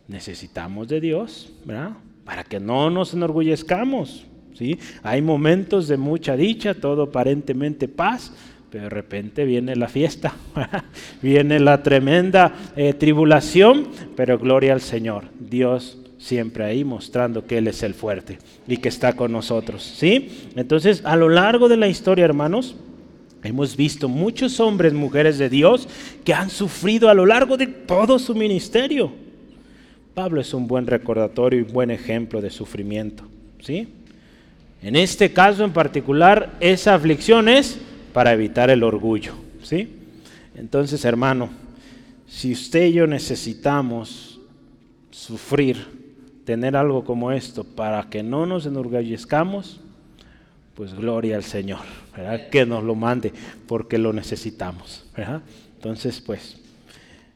necesitamos 0.09 0.89
de 0.89 1.01
Dios, 1.01 1.53
¿verdad? 1.65 1.93
Para 2.25 2.45
que 2.45 2.61
no 2.61 2.91
nos 2.91 3.15
enorgullezcamos, 3.15 4.27
¿sí? 4.55 4.79
Hay 5.03 5.23
momentos 5.23 5.89
de 5.89 5.97
mucha 5.97 6.37
dicha, 6.37 6.75
todo 6.75 7.05
aparentemente 7.05 7.89
paz, 7.89 8.33
pero 8.71 8.85
de 8.85 8.91
repente 8.91 9.45
viene 9.45 9.77
la 9.77 9.89
fiesta, 9.89 10.35
viene 11.23 11.61
la 11.61 11.83
tremenda 11.83 12.55
eh, 12.75 12.95
tribulación, 12.95 13.89
pero 14.17 14.39
gloria 14.39 14.73
al 14.73 14.81
Señor. 14.81 15.25
Dios 15.39 15.99
siempre 16.23 16.65
ahí 16.65 16.85
mostrando 16.85 17.47
que 17.47 17.59
Él 17.59 17.69
es 17.69 17.83
el 17.83 17.95
fuerte 17.95 18.39
y 18.67 18.79
que 18.79 18.89
está 18.89 19.15
con 19.15 19.33
nosotros. 19.33 19.83
¿sí? 19.83 20.49
Entonces, 20.57 21.03
a 21.05 21.17
lo 21.17 21.29
largo 21.29 21.69
de 21.69 21.77
la 21.77 21.89
historia, 21.89 22.25
hermanos, 22.25 22.77
hemos 23.43 23.77
visto 23.77 24.09
muchos 24.09 24.61
hombres, 24.61 24.95
mujeres 24.95 25.37
de 25.37 25.51
Dios 25.51 25.89
que 26.25 26.33
han 26.33 26.49
sufrido 26.49 27.11
a 27.11 27.15
lo 27.15 27.27
largo 27.27 27.57
de 27.57 27.67
todo 27.67 28.19
su 28.19 28.35
ministerio. 28.35 29.13
Pablo 30.15 30.41
es 30.41 30.53
un 30.53 30.67
buen 30.67 30.87
recordatorio 30.87 31.61
y 31.61 31.65
buen 31.65 31.91
ejemplo 31.91 32.41
de 32.41 32.51
sufrimiento. 32.51 33.25
¿sí? 33.61 33.89
En 34.83 34.97
este 34.97 35.33
caso 35.33 35.65
en 35.65 35.73
particular, 35.73 36.55
esa 36.61 36.95
aflicción 36.95 37.49
es 37.49 37.79
para 38.13 38.33
evitar 38.33 38.69
el 38.71 38.83
orgullo. 38.83 39.35
¿sí? 39.63 39.89
Entonces, 40.55 41.05
hermano, 41.05 41.49
si 42.27 42.53
usted 42.53 42.87
y 42.87 42.93
yo 42.93 43.07
necesitamos 43.07 44.41
sufrir, 45.11 46.03
tener 46.45 46.77
algo 46.77 47.05
como 47.05 47.33
esto 47.33 47.65
para 47.65 48.03
que 48.11 48.23
no 48.23 48.47
nos 48.47 48.67
enorgullezcamos, 48.67 49.81
pues 50.75 50.95
gloria 50.95 51.37
al 51.37 51.45
Señor, 51.45 51.81
que 52.51 52.67
nos 52.67 52.83
lo 52.83 52.95
mande 52.95 53.33
porque 53.67 53.99
lo 53.99 54.13
necesitamos. 54.13 55.05
Entonces, 55.77 56.21
pues, 56.21 56.59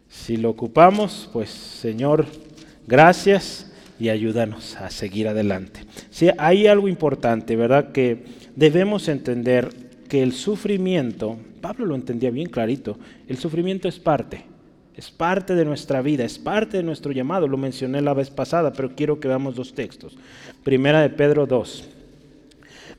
si 0.09 0.37
lo 0.37 0.51
ocupamos, 0.51 1.29
pues 1.33 1.51
Señor, 1.51 2.27
gracias 2.87 3.70
y 3.99 4.09
ayúdanos 4.09 4.76
a 4.76 4.91
seguir 4.91 5.28
adelante. 5.28 5.80
Sí, 6.11 6.28
hay 6.39 6.66
algo 6.66 6.89
importante, 6.89 7.57
¿verdad? 7.57 7.93
Que 7.93 8.24
debemos 8.55 9.09
entender 9.09 9.70
que 10.09 10.22
el 10.22 10.32
sufrimiento, 10.32 11.39
Pablo 11.61 11.87
lo 11.87 11.95
entendía 11.95 12.30
bien 12.30 12.49
clarito, 12.49 12.99
el 13.28 13.39
sufrimiento 13.39 13.89
es 13.89 13.99
parte, 13.99 14.45
es 14.97 15.11
parte 15.11 15.55
de 15.55 15.64
nuestra 15.64 16.01
vida, 16.01 16.24
es 16.24 16.39
parte 16.39 16.78
de 16.78 16.82
nuestro 16.82 17.12
llamado, 17.12 17.49
lo 17.49 17.57
mencioné 17.57 18.01
la 18.01 18.14
vez 18.14 18.30
pasada, 18.30 18.72
pero 18.72 18.95
quiero 18.95 19.20
que 19.20 19.28
veamos 19.28 19.57
dos 19.57 19.74
textos. 19.74 20.16
Primera 20.62 21.03
de 21.03 21.11
Pedro 21.11 21.47
2. 21.47 21.91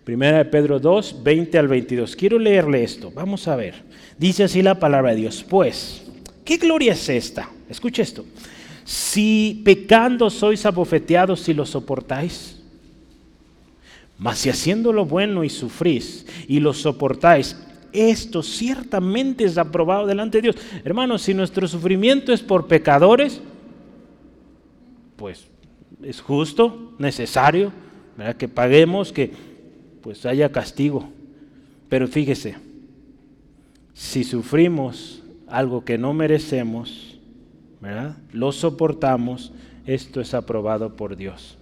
Primera 0.04 0.38
de 0.38 0.46
Pedro 0.46 0.80
2, 0.80 1.24
20 1.24 1.58
al 1.58 1.68
22. 1.68 2.16
Quiero 2.16 2.40
leerle 2.40 2.84
esto, 2.84 3.12
vamos 3.12 3.48
a 3.48 3.56
ver. 3.56 3.76
Dice 4.18 4.44
así 4.44 4.62
la 4.62 4.80
palabra 4.80 5.12
de 5.12 5.18
Dios. 5.18 5.46
Pues, 5.48 6.04
¿qué 6.46 6.58
gloria 6.58 6.94
es 6.94 7.10
esta? 7.10 7.50
Escuche 7.70 8.04
esto. 8.04 8.26
Si 8.88 9.64
pecando 9.66 10.30
sois 10.30 10.66
abofeteados 10.66 11.50
y 11.50 11.54
lo 11.54 11.66
soportáis, 11.66 12.64
mas 14.18 14.40
si 14.40 14.50
haciendo 14.50 14.94
lo 14.94 15.04
bueno 15.04 15.44
y 15.44 15.50
sufrís 15.50 16.26
y 16.48 16.62
lo 16.62 16.72
soportáis, 16.72 17.58
esto 17.92 18.42
ciertamente 18.42 19.44
es 19.44 19.58
aprobado 19.58 20.08
delante 20.08 20.38
de 20.38 20.44
Dios. 20.44 20.56
Hermanos, 20.86 21.24
si 21.24 21.34
nuestro 21.34 21.68
sufrimiento 21.68 22.32
es 22.32 22.42
por 22.42 22.68
pecadores, 22.68 23.42
pues 25.18 25.48
es 26.02 26.22
justo, 26.22 26.94
necesario, 26.98 27.74
¿verdad? 28.16 28.38
que 28.38 28.48
paguemos, 28.48 29.12
que 29.12 29.34
pues 30.02 30.26
haya 30.26 30.50
castigo. 30.50 31.10
Pero 31.90 32.08
fíjese, 32.08 32.56
si 33.94 34.24
sufrimos 34.24 35.22
algo 35.46 35.84
que 35.84 35.98
no 35.98 36.14
merecemos, 36.14 37.07
lo 38.34 38.52
soportamos, 38.52 39.52
esto 39.86 40.20
es 40.20 40.34
aprobado 40.34 40.96
por 40.96 41.16
Dios. 41.16 41.58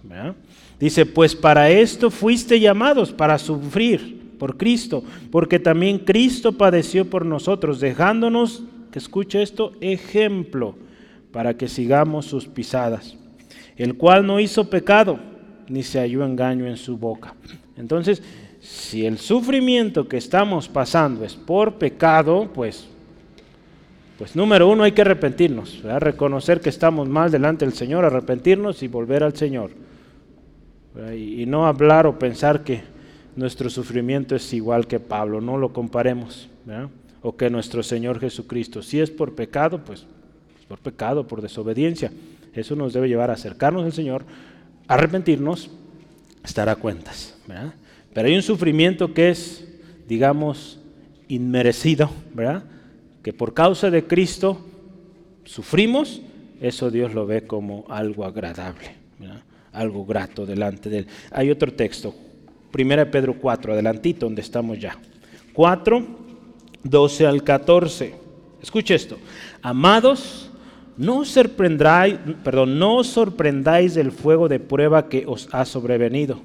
Dice, 0.80 1.06
pues 1.06 1.34
para 1.34 1.70
esto 1.70 2.10
fuiste 2.10 2.58
llamados, 2.60 3.12
para 3.12 3.38
sufrir 3.38 4.34
por 4.38 4.56
Cristo, 4.56 5.02
porque 5.30 5.58
también 5.58 5.98
Cristo 5.98 6.52
padeció 6.52 7.08
por 7.08 7.24
nosotros, 7.24 7.80
dejándonos, 7.80 8.64
que 8.90 8.98
escuche 8.98 9.42
esto, 9.42 9.72
ejemplo, 9.80 10.74
para 11.32 11.56
que 11.56 11.68
sigamos 11.68 12.26
sus 12.26 12.46
pisadas, 12.46 13.16
el 13.76 13.96
cual 13.96 14.26
no 14.26 14.40
hizo 14.40 14.70
pecado, 14.70 15.18
ni 15.68 15.82
se 15.82 15.98
halló 15.98 16.24
engaño 16.24 16.66
en 16.66 16.76
su 16.76 16.96
boca. 16.96 17.34
Entonces, 17.76 18.22
si 18.60 19.06
el 19.06 19.18
sufrimiento 19.18 20.08
que 20.08 20.16
estamos 20.16 20.68
pasando 20.68 21.24
es 21.24 21.34
por 21.34 21.74
pecado, 21.74 22.50
pues 22.52 22.88
pues 24.18 24.34
número 24.34 24.68
uno 24.68 24.84
hay 24.84 24.92
que 24.92 25.02
arrepentirnos, 25.02 25.82
reconocer 25.82 26.60
que 26.60 26.70
estamos 26.70 27.08
mal 27.08 27.30
delante 27.30 27.64
del 27.66 27.74
Señor, 27.74 28.04
arrepentirnos 28.04 28.82
y 28.82 28.88
volver 28.88 29.22
al 29.22 29.36
Señor. 29.36 29.70
Y, 31.14 31.44
no 31.44 31.66
hablar 31.66 32.06
o 32.06 32.18
pensar 32.18 32.64
que 32.64 32.82
nuestro 33.36 33.68
sufrimiento 33.68 34.34
es 34.34 34.52
igual 34.54 34.86
que 34.86 34.98
Pablo, 34.98 35.42
no 35.42 35.58
lo 35.58 35.74
comparemos. 35.74 36.48
O 37.20 37.36
que 37.36 37.50
nuestro 37.50 37.82
Señor 37.82 38.18
Jesucristo. 38.18 38.82
Si 38.82 39.00
es 39.00 39.10
por 39.10 39.34
pecado, 39.34 39.84
pues 39.84 40.06
por 40.68 40.78
pecado, 40.78 41.26
por 41.26 41.42
desobediencia. 41.42 42.10
Eso 42.54 42.74
nos 42.74 42.94
debe 42.94 43.08
llevar 43.08 43.30
a 43.30 43.34
acercarnos 43.34 43.84
al 43.84 43.92
Señor, 43.92 44.24
arrepentirnos, 44.88 45.70
estar 46.42 46.70
a 46.70 46.76
cuentas. 46.76 47.36
Pero 48.14 48.28
hay 48.28 48.34
un 48.34 48.42
sufrimiento 48.42 49.12
que 49.12 49.28
es, 49.28 49.68
digamos, 50.08 50.80
inmerecido, 51.28 52.10
¿verdad? 52.32 52.64
Que 53.26 53.32
por 53.32 53.54
causa 53.54 53.90
de 53.90 54.06
Cristo 54.06 54.56
sufrimos, 55.44 56.22
eso 56.60 56.92
Dios 56.92 57.12
lo 57.12 57.26
ve 57.26 57.44
como 57.44 57.84
algo 57.88 58.24
agradable, 58.24 58.94
algo 59.72 60.06
grato 60.06 60.46
delante 60.46 60.88
de 60.88 60.98
Él. 60.98 61.06
Hay 61.32 61.50
otro 61.50 61.72
texto, 61.72 62.14
1 62.72 63.10
Pedro 63.10 63.34
4, 63.36 63.72
adelantito 63.72 64.26
donde 64.26 64.42
estamos 64.42 64.78
ya. 64.78 64.96
4, 65.54 66.06
12 66.84 67.26
al 67.26 67.42
14. 67.42 68.14
Escuche 68.62 68.94
esto. 68.94 69.18
Amados, 69.60 70.48
no 70.96 71.24
sorprendáis, 71.24 72.20
perdón, 72.44 72.78
no 72.78 73.02
sorprendáis 73.02 73.96
del 73.96 74.12
fuego 74.12 74.48
de 74.48 74.60
prueba 74.60 75.08
que 75.08 75.24
os 75.26 75.48
ha 75.50 75.64
sobrevenido, 75.64 76.42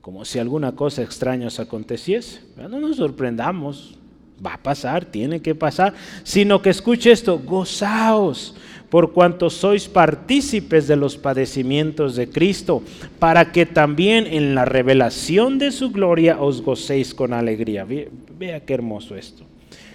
como 0.00 0.24
si 0.24 0.40
alguna 0.40 0.72
cosa 0.72 1.02
extraña 1.02 1.46
os 1.46 1.60
aconteciese. 1.60 2.40
No 2.56 2.80
nos 2.80 2.96
sorprendamos, 2.96 4.01
va 4.44 4.54
a 4.54 4.62
pasar, 4.62 5.04
tiene 5.04 5.40
que 5.40 5.54
pasar, 5.54 5.94
sino 6.24 6.60
que 6.60 6.70
escuche 6.70 7.12
esto, 7.12 7.38
gozaos 7.38 8.54
por 8.92 9.12
cuanto 9.12 9.48
sois 9.48 9.88
partícipes 9.88 10.86
de 10.86 10.96
los 10.96 11.16
padecimientos 11.16 12.14
de 12.14 12.28
Cristo, 12.28 12.82
para 13.18 13.50
que 13.50 13.64
también 13.64 14.26
en 14.26 14.54
la 14.54 14.66
revelación 14.66 15.58
de 15.58 15.72
su 15.72 15.92
gloria 15.92 16.38
os 16.38 16.60
gocéis 16.60 17.14
con 17.14 17.32
alegría. 17.32 17.86
Vea 17.86 18.60
qué 18.60 18.74
hermoso 18.74 19.16
esto. 19.16 19.44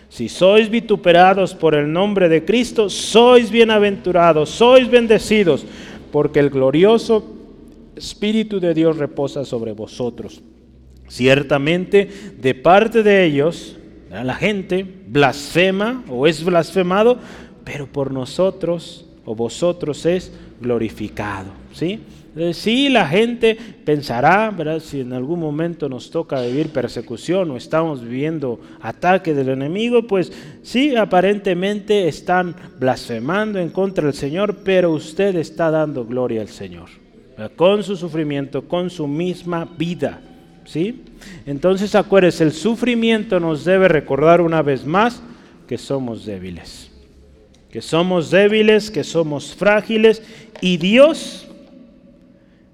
Si 0.09 0.29
sois 0.29 0.67
vituperados 0.71 1.53
por 1.53 1.75
el 1.75 1.93
nombre 1.93 2.27
de 2.27 2.43
Cristo, 2.43 2.89
sois 2.89 3.51
bienaventurados, 3.51 4.49
sois 4.49 4.89
bendecidos, 4.89 5.63
porque 6.11 6.39
el 6.39 6.49
glorioso 6.49 7.35
Espíritu 7.95 8.59
de 8.59 8.73
Dios 8.73 8.97
reposa 8.97 9.45
sobre 9.45 9.73
vosotros. 9.73 10.41
Ciertamente, 11.07 12.09
de 12.39 12.55
parte 12.55 13.03
de 13.03 13.25
ellos, 13.25 13.76
la 14.09 14.35
gente 14.35 14.85
blasfema 15.07 16.03
o 16.09 16.27
es 16.27 16.43
blasfemado, 16.43 17.17
pero 17.63 17.87
por 17.87 18.11
nosotros 18.11 19.05
o 19.25 19.35
vosotros 19.35 20.05
es 20.05 20.31
glorificado. 20.61 21.51
¿sí? 21.73 21.99
Sí, 22.53 22.89
la 22.89 23.07
gente 23.07 23.57
pensará, 23.83 24.53
si 24.79 25.01
en 25.01 25.13
algún 25.13 25.39
momento 25.39 25.89
nos 25.89 26.11
toca 26.11 26.41
vivir 26.41 26.69
persecución 26.69 27.49
o 27.49 27.57
estamos 27.57 28.01
viviendo 28.01 28.59
ataque 28.79 29.33
del 29.33 29.49
enemigo, 29.49 30.05
pues 30.05 30.31
sí, 30.61 30.95
aparentemente 30.95 32.07
están 32.07 32.55
blasfemando 32.79 33.59
en 33.59 33.69
contra 33.69 34.05
del 34.05 34.13
Señor, 34.13 34.57
pero 34.63 34.91
usted 34.91 35.35
está 35.35 35.71
dando 35.71 36.05
gloria 36.05 36.41
al 36.41 36.49
Señor, 36.49 36.89
con 37.55 37.81
su 37.83 37.95
sufrimiento, 37.95 38.67
con 38.67 38.91
su 38.91 39.07
misma 39.07 39.67
vida. 39.77 40.21
¿Sí? 40.67 41.01
Entonces 41.45 41.95
acuérdense, 41.95 42.43
el 42.43 42.51
sufrimiento 42.51 43.39
nos 43.39 43.65
debe 43.65 43.87
recordar 43.87 44.41
una 44.41 44.61
vez 44.61 44.85
más 44.85 45.23
que 45.67 45.77
somos 45.77 46.25
débiles, 46.25 46.91
que 47.71 47.81
somos 47.81 48.29
débiles, 48.29 48.91
que 48.91 49.03
somos 49.03 49.55
frágiles 49.55 50.21
y 50.61 50.77
Dios 50.77 51.47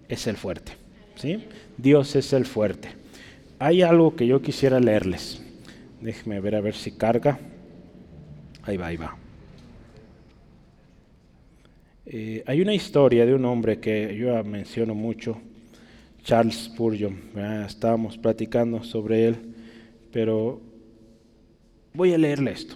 es 0.10 0.28
el 0.28 0.36
fuerte, 0.36 0.74
¿sí? 1.16 1.46
Dios 1.78 2.16
es 2.16 2.34
el 2.34 2.46
fuerte. 2.46 2.90
Hay 3.60 3.82
algo 3.82 4.16
que 4.16 4.28
yo 4.28 4.42
quisiera 4.42 4.80
leerles. 4.80 5.42
Déjenme 6.02 6.42
ver 6.42 6.56
a 6.56 6.62
ver 6.62 6.76
si 6.76 6.92
carga. 6.92 7.40
Ahí 8.64 8.78
va, 8.78 8.88
ahí 8.88 8.98
va. 8.98 9.16
Eh, 12.06 12.44
hay 12.46 12.62
una 12.62 12.74
historia 12.74 13.26
de 13.26 13.34
un 13.34 13.46
hombre 13.46 13.80
que 13.80 14.16
yo 14.18 14.44
menciono 14.44 14.94
mucho, 14.94 15.40
Charles 16.24 16.56
Spurgeon. 16.56 17.18
Estábamos 17.68 18.18
platicando 18.18 18.84
sobre 18.84 19.28
él, 19.28 19.36
pero 20.12 20.62
voy 21.94 22.14
a 22.14 22.18
leerle 22.18 22.52
esto. 22.52 22.76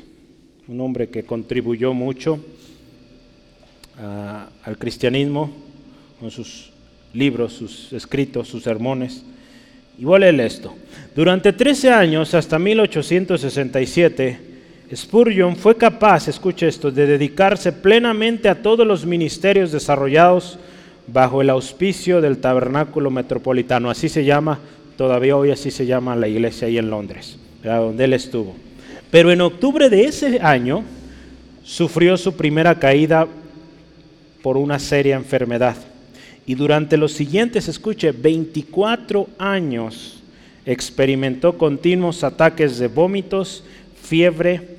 Un 0.67 0.81
hombre 0.81 1.07
que 1.09 1.23
contribuyó 1.23 1.93
mucho 1.93 2.43
al 3.97 4.77
cristianismo 4.77 5.49
con 6.19 6.29
sus 6.29 6.71
libros, 7.13 7.53
sus 7.53 7.93
escritos, 7.93 8.49
sus 8.49 8.63
sermones. 8.63 9.23
Y 9.97 10.03
voy 10.03 10.17
a 10.17 10.19
leerle 10.19 10.45
esto. 10.45 10.75
Durante 11.15 11.53
13 11.53 11.89
años, 11.89 12.33
hasta 12.33 12.59
1867, 12.59 14.39
Spurgeon 14.93 15.55
fue 15.55 15.75
capaz, 15.77 16.27
escuche 16.27 16.67
esto, 16.67 16.91
de 16.91 17.07
dedicarse 17.07 17.71
plenamente 17.71 18.49
a 18.49 18.61
todos 18.61 18.85
los 18.85 19.05
ministerios 19.05 19.71
desarrollados 19.71 20.59
bajo 21.07 21.41
el 21.41 21.49
auspicio 21.49 22.21
del 22.21 22.37
Tabernáculo 22.37 23.09
Metropolitano. 23.09 23.89
Así 23.89 24.09
se 24.09 24.25
llama, 24.25 24.59
todavía 24.97 25.35
hoy 25.35 25.51
así 25.51 25.71
se 25.71 25.85
llama 25.85 26.15
la 26.15 26.27
iglesia 26.27 26.67
ahí 26.67 26.77
en 26.77 26.89
Londres, 26.89 27.37
donde 27.63 28.03
él 28.03 28.13
estuvo. 28.13 28.55
Pero 29.09 29.31
en 29.31 29.41
octubre 29.41 29.89
de 29.89 30.05
ese 30.05 30.39
año 30.41 30.83
sufrió 31.63 32.17
su 32.17 32.35
primera 32.35 32.75
caída 32.75 33.27
por 34.41 34.57
una 34.57 34.79
seria 34.79 35.15
enfermedad. 35.15 35.77
Y 36.45 36.55
durante 36.55 36.97
los 36.97 37.13
siguientes, 37.13 37.67
escuche, 37.67 38.11
24 38.11 39.27
años 39.37 40.21
experimentó 40.65 41.57
continuos 41.57 42.23
ataques 42.23 42.77
de 42.77 42.87
vómitos, 42.87 43.63
fiebre, 44.01 44.77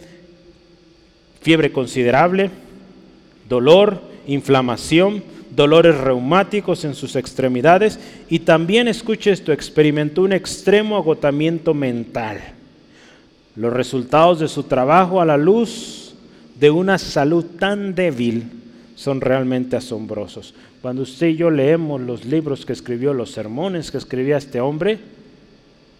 fiebre 1.41 1.72
considerable, 1.72 2.51
dolor, 3.49 4.03
inflamación, 4.26 5.22
dolores 5.59 5.99
reumáticos 5.99 6.85
en 6.85 6.95
sus 6.95 7.17
extremidades 7.17 7.99
y 8.31 8.39
también, 8.39 8.87
escuche 8.87 9.33
esto, 9.33 9.53
experimentó 9.53 10.23
un 10.23 10.33
extremo 10.33 10.97
agotamiento 10.97 11.75
mental. 11.75 12.39
Los 13.57 13.73
resultados 13.73 14.39
de 14.39 14.47
su 14.47 14.63
trabajo 14.63 15.21
a 15.21 15.25
la 15.25 15.37
luz 15.37 16.15
de 16.61 16.71
una 16.71 16.97
salud 16.97 17.45
tan 17.59 17.97
débil 17.97 18.45
son 18.95 19.21
realmente 19.21 19.75
asombrosos. 19.75 20.55
Cuando 20.81 21.03
usted 21.03 21.27
y 21.27 21.37
yo 21.37 21.51
leemos 21.51 22.01
los 22.01 22.25
libros 22.25 22.65
que 22.65 22.73
escribió, 22.73 23.13
los 23.13 23.33
sermones 23.33 23.91
que 23.91 23.99
escribía 23.99 24.37
este 24.37 24.61
hombre, 24.61 25.01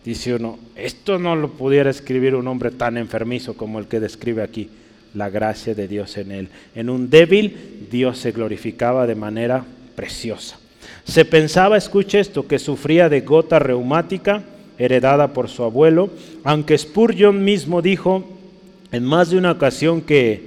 dice 0.05 0.37
uno, 0.37 0.61
esto 0.77 1.19
no 1.19 1.35
lo 1.35 1.51
pudiera 1.51 1.91
escribir 1.91 2.37
un 2.37 2.47
hombre 2.47 2.71
tan 2.71 2.97
enfermizo 2.97 3.55
como 3.55 3.81
el 3.81 3.89
que 3.89 3.99
describe 3.99 4.45
aquí 4.45 4.71
la 5.15 5.31
gracia 5.31 5.75
de 5.75 5.89
Dios 5.89 6.17
en 6.17 6.33
él. 6.33 6.49
En 6.75 6.91
un 6.91 7.11
débil, 7.11 7.87
Dios 7.91 8.19
se 8.19 8.33
glorificaba 8.33 9.07
de 9.07 9.15
manera 9.15 9.65
preciosa. 9.95 10.59
Se 11.05 11.25
pensaba, 11.25 11.77
escuche 11.77 12.21
esto, 12.21 12.47
que 12.47 12.59
sufría 12.59 13.09
de 13.09 13.23
gota 13.23 13.59
reumática 13.59 14.43
heredada 14.79 15.33
por 15.33 15.49
su 15.49 15.65
abuelo, 15.65 16.11
aunque 16.45 16.79
Spurgeon 16.79 17.45
mismo 17.45 17.83
dijo 17.83 18.29
en 18.93 19.05
más 19.05 19.31
de 19.31 19.39
una 19.39 19.53
ocasión 19.53 20.01
que 20.01 20.43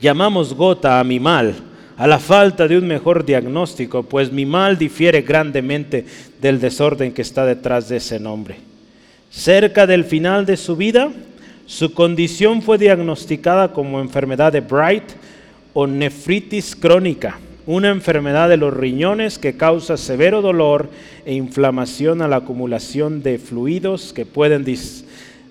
llamamos 0.00 0.54
gota 0.54 1.00
a 1.00 1.04
mi 1.04 1.20
mal, 1.20 1.54
a 1.96 2.06
la 2.06 2.18
falta 2.18 2.68
de 2.68 2.76
un 2.76 2.86
mejor 2.86 3.24
diagnóstico, 3.24 4.02
pues 4.02 4.30
mi 4.30 4.44
mal 4.44 4.76
difiere 4.76 5.22
grandemente 5.22 6.04
del 6.40 6.60
desorden 6.60 7.12
que 7.12 7.22
está 7.22 7.46
detrás 7.46 7.88
de 7.88 7.96
ese 7.96 8.20
nombre. 8.20 8.56
Cerca 9.30 9.86
del 9.86 10.04
final 10.04 10.44
de 10.44 10.56
su 10.56 10.76
vida, 10.76 11.10
su 11.66 11.92
condición 11.92 12.62
fue 12.62 12.78
diagnosticada 12.78 13.72
como 13.72 14.00
enfermedad 14.00 14.52
de 14.52 14.60
Bright 14.60 15.04
o 15.74 15.86
nefritis 15.86 16.76
crónica, 16.76 17.38
una 17.66 17.90
enfermedad 17.90 18.48
de 18.48 18.56
los 18.56 18.72
riñones 18.72 19.38
que 19.38 19.56
causa 19.56 19.96
severo 19.96 20.40
dolor 20.40 20.88
e 21.24 21.34
inflamación 21.34 22.22
a 22.22 22.28
la 22.28 22.36
acumulación 22.36 23.22
de 23.22 23.38
fluidos 23.38 24.12
que 24.12 24.24
pueden 24.24 24.64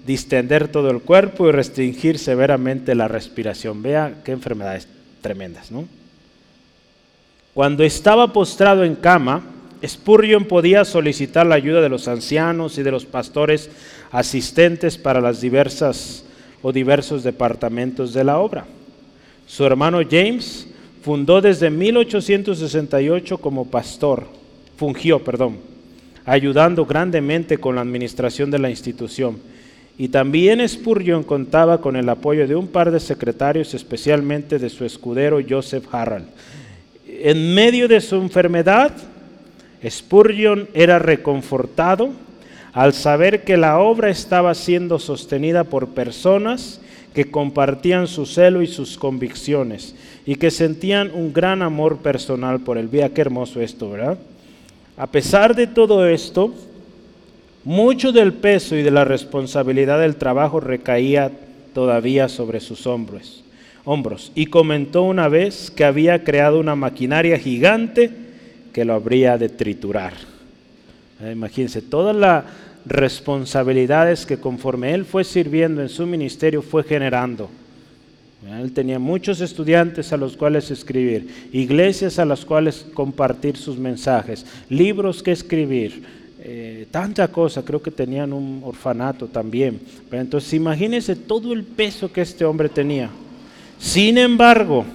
distender 0.06 0.70
todo 0.70 0.90
el 0.90 1.02
cuerpo 1.02 1.50
y 1.50 1.52
restringir 1.52 2.18
severamente 2.18 2.96
la 2.96 3.10
respiración. 3.10 3.84
Vea 3.84 4.22
qué 4.24 4.32
enfermedades 4.32 4.88
tremendas, 5.22 5.70
¿no? 5.70 5.86
Cuando 7.54 7.84
estaba 7.84 8.32
postrado 8.32 8.84
en 8.84 8.96
cama, 8.96 9.44
Spurgeon 9.86 10.46
podía 10.46 10.86
solicitar 10.86 11.46
la 11.46 11.56
ayuda 11.56 11.82
de 11.82 11.90
los 11.90 12.08
ancianos 12.08 12.78
y 12.78 12.84
de 12.84 12.92
los 12.92 13.06
pastores 13.06 13.70
asistentes 14.16 14.98
para 14.98 15.20
las 15.20 15.42
diversas 15.42 16.24
o 16.62 16.72
diversos 16.72 17.22
departamentos 17.22 18.14
de 18.14 18.24
la 18.24 18.40
obra. 18.40 18.66
Su 19.46 19.66
hermano 19.66 20.00
James 20.10 20.68
fundó 21.02 21.42
desde 21.42 21.70
1868 21.70 23.38
como 23.40 23.66
pastor, 23.66 24.24
fungió, 24.78 25.22
perdón, 25.22 25.58
ayudando 26.24 26.86
grandemente 26.86 27.58
con 27.58 27.76
la 27.76 27.82
administración 27.82 28.50
de 28.50 28.60
la 28.60 28.70
institución. 28.70 29.38
Y 29.98 30.08
también 30.08 30.68
Spurgeon 30.68 31.24
contaba 31.24 31.82
con 31.82 31.98
el 31.98 32.08
apoyo 32.08 32.48
de 32.48 32.56
un 32.56 32.68
par 32.68 32.92
de 32.92 33.02
secretarios, 33.02 33.74
especialmente 33.74 34.60
de 34.60 34.70
su 34.70 34.86
escudero 34.86 35.40
Joseph 35.48 35.94
Harrell. 35.94 36.24
En 37.06 37.54
medio 37.54 37.90
de 37.90 38.00
su 38.00 38.16
enfermedad, 38.16 38.94
Spurgeon 39.86 40.70
era 40.74 41.00
reconfortado 41.00 42.12
al 42.76 42.92
saber 42.92 43.46
que 43.46 43.56
la 43.56 43.80
obra 43.80 44.10
estaba 44.10 44.54
siendo 44.54 45.00
sostenida 45.00 45.64
por 45.64 45.88
personas 45.88 46.82
que 47.14 47.32
compartían 47.32 48.06
su 48.06 48.26
celo 48.26 48.62
y 48.62 48.68
sus 48.68 48.98
convicciones 48.98 49.96
y 50.26 50.36
que 50.36 50.52
sentían 50.52 51.10
un 51.14 51.32
gran 51.32 51.62
amor 51.62 52.00
personal 52.00 52.60
por 52.60 52.78
él. 52.78 52.90
Vea 52.90 53.14
qué 53.14 53.22
hermoso 53.22 53.62
esto, 53.62 53.92
¿verdad? 53.92 54.18
A 54.98 55.08
pesar 55.08 55.56
de 55.56 55.68
todo 55.68 56.06
esto, 56.06 56.54
mucho 57.64 58.12
del 58.12 58.34
peso 58.34 58.76
y 58.76 58.84
de 58.84 58.92
la 58.92 59.06
responsabilidad 59.06 60.02
del 60.02 60.18
trabajo 60.18 60.60
recaía 60.60 61.32
todavía 61.74 62.28
sobre 62.28 62.60
sus 62.60 62.86
hombros, 62.88 63.46
hombros. 63.86 64.34
Y 64.36 64.48
comentó 64.48 65.04
una 65.04 65.30
vez 65.30 65.72
que 65.72 65.86
había 65.86 66.26
creado 66.26 66.60
una 66.60 66.76
maquinaria 66.76 67.40
gigante 67.40 68.12
que 68.74 68.84
lo 68.84 68.96
habría 68.96 69.38
de 69.38 69.48
triturar. 69.48 70.35
Eh, 71.22 71.32
imagínense, 71.32 71.82
todas 71.82 72.16
las 72.16 72.44
responsabilidades 72.86 74.26
que 74.26 74.38
conforme 74.38 74.94
él 74.94 75.06
fue 75.06 75.24
sirviendo 75.24 75.82
en 75.82 75.90
su 75.90 76.06
ministerio 76.06 76.62
fue 76.62 76.84
generando. 76.84 77.50
Él 78.62 78.74
tenía 78.74 79.00
muchos 79.00 79.42
estudiantes 79.42 80.14
a 80.14 80.18
los 80.18 80.38
cuales 80.38 80.70
escribir, 80.70 81.50
iglesias 81.52 82.20
a 82.20 82.26
las 82.26 82.46
cuales 82.46 82.86
compartir 82.94 83.58
sus 83.58 83.80
mensajes, 83.80 84.46
libros 84.70 85.24
que 85.24 85.32
escribir, 85.32 86.04
eh, 86.40 86.86
tanta 86.92 87.28
cosa, 87.30 87.66
creo 87.66 87.82
que 87.82 87.90
tenían 87.90 88.32
un 88.32 88.62
orfanato 88.64 89.26
también. 89.26 89.80
Pero 90.12 90.22
entonces 90.22 90.54
imagínense 90.54 91.16
todo 91.16 91.54
el 91.54 91.64
peso 91.64 92.12
que 92.14 92.22
este 92.22 92.46
hombre 92.46 92.70
tenía. 92.70 93.10
Sin 93.80 94.20
embargo, 94.20 94.86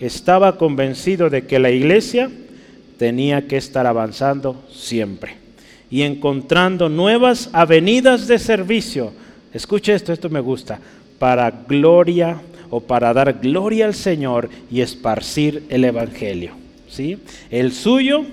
estaba 0.00 0.58
convencido 0.58 1.30
de 1.30 1.46
que 1.46 1.60
la 1.60 1.70
iglesia 1.70 2.28
tenía 2.98 3.46
que 3.46 3.56
estar 3.56 3.86
avanzando 3.86 4.64
siempre 4.68 5.45
y 5.90 6.02
encontrando 6.02 6.88
nuevas 6.88 7.50
avenidas 7.52 8.26
de 8.26 8.38
servicio. 8.38 9.12
Escuche 9.52 9.94
esto, 9.94 10.12
esto 10.12 10.28
me 10.28 10.40
gusta, 10.40 10.80
para 11.18 11.50
gloria 11.50 12.40
o 12.70 12.80
para 12.80 13.12
dar 13.12 13.40
gloria 13.40 13.86
al 13.86 13.94
Señor 13.94 14.50
y 14.70 14.80
esparcir 14.80 15.64
el 15.68 15.84
Evangelio. 15.84 16.52
¿sí? 16.88 17.18
El 17.50 17.72
suyo 17.72 18.24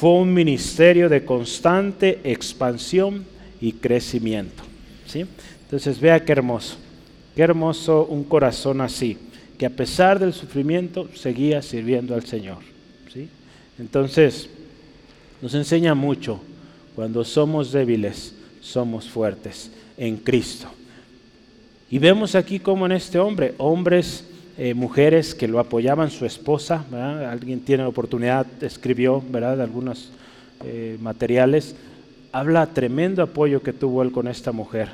fue 0.00 0.10
un 0.10 0.32
ministerio 0.32 1.08
de 1.08 1.24
constante 1.24 2.20
expansión 2.24 3.24
y 3.60 3.72
crecimiento. 3.72 4.62
¿sí? 5.06 5.26
Entonces 5.64 6.00
vea 6.00 6.24
qué 6.24 6.32
hermoso, 6.32 6.76
qué 7.36 7.42
hermoso 7.42 8.06
un 8.06 8.24
corazón 8.24 8.80
así, 8.80 9.16
que 9.58 9.66
a 9.66 9.70
pesar 9.70 10.18
del 10.18 10.32
sufrimiento 10.32 11.08
seguía 11.14 11.62
sirviendo 11.62 12.14
al 12.14 12.24
Señor. 12.24 12.58
Entonces, 13.78 14.48
nos 15.40 15.54
enseña 15.54 15.94
mucho, 15.94 16.40
cuando 16.94 17.24
somos 17.24 17.72
débiles, 17.72 18.34
somos 18.60 19.08
fuertes 19.08 19.70
en 19.96 20.16
Cristo. 20.16 20.68
Y 21.90 21.98
vemos 21.98 22.34
aquí 22.34 22.58
como 22.58 22.86
en 22.86 22.92
este 22.92 23.18
hombre, 23.18 23.54
hombres, 23.58 24.24
eh, 24.58 24.74
mujeres 24.74 25.34
que 25.34 25.48
lo 25.48 25.58
apoyaban, 25.58 26.10
su 26.10 26.24
esposa, 26.24 26.84
alguien 27.30 27.60
tiene 27.60 27.82
la 27.82 27.88
oportunidad, 27.88 28.46
escribió 28.62 29.22
¿verdad? 29.30 29.60
algunos 29.60 30.10
eh, 30.64 30.96
materiales, 31.00 31.74
habla 32.32 32.66
tremendo 32.66 33.22
apoyo 33.22 33.62
que 33.62 33.72
tuvo 33.72 34.02
él 34.02 34.12
con 34.12 34.28
esta 34.28 34.52
mujer. 34.52 34.88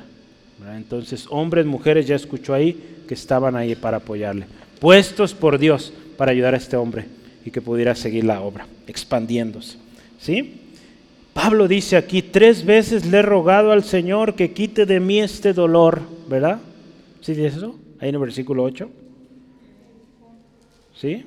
Entonces, 0.75 1.25
hombres, 1.29 1.65
mujeres, 1.65 2.05
ya 2.05 2.15
escuchó 2.15 2.53
ahí 2.53 3.03
que 3.07 3.13
estaban 3.13 3.55
ahí 3.55 3.75
para 3.75 3.97
apoyarle, 3.97 4.45
puestos 4.79 5.33
por 5.33 5.57
Dios 5.57 5.93
para 6.17 6.31
ayudar 6.31 6.53
a 6.53 6.57
este 6.57 6.75
hombre 6.75 7.05
y 7.45 7.51
que 7.51 7.61
pudiera 7.61 7.95
seguir 7.95 8.25
la 8.25 8.41
obra, 8.41 8.67
expandiéndose. 8.87 9.77
¿Sí? 10.19 10.58
Pablo 11.41 11.69
dice 11.69 11.95
aquí, 11.95 12.21
tres 12.21 12.65
veces 12.65 13.05
le 13.05 13.19
he 13.19 13.21
rogado 13.21 13.71
al 13.71 13.85
Señor 13.85 14.35
que 14.35 14.51
quite 14.51 14.85
de 14.85 14.99
mí 14.99 15.21
este 15.21 15.53
dolor, 15.53 16.01
¿verdad? 16.27 16.59
¿Sí 17.21 17.33
dice 17.33 17.47
eso? 17.55 17.79
Ahí 18.01 18.09
en 18.09 18.15
el 18.15 18.19
versículo 18.19 18.63
8. 18.63 18.89
¿Sí? 20.95 21.25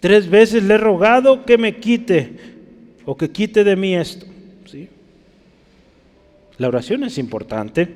Tres 0.00 0.30
veces 0.30 0.62
le 0.62 0.74
he 0.74 0.78
rogado 0.78 1.44
que 1.44 1.58
me 1.58 1.76
quite 1.76 2.36
o 3.04 3.14
que 3.14 3.30
quite 3.30 3.64
de 3.64 3.76
mí 3.76 3.96
esto. 3.96 4.24
¿Sí? 4.64 4.88
La 6.56 6.68
oración 6.68 7.04
es 7.04 7.18
importante 7.18 7.94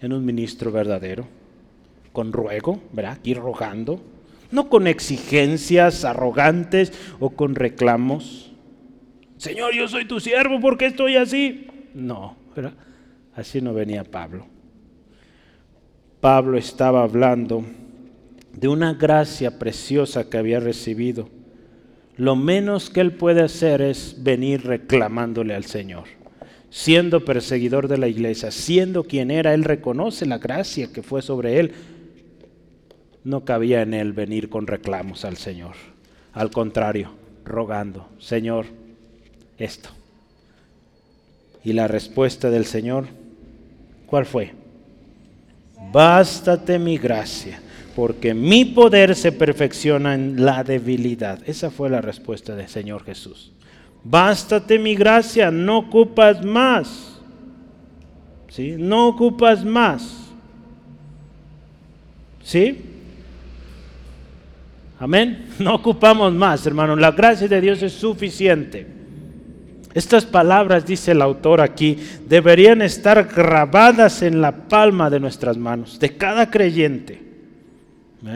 en 0.00 0.14
un 0.14 0.24
ministro 0.24 0.72
verdadero, 0.72 1.26
con 2.14 2.32
ruego, 2.32 2.80
¿verdad? 2.94 3.18
Ir 3.24 3.40
rogando, 3.40 4.00
no 4.50 4.70
con 4.70 4.86
exigencias 4.86 6.06
arrogantes 6.06 6.94
o 7.20 7.28
con 7.28 7.54
reclamos. 7.54 8.53
Señor, 9.36 9.74
yo 9.74 9.88
soy 9.88 10.06
tu 10.06 10.20
siervo, 10.20 10.60
¿por 10.60 10.78
qué 10.78 10.86
estoy 10.86 11.16
así? 11.16 11.66
No, 11.94 12.36
¿verdad? 12.54 12.74
Así 13.34 13.60
no 13.60 13.74
venía 13.74 14.04
Pablo. 14.04 14.46
Pablo 16.20 16.56
estaba 16.56 17.02
hablando 17.02 17.64
de 18.52 18.68
una 18.68 18.94
gracia 18.94 19.58
preciosa 19.58 20.30
que 20.30 20.38
había 20.38 20.60
recibido. 20.60 21.28
Lo 22.16 22.36
menos 22.36 22.90
que 22.90 23.00
él 23.00 23.12
puede 23.12 23.42
hacer 23.42 23.82
es 23.82 24.16
venir 24.22 24.64
reclamándole 24.64 25.54
al 25.54 25.64
Señor. 25.64 26.04
Siendo 26.70 27.24
perseguidor 27.24 27.88
de 27.88 27.98
la 27.98 28.08
iglesia, 28.08 28.50
siendo 28.50 29.04
quien 29.04 29.30
era, 29.30 29.54
él 29.54 29.64
reconoce 29.64 30.26
la 30.26 30.38
gracia 30.38 30.92
que 30.92 31.02
fue 31.02 31.22
sobre 31.22 31.60
él. 31.60 31.72
No 33.24 33.44
cabía 33.44 33.82
en 33.82 33.94
él 33.94 34.12
venir 34.12 34.48
con 34.48 34.66
reclamos 34.66 35.24
al 35.24 35.36
Señor. 35.36 35.74
Al 36.32 36.50
contrario, 36.50 37.10
rogando, 37.44 38.08
Señor, 38.18 38.66
esto. 39.58 39.90
Y 41.62 41.72
la 41.72 41.88
respuesta 41.88 42.50
del 42.50 42.66
Señor, 42.66 43.06
¿cuál 44.06 44.26
fue? 44.26 44.52
Bástate 45.92 46.78
mi 46.78 46.98
gracia 46.98 47.60
porque 47.94 48.34
mi 48.34 48.64
poder 48.64 49.14
se 49.14 49.32
perfecciona 49.32 50.14
en 50.14 50.44
la 50.44 50.64
debilidad. 50.64 51.38
Esa 51.46 51.70
fue 51.70 51.88
la 51.88 52.00
respuesta 52.00 52.56
del 52.56 52.68
Señor 52.68 53.04
Jesús. 53.04 53.52
Bástate 54.02 54.78
mi 54.78 54.94
gracia, 54.94 55.50
no 55.50 55.78
ocupas 55.78 56.44
más. 56.44 57.20
¿Sí? 58.48 58.74
No 58.78 59.08
ocupas 59.08 59.64
más. 59.64 60.32
¿Sí? 62.42 62.82
Amén. 64.98 65.46
No 65.58 65.76
ocupamos 65.76 66.32
más, 66.32 66.66
hermano. 66.66 66.96
La 66.96 67.12
gracia 67.12 67.46
de 67.46 67.60
Dios 67.60 67.80
es 67.82 67.92
suficiente. 67.92 69.03
Estas 69.94 70.24
palabras, 70.24 70.84
dice 70.84 71.12
el 71.12 71.22
autor 71.22 71.60
aquí, 71.60 71.98
deberían 72.28 72.82
estar 72.82 73.24
grabadas 73.24 74.22
en 74.22 74.40
la 74.40 74.68
palma 74.68 75.08
de 75.08 75.20
nuestras 75.20 75.56
manos, 75.56 76.00
de 76.00 76.16
cada 76.16 76.50
creyente. 76.50 77.22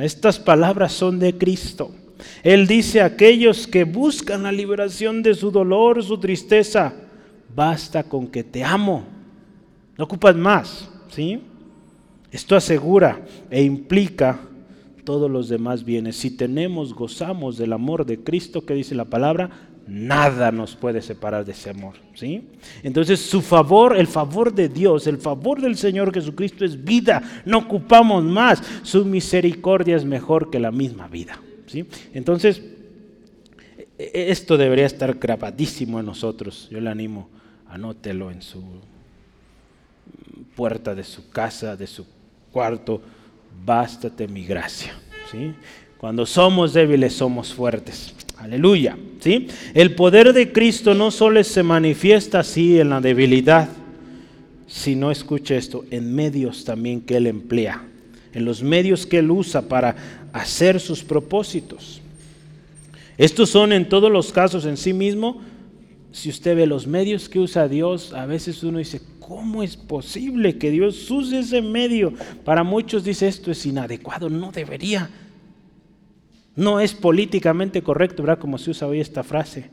Estas 0.00 0.38
palabras 0.38 0.92
son 0.92 1.18
de 1.18 1.36
Cristo. 1.36 1.90
Él 2.42 2.66
dice 2.66 3.00
a 3.00 3.06
aquellos 3.06 3.66
que 3.66 3.84
buscan 3.84 4.44
la 4.44 4.52
liberación 4.52 5.22
de 5.22 5.34
su 5.34 5.50
dolor, 5.50 6.02
su 6.04 6.18
tristeza, 6.18 6.94
basta 7.54 8.04
con 8.04 8.28
que 8.28 8.44
te 8.44 8.62
amo. 8.62 9.04
No 9.96 10.04
ocupas 10.04 10.36
más, 10.36 10.88
¿sí? 11.08 11.40
Esto 12.30 12.54
asegura 12.54 13.20
e 13.50 13.62
implica 13.62 14.40
todos 15.04 15.30
los 15.30 15.48
demás 15.48 15.84
bienes. 15.84 16.16
Si 16.16 16.30
tenemos, 16.30 16.94
gozamos 16.94 17.56
del 17.56 17.72
amor 17.72 18.04
de 18.04 18.22
Cristo, 18.22 18.66
que 18.66 18.74
dice 18.74 18.94
la 18.94 19.06
palabra, 19.06 19.67
nada 19.88 20.52
nos 20.52 20.76
puede 20.76 21.00
separar 21.00 21.44
de 21.44 21.52
ese 21.52 21.70
amor. 21.70 21.94
¿sí? 22.14 22.46
Entonces 22.82 23.20
su 23.20 23.40
favor, 23.40 23.96
el 23.96 24.06
favor 24.06 24.52
de 24.52 24.68
Dios, 24.68 25.06
el 25.06 25.16
favor 25.18 25.60
del 25.60 25.76
Señor 25.76 26.12
Jesucristo 26.12 26.64
es 26.64 26.84
vida, 26.84 27.22
no 27.46 27.58
ocupamos 27.58 28.22
más. 28.22 28.62
Su 28.82 29.04
misericordia 29.04 29.96
es 29.96 30.04
mejor 30.04 30.50
que 30.50 30.60
la 30.60 30.70
misma 30.70 31.08
vida. 31.08 31.40
¿sí? 31.66 31.86
Entonces, 32.12 32.62
e, 33.98 34.10
e, 34.14 34.30
esto 34.30 34.58
debería 34.58 34.86
estar 34.86 35.14
grabadísimo 35.14 35.98
en 35.98 36.06
nosotros. 36.06 36.68
Yo 36.70 36.80
le 36.80 36.90
animo, 36.90 37.30
anótelo 37.68 38.30
en 38.30 38.42
su 38.42 38.62
puerta 40.54 40.94
de 40.94 41.04
su 41.04 41.30
casa, 41.30 41.76
de 41.76 41.86
su 41.86 42.06
cuarto. 42.52 43.00
Bástate 43.64 44.28
mi 44.28 44.44
gracia. 44.44 44.92
¿sí? 45.30 45.54
Cuando 45.96 46.26
somos 46.26 46.74
débiles, 46.74 47.14
somos 47.14 47.54
fuertes. 47.54 48.14
Aleluya. 48.38 48.96
¿sí? 49.20 49.48
El 49.74 49.94
poder 49.94 50.32
de 50.32 50.52
Cristo 50.52 50.94
no 50.94 51.10
solo 51.10 51.42
se 51.42 51.62
manifiesta 51.62 52.40
así 52.40 52.78
en 52.78 52.90
la 52.90 53.00
debilidad, 53.00 53.68
sino, 54.66 55.10
escuche 55.10 55.56
esto, 55.56 55.84
en 55.90 56.14
medios 56.14 56.64
también 56.64 57.00
que 57.00 57.16
Él 57.16 57.26
emplea, 57.26 57.84
en 58.32 58.44
los 58.44 58.62
medios 58.62 59.06
que 59.06 59.18
Él 59.18 59.30
usa 59.30 59.62
para 59.62 59.96
hacer 60.32 60.78
sus 60.78 61.02
propósitos. 61.02 62.00
Estos 63.16 63.50
son 63.50 63.72
en 63.72 63.88
todos 63.88 64.12
los 64.12 64.30
casos 64.32 64.64
en 64.64 64.76
sí 64.76 64.92
mismo. 64.92 65.40
Si 66.12 66.28
usted 66.28 66.54
ve 66.54 66.66
los 66.66 66.86
medios 66.86 67.28
que 67.28 67.40
usa 67.40 67.66
Dios, 67.66 68.12
a 68.12 68.26
veces 68.26 68.62
uno 68.62 68.78
dice, 68.78 69.00
¿cómo 69.18 69.62
es 69.62 69.76
posible 69.76 70.56
que 70.56 70.70
Dios 70.70 71.10
use 71.10 71.40
ese 71.40 71.60
medio? 71.60 72.12
Para 72.44 72.62
muchos 72.62 73.02
dice 73.02 73.26
esto 73.26 73.50
es 73.50 73.66
inadecuado, 73.66 74.30
no 74.30 74.52
debería. 74.52 75.10
No 76.58 76.80
es 76.80 76.92
políticamente 76.92 77.82
correcto, 77.82 78.24
¿verdad? 78.24 78.40
Como 78.40 78.58
se 78.58 78.70
usa 78.70 78.88
hoy 78.88 78.98
esta 78.98 79.22
frase. 79.22 79.70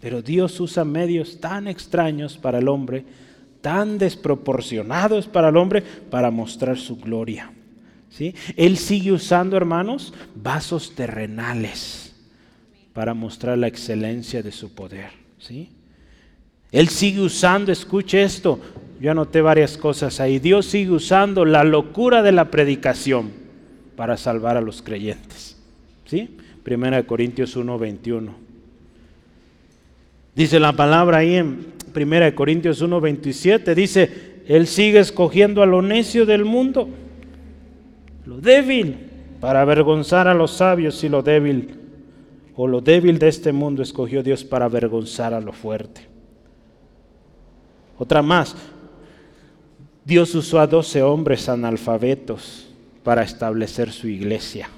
Pero 0.00 0.22
Dios 0.22 0.58
usa 0.58 0.84
medios 0.84 1.38
tan 1.38 1.68
extraños 1.68 2.36
para 2.36 2.58
el 2.58 2.66
hombre, 2.66 3.04
tan 3.60 3.96
desproporcionados 3.96 5.28
para 5.28 5.50
el 5.50 5.56
hombre, 5.56 5.84
para 6.10 6.32
mostrar 6.32 6.78
su 6.78 6.96
gloria. 6.96 7.52
¿sí? 8.10 8.34
Él 8.56 8.76
sigue 8.76 9.12
usando, 9.12 9.56
hermanos, 9.56 10.12
vasos 10.34 10.96
terrenales 10.96 12.12
para 12.92 13.14
mostrar 13.14 13.56
la 13.56 13.68
excelencia 13.68 14.42
de 14.42 14.50
su 14.50 14.74
poder. 14.74 15.10
¿sí? 15.38 15.70
Él 16.72 16.88
sigue 16.88 17.20
usando, 17.20 17.70
escuche 17.70 18.24
esto, 18.24 18.58
yo 19.00 19.12
anoté 19.12 19.42
varias 19.42 19.78
cosas 19.78 20.18
ahí. 20.18 20.40
Dios 20.40 20.66
sigue 20.66 20.90
usando 20.90 21.44
la 21.44 21.62
locura 21.62 22.22
de 22.22 22.32
la 22.32 22.50
predicación 22.50 23.30
para 23.94 24.16
salvar 24.16 24.56
a 24.56 24.60
los 24.60 24.82
creyentes. 24.82 25.55
¿Sí? 26.06 26.36
Primera 26.62 26.96
de 26.98 27.06
Corintios 27.06 27.56
1, 27.56 27.78
21. 27.78 28.32
Dice 30.34 30.60
la 30.60 30.72
palabra 30.72 31.18
ahí 31.18 31.36
en 31.36 31.66
Primera 31.92 32.26
de 32.26 32.34
Corintios 32.34 32.80
1, 32.80 33.00
27, 33.00 33.74
dice, 33.74 34.42
Él 34.46 34.66
sigue 34.66 35.00
escogiendo 35.00 35.62
a 35.62 35.66
lo 35.66 35.82
necio 35.82 36.26
del 36.26 36.44
mundo, 36.44 36.88
lo 38.26 38.38
débil, 38.38 38.98
para 39.40 39.62
avergonzar 39.62 40.28
a 40.28 40.34
los 40.34 40.52
sabios 40.52 41.02
y 41.04 41.08
lo 41.08 41.22
débil, 41.22 41.74
o 42.54 42.66
lo 42.66 42.80
débil 42.80 43.18
de 43.18 43.28
este 43.28 43.52
mundo 43.52 43.82
escogió 43.82 44.22
Dios 44.22 44.44
para 44.44 44.66
avergonzar 44.66 45.32
a 45.34 45.40
lo 45.40 45.52
fuerte. 45.52 46.02
Otra 47.98 48.22
más, 48.22 48.54
Dios 50.04 50.34
usó 50.34 50.60
a 50.60 50.66
doce 50.66 51.02
hombres 51.02 51.48
analfabetos 51.48 52.68
para 53.02 53.22
establecer 53.22 53.90
su 53.90 54.08
iglesia 54.08 54.68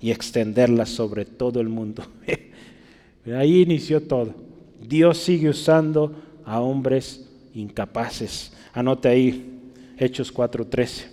y 0.00 0.10
extenderla 0.10 0.86
sobre 0.86 1.24
todo 1.24 1.60
el 1.60 1.68
mundo. 1.68 2.04
Ahí 3.36 3.62
inició 3.62 4.02
todo. 4.02 4.34
Dios 4.80 5.18
sigue 5.18 5.48
usando 5.48 6.14
a 6.44 6.60
hombres 6.60 7.28
incapaces. 7.54 8.52
Anote 8.72 9.08
ahí 9.08 9.60
Hechos 9.98 10.32
4:13. 10.32 11.08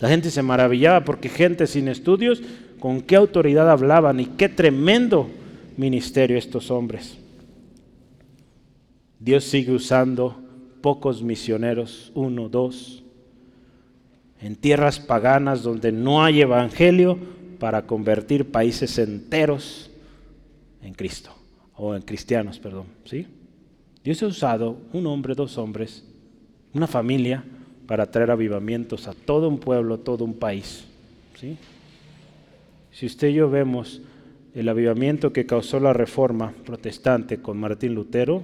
La 0.00 0.08
gente 0.08 0.30
se 0.30 0.42
maravillaba 0.42 1.04
porque 1.04 1.28
gente 1.28 1.66
sin 1.68 1.86
estudios, 1.86 2.42
con 2.80 3.02
qué 3.02 3.14
autoridad 3.14 3.70
hablaban 3.70 4.18
y 4.18 4.26
qué 4.26 4.48
tremendo 4.48 5.28
ministerio 5.76 6.36
estos 6.36 6.72
hombres. 6.72 7.18
Dios 9.20 9.44
sigue 9.44 9.70
usando 9.70 10.36
pocos 10.80 11.22
misioneros, 11.22 12.10
uno, 12.14 12.48
dos, 12.48 13.04
en 14.40 14.56
tierras 14.56 14.98
paganas 14.98 15.62
donde 15.62 15.92
no 15.92 16.24
hay 16.24 16.40
evangelio, 16.40 17.16
para 17.62 17.86
convertir 17.86 18.50
países 18.50 18.98
enteros 18.98 19.88
en 20.82 20.94
Cristo, 20.94 21.30
o 21.76 21.94
en 21.94 22.02
cristianos, 22.02 22.58
perdón. 22.58 22.86
¿sí? 23.04 23.24
Dios 24.02 24.20
ha 24.24 24.26
usado 24.26 24.78
un 24.92 25.06
hombre, 25.06 25.36
dos 25.36 25.56
hombres, 25.58 26.04
una 26.74 26.88
familia, 26.88 27.44
para 27.86 28.10
traer 28.10 28.32
avivamientos 28.32 29.06
a 29.06 29.12
todo 29.12 29.48
un 29.48 29.60
pueblo, 29.60 30.00
todo 30.00 30.24
un 30.24 30.34
país. 30.34 30.86
¿sí? 31.38 31.56
Si 32.90 33.06
usted 33.06 33.28
y 33.28 33.34
yo 33.34 33.48
vemos 33.48 34.02
el 34.56 34.68
avivamiento 34.68 35.32
que 35.32 35.46
causó 35.46 35.78
la 35.78 35.92
reforma 35.92 36.52
protestante 36.66 37.38
con 37.38 37.60
Martín 37.60 37.94
Lutero, 37.94 38.42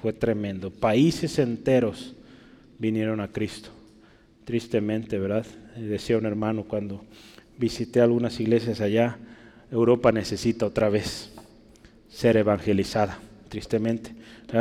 fue 0.00 0.12
tremendo. 0.12 0.70
Países 0.70 1.40
enteros 1.40 2.14
vinieron 2.78 3.18
a 3.18 3.26
Cristo. 3.26 3.70
Tristemente, 4.44 5.18
¿verdad? 5.18 5.46
Decía 5.76 6.16
un 6.16 6.26
hermano 6.26 6.62
cuando 6.62 7.02
visité 7.58 8.00
algunas 8.00 8.40
iglesias 8.40 8.80
allá, 8.80 9.18
Europa 9.70 10.12
necesita 10.12 10.66
otra 10.66 10.88
vez 10.88 11.32
ser 12.08 12.36
evangelizada, 12.36 13.18
tristemente. 13.48 14.14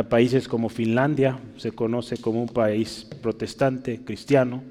Países 0.09 0.47
como 0.47 0.69
Finlandia 0.69 1.37
se 1.57 1.71
conoce 1.71 2.17
como 2.17 2.41
un 2.41 2.47
país 2.47 3.07
protestante, 3.21 3.99
cristiano, 4.05 4.63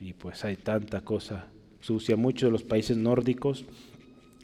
y 0.00 0.12
pues 0.12 0.44
hay 0.44 0.56
tanta 0.56 1.00
cosa 1.02 1.46
sucia. 1.80 2.16
Muchos 2.16 2.48
de 2.48 2.52
los 2.52 2.64
países 2.64 2.96
nórdicos, 2.96 3.64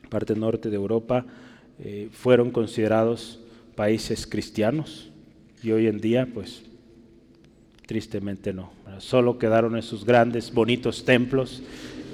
parte 0.08 0.36
norte 0.36 0.70
de 0.70 0.76
Europa, 0.76 1.26
eh, 1.80 2.08
fueron 2.12 2.52
considerados 2.52 3.40
países 3.74 4.26
cristianos 4.26 5.10
y 5.62 5.72
hoy 5.72 5.88
en 5.88 5.98
día, 6.00 6.28
pues, 6.32 6.62
tristemente 7.86 8.52
no. 8.52 8.70
Solo 8.98 9.38
quedaron 9.38 9.76
esos 9.76 10.04
grandes, 10.04 10.52
bonitos 10.52 11.04
templos 11.04 11.62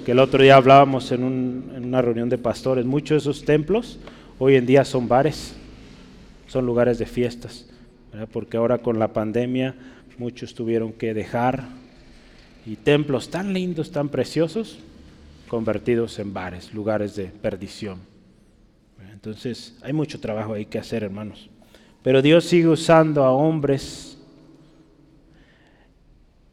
que 0.05 0.11
el 0.11 0.19
otro 0.19 0.41
día 0.41 0.55
hablábamos 0.55 1.11
en, 1.11 1.23
una 1.23 2.01
reunión 2.01 2.29
de 2.29 2.37
pastores. 2.37 2.85
Muchos 2.85 3.09
de 3.23 3.31
esos 3.31 3.45
templos 3.45 3.99
hoy 4.37 4.55
en 4.55 4.65
día 4.65 4.85
son 4.85 5.07
bares, 5.07 5.55
son 6.47 6.65
lugares 6.65 6.97
de 6.97 7.05
fiestas, 7.05 7.67
porque 8.31 8.57
ahora 8.57 8.79
con 8.79 8.99
la 8.99 9.09
pandemia 9.09 9.75
muchos 10.17 10.53
tuvieron 10.53 10.93
que 10.93 11.13
dejar 11.13 11.67
y 12.65 12.75
templos 12.75 13.29
tan 13.29 13.53
lindos, 13.53 13.91
tan 13.91 14.09
preciosos, 14.09 14.79
convertidos 15.47 16.19
en 16.19 16.33
bares, 16.33 16.73
lugares 16.73 17.15
de 17.15 17.25
perdición. 17.25 17.99
Entonces 19.11 19.75
hay 19.81 19.93
mucho 19.93 20.19
trabajo 20.19 20.53
ahí 20.53 20.65
que 20.65 20.79
hacer, 20.79 21.03
hermanos. 21.03 21.49
Pero 22.03 22.21
Dios 22.21 22.45
sigue 22.45 22.67
usando 22.67 23.23
a 23.23 23.31
hombres 23.31 24.17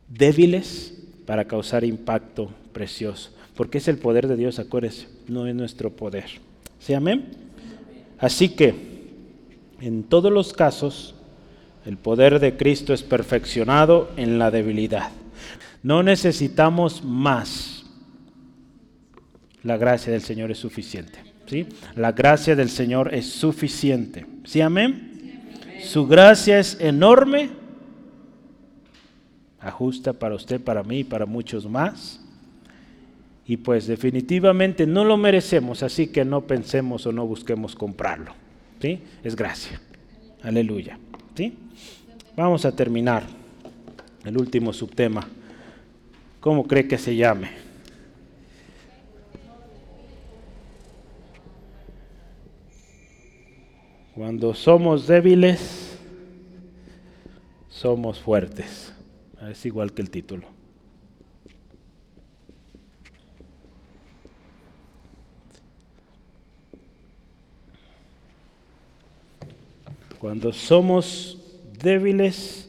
débiles 0.09 0.95
para 1.27 1.45
causar 1.45 1.85
impacto 1.85 2.51
precioso. 2.73 3.36
Porque 3.57 3.79
es 3.79 3.89
el 3.89 3.99
poder 3.99 4.29
de 4.29 4.37
Dios, 4.37 4.59
acuérdense, 4.59 5.09
no 5.29 5.47
es 5.47 5.55
nuestro 5.55 5.91
poder. 5.91 6.27
¿Sí, 6.79 6.95
amén? 6.95 7.27
Así 8.19 8.51
que, 8.51 8.75
en 9.81 10.05
todos 10.05 10.31
los 10.33 10.53
casos, 10.53 11.15
el 11.87 11.97
poder 11.97 12.39
de 12.41 12.57
Cristo 12.57 12.93
es 12.93 13.03
perfeccionado 13.03 14.11
en 14.17 14.39
la 14.39 14.51
debilidad. 14.51 15.11
No 15.83 16.03
necesitamos 16.03 17.05
más. 17.05 17.85
La 19.63 19.77
gracia 19.77 20.13
del 20.13 20.23
Señor 20.23 20.51
es 20.51 20.59
suficiente. 20.59 21.19
¿sí? 21.47 21.67
La 21.95 22.13
gracia 22.13 22.57
del 22.57 22.71
Señor 22.71 23.15
es 23.15 23.31
suficiente. 23.31 24.27
¿Sí, 24.45 24.61
amén? 24.61 25.41
Su 25.83 26.07
gracia 26.07 26.59
es 26.59 26.79
enorme. 26.81 27.51
Ajusta 29.61 30.13
para 30.13 30.35
usted, 30.35 30.61
para 30.61 30.83
mí 30.83 31.01
y 31.01 31.05
para 31.05 31.27
muchos 31.27 31.69
más. 31.69 32.21
Y 33.49 33.59
pues 33.59 33.87
definitivamente 33.87 34.87
no 34.87 35.05
lo 35.05 35.17
merecemos, 35.17 35.83
así 35.83 36.09
que 36.09 36.25
no 36.25 36.43
pensemos 36.43 37.07
o 37.07 37.13
no 37.13 37.27
busquemos 37.27 37.77
comprarlo. 37.77 38.33
¿sí? 38.81 39.01
Es 39.23 39.37
gracia. 39.37 39.81
Aleluya. 40.43 40.99
¿sí? 41.37 41.57
Vamos 42.37 42.65
a 42.65 42.75
terminar 42.75 43.23
el 44.25 44.37
último 44.37 44.73
subtema. 44.73 45.27
¿Cómo 46.41 46.67
cree 46.67 46.89
que 46.89 46.99
se 46.99 47.15
llame? 47.15 47.51
Cuando 54.15 54.55
somos 54.55 55.07
débiles, 55.07 55.99
somos 57.69 58.19
fuertes. 58.19 58.93
Es 59.51 59.67
igual 59.67 59.93
que 59.93 60.03
el 60.03 60.11
título. 60.11 60.56
Cuando 70.27 70.53
somos 70.53 71.39
débiles, 71.81 72.69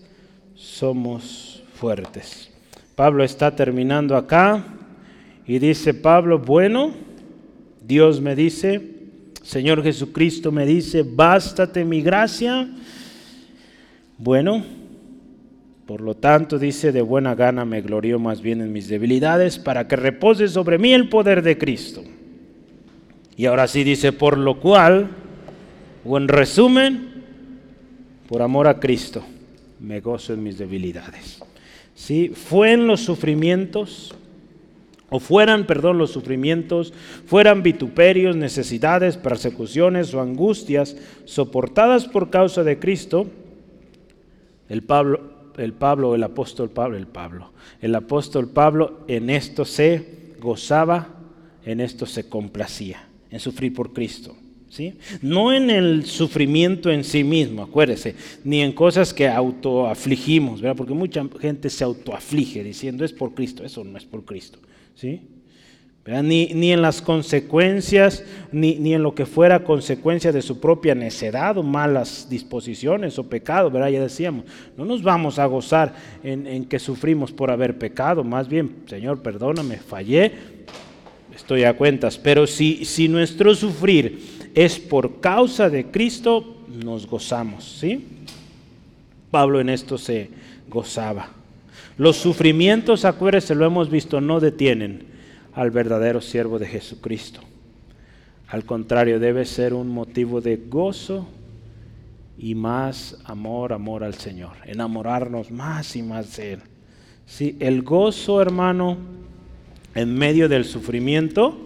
somos 0.53 1.63
fuertes. 1.73 2.51
Pablo 2.95 3.23
está 3.23 3.55
terminando 3.55 4.15
acá 4.15 4.63
y 5.47 5.57
dice 5.57 5.95
Pablo, 5.95 6.37
bueno, 6.37 6.91
Dios 7.81 8.21
me 8.21 8.35
dice, 8.35 8.79
Señor 9.41 9.81
Jesucristo 9.81 10.51
me 10.51 10.67
dice, 10.67 11.01
bástate 11.03 11.83
mi 11.83 12.03
gracia. 12.03 12.69
Bueno, 14.19 14.63
por 15.87 16.01
lo 16.01 16.13
tanto 16.13 16.59
dice, 16.59 16.91
de 16.91 17.01
buena 17.01 17.33
gana 17.33 17.65
me 17.65 17.81
glorío 17.81 18.19
más 18.19 18.39
bien 18.39 18.61
en 18.61 18.71
mis 18.71 18.87
debilidades 18.87 19.57
para 19.57 19.87
que 19.87 19.95
repose 19.95 20.47
sobre 20.47 20.77
mí 20.77 20.93
el 20.93 21.09
poder 21.09 21.41
de 21.41 21.57
Cristo. 21.57 22.03
Y 23.35 23.47
ahora 23.47 23.67
sí 23.67 23.83
dice, 23.83 24.11
por 24.11 24.37
lo 24.37 24.59
cual, 24.59 25.09
o 26.05 26.17
en 26.19 26.27
resumen, 26.27 27.16
por 28.27 28.41
amor 28.41 28.67
a 28.67 28.79
Cristo, 28.79 29.23
me 29.79 30.01
gozo 30.01 30.33
en 30.33 30.43
mis 30.43 30.57
debilidades. 30.57 31.39
¿Sí? 31.95 32.29
Fue 32.29 32.73
en 32.73 32.85
los 32.85 33.01
sufrimientos, 33.01 34.13
o 35.09 35.19
fueran, 35.19 35.65
perdón, 35.65 35.97
los 35.97 36.11
sufrimientos, 36.11 36.93
fueran 37.25 37.63
vituperios, 37.63 38.35
necesidades, 38.35 39.17
persecuciones 39.17 40.13
o 40.13 40.21
angustias 40.21 40.97
soportadas 41.25 42.05
por 42.05 42.29
causa 42.29 42.63
de 42.63 42.77
Cristo, 42.77 43.27
el 44.67 44.83
Pablo, 44.83 45.21
el 45.57 45.73
Pablo, 45.73 46.13
el 46.13 46.23
apóstol 46.23 46.69
Pablo, 46.69 46.97
el 46.97 47.07
Pablo, 47.07 47.51
el 47.81 47.95
apóstol 47.95 48.49
Pablo 48.49 48.99
en 49.07 49.29
esto 49.29 49.63
se 49.63 50.35
gozaba, 50.39 51.07
en 51.65 51.79
esto 51.79 52.05
se 52.05 52.27
complacía, 52.27 53.07
en 53.31 53.39
sufrir 53.39 53.73
por 53.73 53.93
Cristo. 53.93 54.35
No 55.21 55.53
en 55.53 55.69
el 55.69 56.05
sufrimiento 56.05 56.91
en 56.91 57.03
sí 57.03 57.23
mismo, 57.23 57.63
acuérdese, 57.63 58.15
ni 58.43 58.61
en 58.61 58.73
cosas 58.73 59.13
que 59.13 59.27
autoafligimos, 59.27 60.61
¿verdad? 60.61 60.75
Porque 60.75 60.93
mucha 60.93 61.25
gente 61.39 61.69
se 61.69 61.83
autoaflige 61.83 62.63
diciendo 62.63 63.05
es 63.05 63.13
por 63.13 63.33
Cristo, 63.33 63.63
eso 63.63 63.83
no 63.83 63.97
es 63.97 64.05
por 64.05 64.25
Cristo, 64.25 64.59
¿sí? 64.95 65.21
Ni, 66.23 66.53
ni, 66.53 66.71
en 66.71 66.81
las 66.81 67.01
consecuencias, 67.01 68.23
ni, 68.53 68.75
ni, 68.75 68.93
en 68.93 69.03
lo 69.03 69.13
que 69.13 69.25
fuera 69.25 69.65
consecuencia 69.65 70.31
de 70.31 70.41
su 70.41 70.61
propia 70.61 70.95
necedad 70.95 71.57
o 71.57 71.63
malas 71.63 72.29
disposiciones 72.29 73.19
o 73.19 73.27
pecado, 73.27 73.69
¿verdad? 73.69 73.89
Ya 73.89 74.01
decíamos, 74.01 74.45
no 74.77 74.85
nos 74.85 75.03
vamos 75.03 75.37
a 75.37 75.45
gozar 75.47 75.93
en, 76.23 76.47
en 76.47 76.63
que 76.63 76.79
sufrimos 76.79 77.33
por 77.33 77.51
haber 77.51 77.77
pecado, 77.77 78.23
más 78.23 78.47
bien, 78.47 78.83
Señor, 78.85 79.21
perdóname, 79.21 79.75
fallé, 79.77 80.31
estoy 81.35 81.65
a 81.65 81.75
cuentas, 81.75 82.17
pero 82.17 82.47
si, 82.47 82.85
si 82.85 83.09
nuestro 83.09 83.53
sufrir 83.53 84.36
es 84.57 84.79
por 84.79 85.19
causa 85.19 85.69
de 85.69 85.85
Cristo, 85.85 86.55
nos 86.83 87.05
gozamos, 87.05 87.63
¿sí? 87.63 88.07
Pablo 89.29 89.61
en 89.61 89.69
esto 89.69 89.99
se 89.99 90.31
gozaba. 90.67 91.29
Los 91.95 92.17
sufrimientos, 92.17 93.05
acuérdense, 93.05 93.53
lo 93.53 93.67
hemos 93.67 93.91
visto, 93.91 94.19
no 94.19 94.39
detienen 94.39 95.03
al 95.53 95.69
verdadero 95.69 96.21
siervo 96.21 96.57
de 96.57 96.65
Jesucristo. 96.65 97.39
Al 98.47 98.65
contrario, 98.65 99.19
debe 99.19 99.45
ser 99.45 99.75
un 99.75 99.89
motivo 99.89 100.41
de 100.41 100.57
gozo 100.57 101.27
y 102.39 102.55
más 102.55 103.15
amor, 103.25 103.73
amor 103.73 104.03
al 104.03 104.15
Señor. 104.15 104.53
Enamorarnos 104.65 105.51
más 105.51 105.95
y 105.95 106.01
más 106.01 106.35
de 106.35 106.53
Él. 106.53 106.59
Sí, 107.27 107.57
el 107.59 107.83
gozo, 107.83 108.41
hermano, 108.41 108.97
en 109.93 110.15
medio 110.15 110.49
del 110.49 110.65
sufrimiento, 110.65 111.59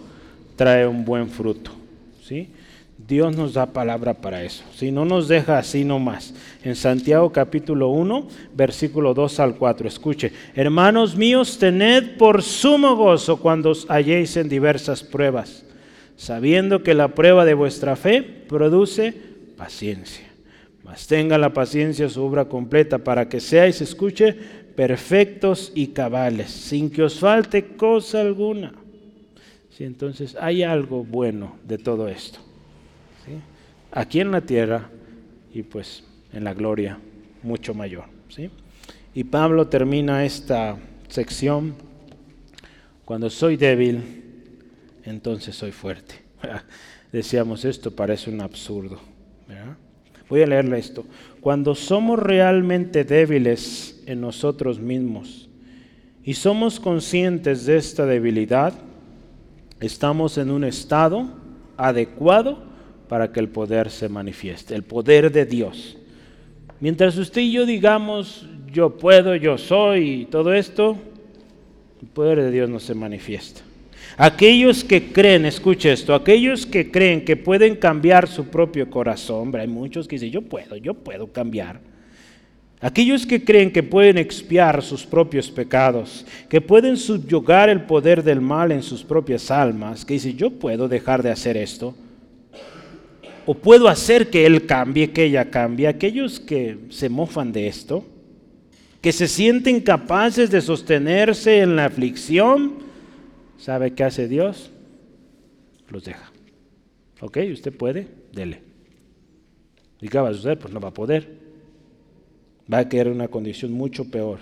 trae 0.58 0.86
un 0.86 1.06
buen 1.06 1.30
fruto. 1.30 1.72
¿sí? 2.22 2.50
Dios 3.12 3.36
nos 3.36 3.56
da 3.56 3.66
palabra 3.66 4.14
para 4.14 4.42
eso. 4.42 4.64
Si 4.74 4.90
no 4.90 5.04
nos 5.04 5.28
deja 5.28 5.58
así 5.58 5.84
nomás. 5.84 6.34
En 6.64 6.78
Santiago 6.78 7.30
capítulo 7.30 7.90
1, 7.90 8.28
versículo 8.56 9.14
2 9.14 9.40
al 9.42 9.56
4. 9.58 9.86
Escuche, 9.90 10.32
hermanos 10.56 11.18
míos, 11.18 11.58
tened 11.60 12.16
por 12.16 12.42
sumo 12.42 12.96
gozo 12.96 13.36
cuando 13.36 13.72
os 13.72 13.86
halléis 13.90 14.38
en 14.38 14.48
diversas 14.48 15.04
pruebas, 15.04 15.66
sabiendo 16.16 16.84
que 16.84 16.94
la 16.94 17.10
prueba 17.10 17.44
de 17.44 17.54
vuestra 17.54 17.98
fe 17.98 18.24
produce 18.24 19.14
paciencia. 19.58 20.32
Mas 20.82 21.06
tenga 21.06 21.38
la 21.38 21.52
paciencia 21.52 22.08
su 22.08 22.24
obra 22.24 22.46
completa 22.46 23.00
para 23.00 23.28
que 23.28 23.42
seáis, 23.42 23.82
escuche, 23.82 24.38
perfectos 24.78 25.74
y 25.76 25.88
cabales, 25.88 26.50
sin 26.50 26.90
que 26.90 27.04
os 27.04 27.20
falte 27.20 27.76
cosa 27.76 28.22
alguna. 28.22 28.72
Sí, 29.70 29.84
entonces 29.84 30.38
hay 30.40 30.64
algo 30.64 31.04
bueno 31.04 31.58
de 31.68 31.78
todo 31.78 32.08
esto 32.08 32.40
aquí 33.92 34.20
en 34.20 34.32
la 34.32 34.42
tierra 34.42 34.90
y 35.54 35.64
pues 35.64 36.04
en 36.34 36.44
la 36.44 36.54
gloria 36.54 36.98
mucho 37.44 37.74
mayor. 37.74 38.06
¿sí? 38.30 38.50
Y 39.14 39.24
Pablo 39.24 39.68
termina 39.68 40.26
esta 40.26 40.78
sección, 41.10 41.76
cuando 43.04 43.30
soy 43.30 43.58
débil, 43.58 44.24
entonces 45.04 45.56
soy 45.56 45.72
fuerte. 45.72 46.16
Decíamos 47.12 47.66
esto, 47.66 47.92
parece 47.92 48.30
un 48.30 48.42
absurdo. 48.42 49.00
Voy 50.30 50.42
a 50.44 50.48
leerle 50.48 50.80
esto. 50.80 51.04
Cuando 51.42 51.76
somos 51.76 52.18
realmente 52.18 53.04
débiles 53.04 54.02
en 54.06 54.22
nosotros 54.22 54.80
mismos 54.80 55.50
y 56.24 56.36
somos 56.36 56.80
conscientes 56.80 57.66
de 57.66 57.76
esta 57.76 58.06
debilidad, 58.06 58.74
estamos 59.82 60.38
en 60.38 60.52
un 60.52 60.64
estado 60.64 61.28
adecuado 61.76 62.71
para 63.12 63.30
que 63.30 63.42
el 63.42 63.50
poder 63.50 63.90
se 63.90 64.08
manifieste, 64.08 64.74
el 64.74 64.84
poder 64.84 65.34
de 65.34 65.46
Dios. 65.46 65.98
Mientras 66.80 67.18
usted 67.18 67.42
y 67.42 67.52
yo 67.52 67.66
digamos, 67.66 68.48
yo 68.72 68.98
puedo, 68.98 69.36
yo 69.36 69.58
soy, 69.58 70.22
y 70.22 70.26
todo 70.28 70.54
esto, 70.54 70.96
el 72.02 72.08
poder 72.08 72.42
de 72.42 72.52
Dios 72.52 72.70
no 72.70 72.80
se 72.80 72.96
manifiesta. 72.96 73.60
Aquellos 74.16 74.86
que 74.86 75.12
creen, 75.12 75.46
escuche 75.46 75.92
esto, 75.92 76.16
aquellos 76.16 76.66
que 76.66 76.90
creen 76.90 77.26
que 77.26 77.36
pueden 77.36 77.76
cambiar 77.76 78.30
su 78.30 78.46
propio 78.46 78.90
corazón, 78.90 79.54
hay 79.58 79.68
muchos 79.68 80.08
que 80.08 80.16
dicen, 80.16 80.32
yo 80.32 80.44
puedo, 80.44 80.78
yo 80.78 80.94
puedo 80.94 81.28
cambiar. 81.28 81.82
Aquellos 82.80 83.26
que 83.26 83.44
creen 83.44 83.74
que 83.74 83.84
pueden 83.84 84.18
expiar 84.18 84.82
sus 84.82 85.06
propios 85.06 85.52
pecados, 85.52 86.26
que 86.48 86.62
pueden 86.62 86.96
subyugar 86.96 87.68
el 87.68 87.82
poder 87.82 88.24
del 88.24 88.40
mal 88.40 88.72
en 88.72 88.82
sus 88.82 89.04
propias 89.04 89.52
almas, 89.52 90.06
que 90.06 90.14
dicen, 90.14 90.38
yo 90.38 90.50
puedo 90.50 90.88
dejar 90.88 91.22
de 91.22 91.32
hacer 91.32 91.58
esto, 91.58 91.94
o 93.46 93.54
puedo 93.54 93.88
hacer 93.88 94.30
que 94.30 94.46
él 94.46 94.66
cambie, 94.66 95.12
que 95.12 95.26
ella 95.26 95.50
cambie. 95.50 95.88
Aquellos 95.88 96.40
que 96.40 96.78
se 96.90 97.10
mofan 97.10 97.52
de 97.52 97.68
esto, 97.68 98.06
que 99.02 99.12
se 99.12 99.28
sienten 99.28 99.82
capaces 99.82 100.52
de 100.52 100.62
sostenerse 100.62 101.60
en 101.60 101.76
la 101.76 101.86
aflicción, 101.86 102.74
¿sabe 103.58 103.94
qué 103.94 104.04
hace 104.04 104.28
Dios? 104.28 104.72
Los 105.90 106.04
deja. 106.04 106.32
¿Ok? 107.20 107.40
¿Usted 107.52 107.76
puede? 107.76 108.08
Dele. 108.32 108.62
¿Y 110.02 110.08
qué 110.08 110.18
va 110.20 110.30
a 110.30 110.34
suceder? 110.34 110.58
Pues 110.58 110.74
no 110.74 110.80
va 110.80 110.90
a 110.90 110.94
poder. 110.94 111.30
Va 112.72 112.80
a 112.80 112.90
quedar 112.90 113.08
en 113.08 113.14
una 113.14 113.28
condición 113.28 113.72
mucho 113.72 114.10
peor. 114.10 114.40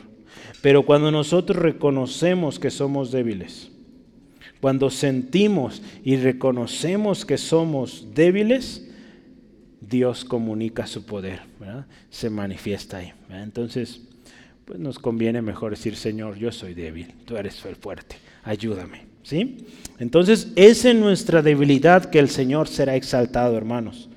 Pero 0.61 0.83
cuando 0.85 1.11
nosotros 1.11 1.57
reconocemos 1.57 2.59
que 2.59 2.69
somos 2.69 3.11
débiles, 3.11 3.71
cuando 4.61 4.89
sentimos 4.89 5.81
y 6.03 6.17
reconocemos 6.17 7.25
que 7.25 7.37
somos 7.37 8.07
débiles, 8.13 8.88
Dios 9.89 10.23
comunica 10.23 10.85
su 10.87 11.05
poder, 11.05 11.41
se 12.09 12.29
manifiesta 12.29 12.97
ahí. 12.97 13.13
Entonces, 13.29 14.01
pues 14.65 14.79
nos 14.79 14.99
conviene 14.99 15.41
mejor 15.41 15.71
decir, 15.71 15.95
Señor, 15.95 16.37
yo 16.37 16.51
soy 16.51 16.73
débil, 16.73 17.13
tú 17.25 17.37
eres 17.37 17.63
el 17.65 17.75
fuerte, 17.75 18.17
ayúdame. 18.43 19.09
¿sí? 19.23 19.65
Entonces, 19.99 20.51
es 20.55 20.85
en 20.85 20.99
nuestra 20.99 21.41
debilidad 21.41 22.05
que 22.05 22.19
el 22.19 22.29
Señor 22.29 22.67
será 22.67 22.95
exaltado, 22.95 23.57
hermanos, 23.57 24.09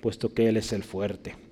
puesto 0.00 0.32
que 0.32 0.48
Él 0.48 0.56
es 0.56 0.72
el 0.72 0.82
fuerte. 0.82 1.43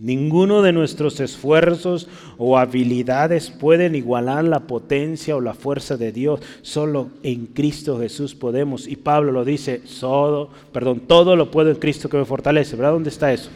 Ninguno 0.00 0.62
de 0.62 0.72
nuestros 0.72 1.18
esfuerzos 1.18 2.08
o 2.36 2.56
habilidades 2.56 3.50
pueden 3.50 3.96
igualar 3.96 4.44
la 4.44 4.60
potencia 4.60 5.34
o 5.34 5.40
la 5.40 5.54
fuerza 5.54 5.96
de 5.96 6.12
Dios. 6.12 6.40
Solo 6.62 7.08
en 7.24 7.46
Cristo 7.46 7.98
Jesús 7.98 8.36
podemos. 8.36 8.86
Y 8.86 8.94
Pablo 8.94 9.32
lo 9.32 9.44
dice, 9.44 9.80
todo, 9.98 10.50
perdón, 10.72 11.00
todo 11.00 11.34
lo 11.34 11.50
puedo 11.50 11.70
en 11.70 11.76
Cristo 11.76 12.08
que 12.08 12.16
me 12.16 12.24
fortalece. 12.24 12.76
¿Verdad? 12.76 12.92
¿Dónde 12.92 13.10
está 13.10 13.32
eso? 13.32 13.50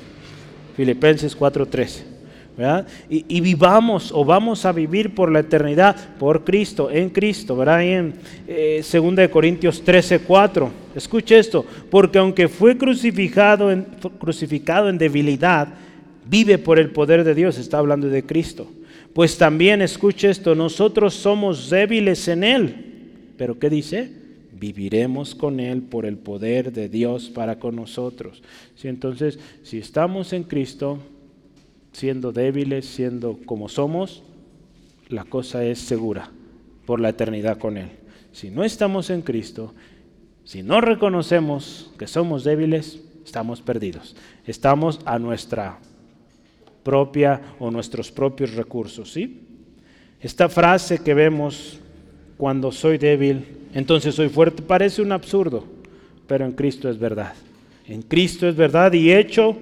Filipenses 0.76 1.38
4:13. 1.38 2.12
¿verdad? 2.56 2.86
Y, 3.08 3.40
vivamos 3.40 4.12
o 4.12 4.24
vamos 4.24 4.66
a 4.66 4.72
vivir 4.72 5.14
por 5.14 5.32
la 5.32 5.40
eternidad 5.40 5.96
por 6.18 6.44
Cristo, 6.44 6.90
en 6.90 7.08
Cristo, 7.08 7.56
¿verdad? 7.56 7.82
en 7.82 8.14
eh, 8.46 8.82
2 8.82 9.28
Corintios 9.28 9.82
13:4. 9.82 10.68
Escuche 10.94 11.38
esto, 11.38 11.64
porque 11.90 12.18
aunque 12.18 12.48
fue 12.48 12.76
crucificado 12.76 13.70
en, 13.70 13.86
crucificado 14.18 14.90
en 14.90 14.98
debilidad, 14.98 15.68
vive 16.24 16.58
por 16.58 16.78
el 16.78 16.90
poder 16.90 17.24
de 17.24 17.34
Dios, 17.34 17.58
está 17.58 17.78
hablando 17.78 18.08
de 18.08 18.24
Cristo. 18.24 18.70
Pues 19.14 19.36
también, 19.36 19.82
escuche 19.82 20.30
esto, 20.30 20.54
nosotros 20.54 21.14
somos 21.14 21.68
débiles 21.68 22.28
en 22.28 22.44
Él. 22.44 23.32
Pero 23.36 23.58
¿qué 23.58 23.68
dice? 23.68 24.10
Viviremos 24.52 25.34
con 25.34 25.60
Él 25.60 25.82
por 25.82 26.06
el 26.06 26.16
poder 26.16 26.72
de 26.72 26.88
Dios 26.88 27.28
para 27.28 27.58
con 27.58 27.76
nosotros. 27.76 28.42
Si 28.76 28.88
entonces, 28.88 29.38
si 29.62 29.78
estamos 29.78 30.32
en 30.32 30.44
Cristo, 30.44 30.98
siendo 31.92 32.32
débiles, 32.32 32.86
siendo 32.86 33.38
como 33.44 33.68
somos, 33.68 34.22
la 35.08 35.24
cosa 35.24 35.64
es 35.64 35.78
segura 35.78 36.30
por 36.86 37.00
la 37.00 37.10
eternidad 37.10 37.58
con 37.58 37.76
Él. 37.76 37.88
Si 38.32 38.50
no 38.50 38.64
estamos 38.64 39.10
en 39.10 39.22
Cristo, 39.22 39.74
si 40.44 40.62
no 40.62 40.80
reconocemos 40.80 41.90
que 41.98 42.06
somos 42.06 42.44
débiles, 42.44 43.00
estamos 43.24 43.60
perdidos. 43.60 44.16
Estamos 44.46 45.00
a 45.04 45.18
nuestra 45.18 45.78
propia 46.82 47.40
o 47.58 47.70
nuestros 47.70 48.10
propios 48.10 48.54
recursos. 48.54 49.12
¿sí? 49.12 49.40
Esta 50.20 50.48
frase 50.48 50.98
que 50.98 51.14
vemos 51.14 51.78
cuando 52.36 52.72
soy 52.72 52.98
débil, 52.98 53.44
entonces 53.74 54.14
soy 54.14 54.28
fuerte, 54.28 54.62
parece 54.62 55.02
un 55.02 55.12
absurdo, 55.12 55.64
pero 56.26 56.44
en 56.44 56.52
Cristo 56.52 56.88
es 56.88 56.98
verdad. 56.98 57.34
En 57.86 58.02
Cristo 58.02 58.48
es 58.48 58.56
verdad 58.56 58.92
y 58.92 59.12
hecho 59.12 59.56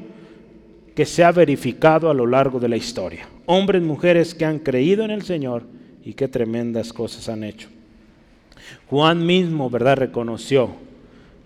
que 0.94 1.06
se 1.06 1.24
ha 1.24 1.32
verificado 1.32 2.10
a 2.10 2.14
lo 2.14 2.26
largo 2.26 2.60
de 2.60 2.68
la 2.68 2.76
historia. 2.76 3.28
Hombres, 3.46 3.82
mujeres 3.82 4.34
que 4.34 4.44
han 4.44 4.58
creído 4.58 5.04
en 5.04 5.10
el 5.10 5.22
Señor 5.22 5.62
y 6.04 6.14
qué 6.14 6.28
tremendas 6.28 6.92
cosas 6.92 7.28
han 7.28 7.44
hecho. 7.44 7.68
Juan 8.88 9.24
mismo, 9.24 9.70
¿verdad?, 9.70 9.96
reconoció, 9.96 10.70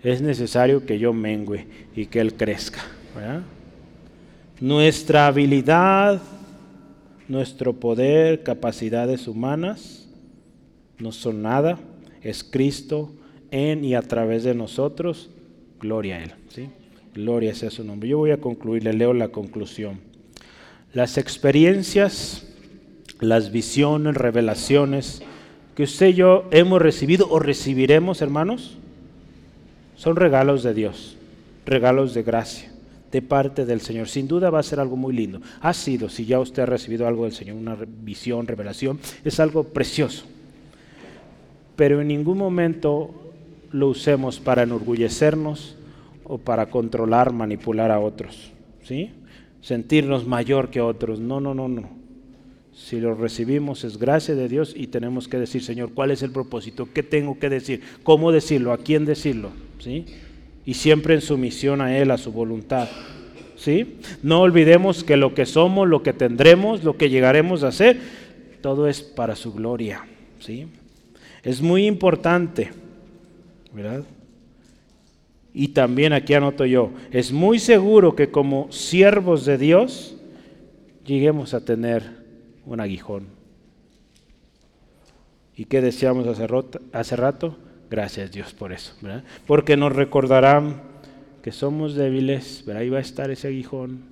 es 0.03 0.21
necesario 0.21 0.85
que 0.85 0.99
yo 0.99 1.13
mengüe 1.13 1.65
y 1.95 2.07
que 2.07 2.19
Él 2.19 2.35
crezca. 2.35 2.81
¿verdad? 3.15 3.41
Nuestra 4.61 5.27
habilidad, 5.27 6.21
nuestro 7.27 7.73
poder, 7.73 8.41
capacidades 8.43 9.27
humanas 9.27 10.07
no 10.97 11.11
son 11.11 11.41
nada. 11.41 11.77
Es 12.21 12.43
Cristo 12.43 13.11
en 13.51 13.83
y 13.83 13.95
a 13.95 14.01
través 14.01 14.45
de 14.45 14.55
nosotros. 14.55 15.29
Gloria 15.81 16.15
a 16.15 16.23
Él. 16.23 16.33
¿sí? 16.47 16.69
Gloria 17.13 17.53
sea 17.53 17.69
su 17.69 17.83
nombre. 17.83 18.07
Yo 18.07 18.17
voy 18.17 18.31
a 18.31 18.39
concluir, 18.39 18.85
le 18.85 18.93
leo 18.93 19.13
la 19.13 19.27
conclusión. 19.27 19.99
Las 20.93 21.17
experiencias, 21.17 22.47
las 23.19 23.51
visiones, 23.51 24.15
revelaciones 24.15 25.21
que 25.75 25.83
usted 25.83 26.07
y 26.07 26.13
yo 26.13 26.45
hemos 26.51 26.81
recibido 26.81 27.27
o 27.29 27.39
recibiremos, 27.39 28.21
hermanos, 28.21 28.77
son 29.97 30.15
regalos 30.15 30.63
de 30.63 30.73
Dios, 30.73 31.17
regalos 31.65 32.13
de 32.13 32.23
gracia 32.23 32.74
de 33.15 33.21
parte 33.21 33.65
del 33.65 33.79
Señor. 33.79 34.09
Sin 34.09 34.27
duda 34.27 34.49
va 34.49 34.59
a 34.59 34.63
ser 34.63 34.81
algo 34.81 34.97
muy 34.97 35.15
lindo. 35.15 35.39
Ha 35.61 35.73
sido, 35.73 36.09
si 36.09 36.25
ya 36.25 36.37
usted 36.37 36.63
ha 36.63 36.65
recibido 36.65 37.07
algo 37.07 37.23
del 37.23 37.31
Señor, 37.31 37.55
una 37.55 37.77
visión, 38.03 38.45
revelación, 38.45 38.99
es 39.23 39.39
algo 39.39 39.63
precioso. 39.63 40.25
Pero 41.77 42.01
en 42.01 42.09
ningún 42.09 42.37
momento 42.37 43.31
lo 43.71 43.87
usemos 43.87 44.41
para 44.41 44.63
enorgullecernos 44.63 45.77
o 46.25 46.39
para 46.39 46.65
controlar, 46.65 47.31
manipular 47.31 47.89
a 47.89 48.01
otros. 48.01 48.51
¿Sí? 48.83 49.11
Sentirnos 49.61 50.27
mayor 50.27 50.69
que 50.69 50.81
otros. 50.81 51.21
No, 51.21 51.39
no, 51.39 51.53
no, 51.53 51.69
no. 51.69 51.87
Si 52.73 52.99
lo 52.99 53.15
recibimos 53.15 53.85
es 53.85 53.97
gracia 53.97 54.35
de 54.35 54.49
Dios 54.49 54.73
y 54.75 54.87
tenemos 54.87 55.29
que 55.29 55.39
decir, 55.39 55.63
Señor, 55.63 55.93
¿cuál 55.93 56.11
es 56.11 56.21
el 56.21 56.31
propósito? 56.31 56.89
¿Qué 56.93 57.01
tengo 57.01 57.39
que 57.39 57.47
decir? 57.47 57.81
¿Cómo 58.03 58.33
decirlo? 58.33 58.73
¿A 58.73 58.77
quién 58.77 59.05
decirlo? 59.05 59.51
¿Sí? 59.79 60.03
Y 60.65 60.73
siempre 60.73 61.13
en 61.13 61.21
sumisión 61.21 61.81
a 61.81 61.97
Él, 61.97 62.11
a 62.11 62.17
su 62.17 62.31
voluntad. 62.31 62.89
¿Sí? 63.55 63.97
No 64.21 64.41
olvidemos 64.41 65.03
que 65.03 65.15
lo 65.15 65.33
que 65.33 65.45
somos, 65.45 65.87
lo 65.87 66.03
que 66.03 66.13
tendremos, 66.13 66.83
lo 66.83 66.97
que 66.97 67.09
llegaremos 67.09 67.63
a 67.63 67.71
ser, 67.71 67.99
todo 68.61 68.87
es 68.87 69.01
para 69.01 69.35
su 69.35 69.53
gloria. 69.53 70.05
¿Sí? 70.39 70.67
Es 71.43 71.61
muy 71.61 71.85
importante, 71.85 72.71
¿verdad? 73.73 74.03
Y 75.53 75.69
también 75.69 76.11
aquí 76.11 76.33
anoto 76.33 76.65
yo, 76.65 76.91
es 77.11 77.31
muy 77.31 77.59
seguro 77.59 78.15
que 78.15 78.29
como 78.29 78.69
siervos 78.71 79.45
de 79.45 79.57
Dios 79.57 80.17
lleguemos 81.05 81.53
a 81.53 81.63
tener 81.63 82.03
un 82.65 82.81
aguijón. 82.81 83.27
¿Y 85.55 85.65
qué 85.65 85.79
decíamos 85.79 86.27
hace, 86.27 86.45
hace 86.91 87.15
rato? 87.15 87.55
Gracias 87.89 88.31
Dios 88.31 88.53
por 88.53 88.73
eso. 88.73 88.93
Porque 89.45 89.77
nos 89.77 89.93
recordarán 89.93 90.81
que 91.41 91.51
somos 91.51 91.95
débiles, 91.95 92.63
¿verdad? 92.65 92.81
Ahí 92.81 92.89
va 92.89 92.97
a 92.97 93.01
estar 93.01 93.29
ese 93.29 93.47
aguijón. 93.47 94.03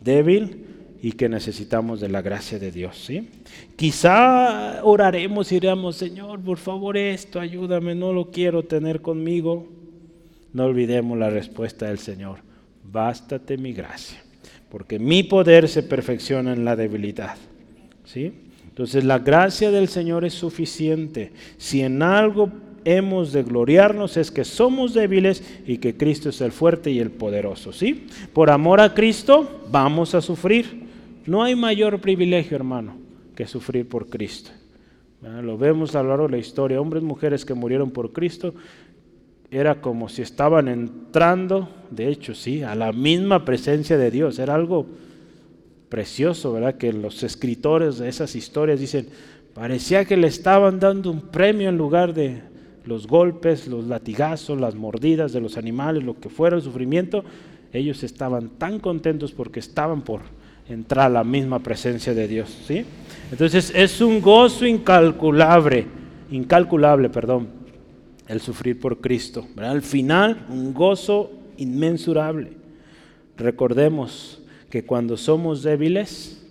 Débil 0.00 0.64
y 1.00 1.12
que 1.12 1.28
necesitamos 1.28 2.00
de 2.00 2.08
la 2.08 2.22
gracia 2.22 2.58
de 2.58 2.72
Dios, 2.72 2.98
¿sí? 3.04 3.28
Quizá 3.76 4.82
oraremos 4.82 5.52
y 5.52 5.56
diremos, 5.56 5.96
Señor, 5.96 6.40
por 6.40 6.58
favor 6.58 6.96
esto, 6.96 7.38
ayúdame, 7.38 7.94
no 7.94 8.12
lo 8.12 8.30
quiero 8.30 8.64
tener 8.64 9.00
conmigo. 9.00 9.68
No 10.52 10.64
olvidemos 10.64 11.16
la 11.18 11.30
respuesta 11.30 11.86
del 11.86 11.98
Señor, 11.98 12.38
bástate 12.82 13.58
mi 13.58 13.72
gracia, 13.72 14.18
porque 14.70 14.98
mi 14.98 15.22
poder 15.22 15.68
se 15.68 15.82
perfecciona 15.82 16.52
en 16.52 16.64
la 16.64 16.74
debilidad, 16.74 17.36
¿sí? 18.04 18.32
Entonces 18.78 19.02
la 19.02 19.18
gracia 19.18 19.72
del 19.72 19.88
Señor 19.88 20.24
es 20.24 20.34
suficiente. 20.34 21.32
Si 21.56 21.80
en 21.80 22.00
algo 22.00 22.48
hemos 22.84 23.32
de 23.32 23.42
gloriarnos 23.42 24.16
es 24.16 24.30
que 24.30 24.44
somos 24.44 24.94
débiles 24.94 25.42
y 25.66 25.78
que 25.78 25.96
Cristo 25.96 26.28
es 26.28 26.40
el 26.40 26.52
fuerte 26.52 26.92
y 26.92 27.00
el 27.00 27.10
poderoso. 27.10 27.72
¿sí? 27.72 28.06
Por 28.32 28.52
amor 28.52 28.80
a 28.80 28.94
Cristo 28.94 29.62
vamos 29.68 30.14
a 30.14 30.20
sufrir. 30.20 30.86
No 31.26 31.42
hay 31.42 31.56
mayor 31.56 32.00
privilegio, 32.00 32.54
hermano, 32.54 32.94
que 33.34 33.48
sufrir 33.48 33.88
por 33.88 34.08
Cristo. 34.08 34.52
Lo 35.22 35.58
vemos 35.58 35.96
a 35.96 36.02
lo 36.04 36.10
largo 36.10 36.26
de 36.26 36.34
la 36.34 36.38
historia. 36.38 36.80
Hombres 36.80 37.02
y 37.02 37.06
mujeres 37.06 37.44
que 37.44 37.54
murieron 37.54 37.90
por 37.90 38.12
Cristo 38.12 38.54
era 39.50 39.80
como 39.80 40.08
si 40.08 40.22
estaban 40.22 40.68
entrando, 40.68 41.68
de 41.90 42.06
hecho 42.06 42.32
sí, 42.32 42.62
a 42.62 42.76
la 42.76 42.92
misma 42.92 43.44
presencia 43.44 43.98
de 43.98 44.12
Dios. 44.12 44.38
Era 44.38 44.54
algo 44.54 44.86
precioso, 45.88 46.52
¿verdad? 46.52 46.76
Que 46.76 46.92
los 46.92 47.22
escritores 47.22 47.98
de 47.98 48.08
esas 48.08 48.34
historias 48.36 48.80
dicen, 48.80 49.08
parecía 49.54 50.04
que 50.04 50.16
le 50.16 50.28
estaban 50.28 50.80
dando 50.80 51.10
un 51.10 51.20
premio 51.20 51.68
en 51.68 51.78
lugar 51.78 52.14
de, 52.14 52.42
los 52.88 53.06
golpes, 53.06 53.68
los 53.68 53.86
latigazos, 53.86 54.58
las 54.58 54.74
mordidas 54.74 55.32
de 55.32 55.40
los 55.40 55.58
animales, 55.58 56.02
lo 56.02 56.18
que 56.18 56.30
fuera 56.30 56.56
el 56.56 56.62
sufrimiento, 56.62 57.22
ellos 57.72 58.02
estaban 58.02 58.48
tan 58.48 58.80
contentos 58.80 59.32
porque 59.32 59.60
estaban 59.60 60.00
por 60.00 60.22
entrar 60.68 61.06
a 61.06 61.10
la 61.10 61.24
misma 61.24 61.58
presencia 61.58 62.14
de 62.14 62.26
Dios, 62.26 62.48
¿sí? 62.66 62.84
Entonces 63.30 63.72
es 63.74 64.00
un 64.00 64.22
gozo 64.22 64.66
incalculable, 64.66 65.86
incalculable, 66.30 67.10
perdón, 67.10 67.48
el 68.26 68.40
sufrir 68.40 68.80
por 68.80 69.00
Cristo. 69.00 69.46
Al 69.58 69.82
final, 69.82 70.46
un 70.48 70.72
gozo 70.72 71.30
inmensurable. 71.58 72.52
Recordemos 73.36 74.40
que 74.70 74.84
cuando 74.84 75.16
somos 75.16 75.62
débiles, 75.62 76.42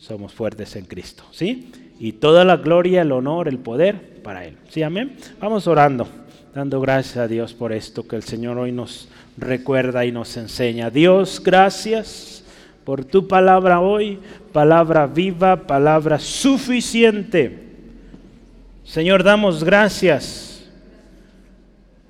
somos 0.00 0.32
fuertes 0.32 0.74
en 0.76 0.84
Cristo, 0.84 1.24
¿sí? 1.30 1.70
Y 2.00 2.12
toda 2.12 2.44
la 2.44 2.56
gloria, 2.56 3.02
el 3.02 3.12
honor, 3.12 3.48
el 3.48 3.58
poder 3.58 4.20
para 4.22 4.44
Él. 4.44 4.56
¿Sí, 4.68 4.82
amén? 4.82 5.16
Vamos 5.40 5.66
orando, 5.68 6.08
dando 6.54 6.80
gracias 6.80 7.18
a 7.18 7.28
Dios 7.28 7.54
por 7.54 7.72
esto 7.72 8.06
que 8.06 8.16
el 8.16 8.24
Señor 8.24 8.58
hoy 8.58 8.72
nos 8.72 9.08
recuerda 9.36 10.04
y 10.04 10.10
nos 10.10 10.36
enseña. 10.36 10.90
Dios, 10.90 11.40
gracias 11.42 12.44
por 12.84 13.04
tu 13.04 13.28
palabra 13.28 13.80
hoy, 13.80 14.18
palabra 14.52 15.06
viva, 15.06 15.66
palabra 15.66 16.18
suficiente. 16.18 17.70
Señor, 18.84 19.22
damos 19.22 19.62
gracias 19.62 20.68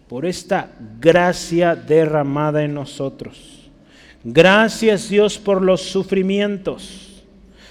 por 0.08 0.24
esta 0.24 0.70
gracia 1.00 1.76
derramada 1.76 2.64
en 2.64 2.74
nosotros. 2.74 3.61
Gracias 4.24 5.08
Dios 5.08 5.38
por 5.38 5.62
los 5.62 5.82
sufrimientos. 5.82 7.24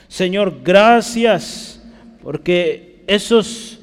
Señor, 0.07 0.59
gracias 0.63 1.81
porque 2.21 3.03
esos 3.07 3.79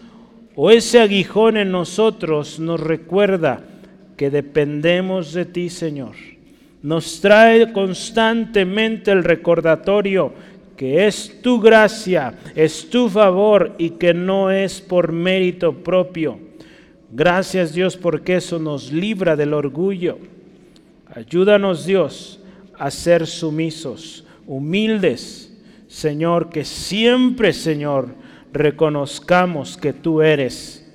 o 0.54 0.70
ese 0.70 1.00
aguijón 1.00 1.56
en 1.56 1.70
nosotros 1.70 2.58
nos 2.58 2.80
recuerda 2.80 3.62
que 4.16 4.28
dependemos 4.28 5.32
de 5.32 5.46
ti, 5.46 5.70
Señor. 5.70 6.16
Nos 6.82 7.20
trae 7.20 7.72
constantemente 7.72 9.12
el 9.12 9.24
recordatorio 9.24 10.32
que 10.76 11.06
es 11.06 11.40
tu 11.42 11.60
gracia, 11.60 12.34
es 12.54 12.90
tu 12.90 13.08
favor 13.08 13.74
y 13.78 13.90
que 13.90 14.14
no 14.14 14.50
es 14.50 14.80
por 14.80 15.12
mérito 15.12 15.72
propio. 15.72 16.38
Gracias 17.10 17.72
Dios 17.72 17.96
porque 17.96 18.36
eso 18.36 18.58
nos 18.58 18.92
libra 18.92 19.34
del 19.34 19.54
orgullo. 19.54 20.18
Ayúdanos 21.14 21.86
Dios 21.86 22.40
a 22.78 22.90
ser 22.90 23.26
sumisos, 23.26 24.24
humildes, 24.46 25.52
Señor, 25.88 26.50
que 26.50 26.64
siempre, 26.64 27.52
Señor, 27.52 28.14
reconozcamos 28.52 29.76
que 29.76 29.92
tú 29.92 30.22
eres 30.22 30.86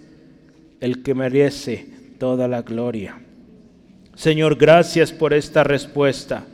el 0.79 1.01
que 1.03 1.13
merece 1.13 1.87
toda 2.19 2.47
la 2.47 2.61
gloria. 2.61 3.19
Señor, 4.15 4.55
gracias 4.55 5.11
por 5.11 5.33
esta 5.33 5.63
respuesta. 5.63 6.45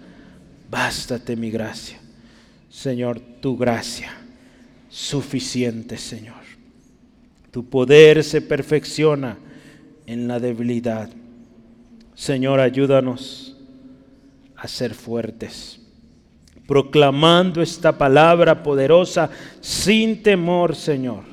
Bástate 0.69 1.35
mi 1.35 1.51
gracia. 1.51 1.99
Señor, 2.69 3.19
tu 3.41 3.57
gracia 3.57 4.11
suficiente, 4.89 5.97
Señor. 5.97 6.37
Tu 7.51 7.67
poder 7.67 8.23
se 8.23 8.41
perfecciona 8.41 9.37
en 10.05 10.27
la 10.27 10.39
debilidad. 10.39 11.09
Señor, 12.15 12.59
ayúdanos 12.59 13.48
a 14.59 14.67
ser 14.67 14.93
fuertes, 14.93 15.79
proclamando 16.67 17.61
esta 17.61 17.97
palabra 17.97 18.61
poderosa 18.61 19.29
sin 19.61 20.21
temor, 20.21 20.75
Señor. 20.75 21.23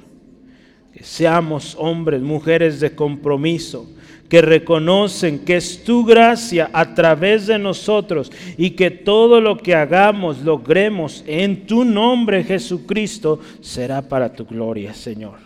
Que 0.92 1.02
seamos 1.02 1.76
hombres, 1.78 2.22
mujeres 2.22 2.80
de 2.80 2.94
compromiso, 2.94 3.86
que 4.28 4.40
reconocen 4.40 5.40
que 5.40 5.56
es 5.56 5.84
tu 5.84 6.04
gracia 6.04 6.70
a 6.72 6.94
través 6.94 7.46
de 7.46 7.58
nosotros 7.58 8.32
y 8.56 8.70
que 8.70 8.90
todo 8.90 9.40
lo 9.40 9.58
que 9.58 9.74
hagamos, 9.74 10.42
logremos 10.42 11.22
en 11.26 11.66
tu 11.66 11.84
nombre 11.84 12.44
Jesucristo, 12.44 13.40
será 13.60 14.02
para 14.02 14.32
tu 14.32 14.46
gloria, 14.46 14.94
Señor. 14.94 15.38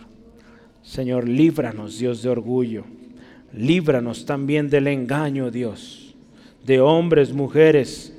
Señor, 0.83 1.27
líbranos, 1.27 1.97
Dios 1.97 2.21
de 2.21 2.29
orgullo. 2.29 2.83
Líbranos 3.53 4.25
también 4.25 4.69
del 4.69 4.87
engaño, 4.87 5.51
Dios, 5.51 6.00
de 6.65 6.79
hombres, 6.79 7.33
mujeres 7.33 8.13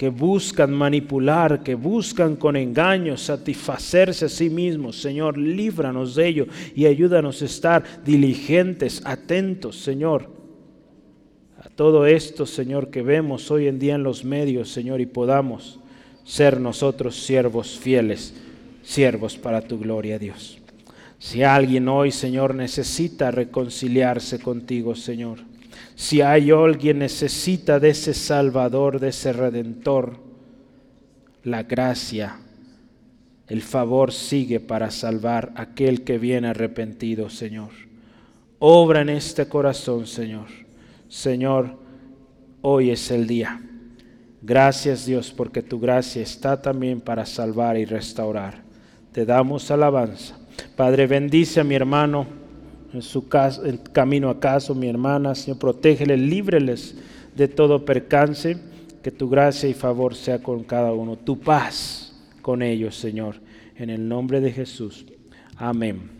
que 0.00 0.08
buscan 0.08 0.72
manipular, 0.72 1.62
que 1.62 1.74
buscan 1.74 2.34
con 2.36 2.56
engaño 2.56 3.18
satisfacerse 3.18 4.24
a 4.24 4.28
sí 4.30 4.48
mismos. 4.48 4.98
Señor, 4.98 5.36
líbranos 5.36 6.14
de 6.14 6.26
ello 6.26 6.46
y 6.74 6.86
ayúdanos 6.86 7.42
a 7.42 7.44
estar 7.44 7.84
diligentes, 8.02 9.02
atentos, 9.04 9.76
Señor, 9.76 10.30
a 11.62 11.68
todo 11.68 12.06
esto, 12.06 12.46
Señor, 12.46 12.88
que 12.88 13.02
vemos 13.02 13.50
hoy 13.50 13.66
en 13.66 13.78
día 13.78 13.96
en 13.96 14.02
los 14.02 14.24
medios, 14.24 14.70
Señor, 14.70 15.02
y 15.02 15.06
podamos 15.06 15.78
ser 16.24 16.58
nosotros 16.58 17.22
siervos 17.22 17.78
fieles, 17.78 18.32
siervos 18.82 19.36
para 19.36 19.60
tu 19.60 19.78
gloria, 19.78 20.18
Dios. 20.18 20.58
Si 21.18 21.42
alguien 21.42 21.86
hoy, 21.88 22.10
Señor, 22.10 22.54
necesita 22.54 23.30
reconciliarse 23.30 24.38
contigo, 24.38 24.94
Señor, 24.94 25.49
si 26.00 26.22
hay 26.22 26.50
alguien 26.50 27.00
necesita 27.00 27.78
de 27.78 27.90
ese 27.90 28.14
Salvador, 28.14 29.00
de 29.00 29.08
ese 29.08 29.34
Redentor, 29.34 30.16
la 31.44 31.64
gracia, 31.64 32.38
el 33.46 33.60
favor 33.60 34.10
sigue 34.10 34.60
para 34.60 34.90
salvar 34.90 35.52
a 35.56 35.60
aquel 35.60 36.02
que 36.02 36.16
viene 36.16 36.48
arrepentido, 36.48 37.28
Señor. 37.28 37.68
Obra 38.60 39.02
en 39.02 39.10
este 39.10 39.46
corazón, 39.46 40.06
Señor. 40.06 40.46
Señor, 41.10 41.76
hoy 42.62 42.88
es 42.88 43.10
el 43.10 43.26
día. 43.26 43.60
Gracias 44.40 45.04
Dios 45.04 45.30
porque 45.30 45.60
tu 45.60 45.78
gracia 45.78 46.22
está 46.22 46.62
también 46.62 47.02
para 47.02 47.26
salvar 47.26 47.76
y 47.76 47.84
restaurar. 47.84 48.62
Te 49.12 49.26
damos 49.26 49.70
alabanza. 49.70 50.38
Padre, 50.76 51.06
bendice 51.06 51.60
a 51.60 51.64
mi 51.64 51.74
hermano 51.74 52.39
en 52.92 53.02
su 53.02 53.28
camino 53.92 54.30
a 54.30 54.40
casa, 54.40 54.74
mi 54.74 54.88
hermana, 54.88 55.34
Señor, 55.34 55.58
protégeles, 55.58 56.18
líbreles 56.18 56.96
de 57.36 57.48
todo 57.48 57.84
percance, 57.84 58.56
que 59.02 59.10
tu 59.10 59.28
gracia 59.28 59.68
y 59.68 59.74
favor 59.74 60.14
sea 60.14 60.42
con 60.42 60.62
cada 60.64 60.92
uno, 60.92 61.16
tu 61.16 61.38
paz 61.38 62.12
con 62.42 62.62
ellos, 62.62 62.96
Señor, 62.96 63.36
en 63.76 63.90
el 63.90 64.06
nombre 64.08 64.40
de 64.40 64.52
Jesús. 64.52 65.06
Amén. 65.56 66.19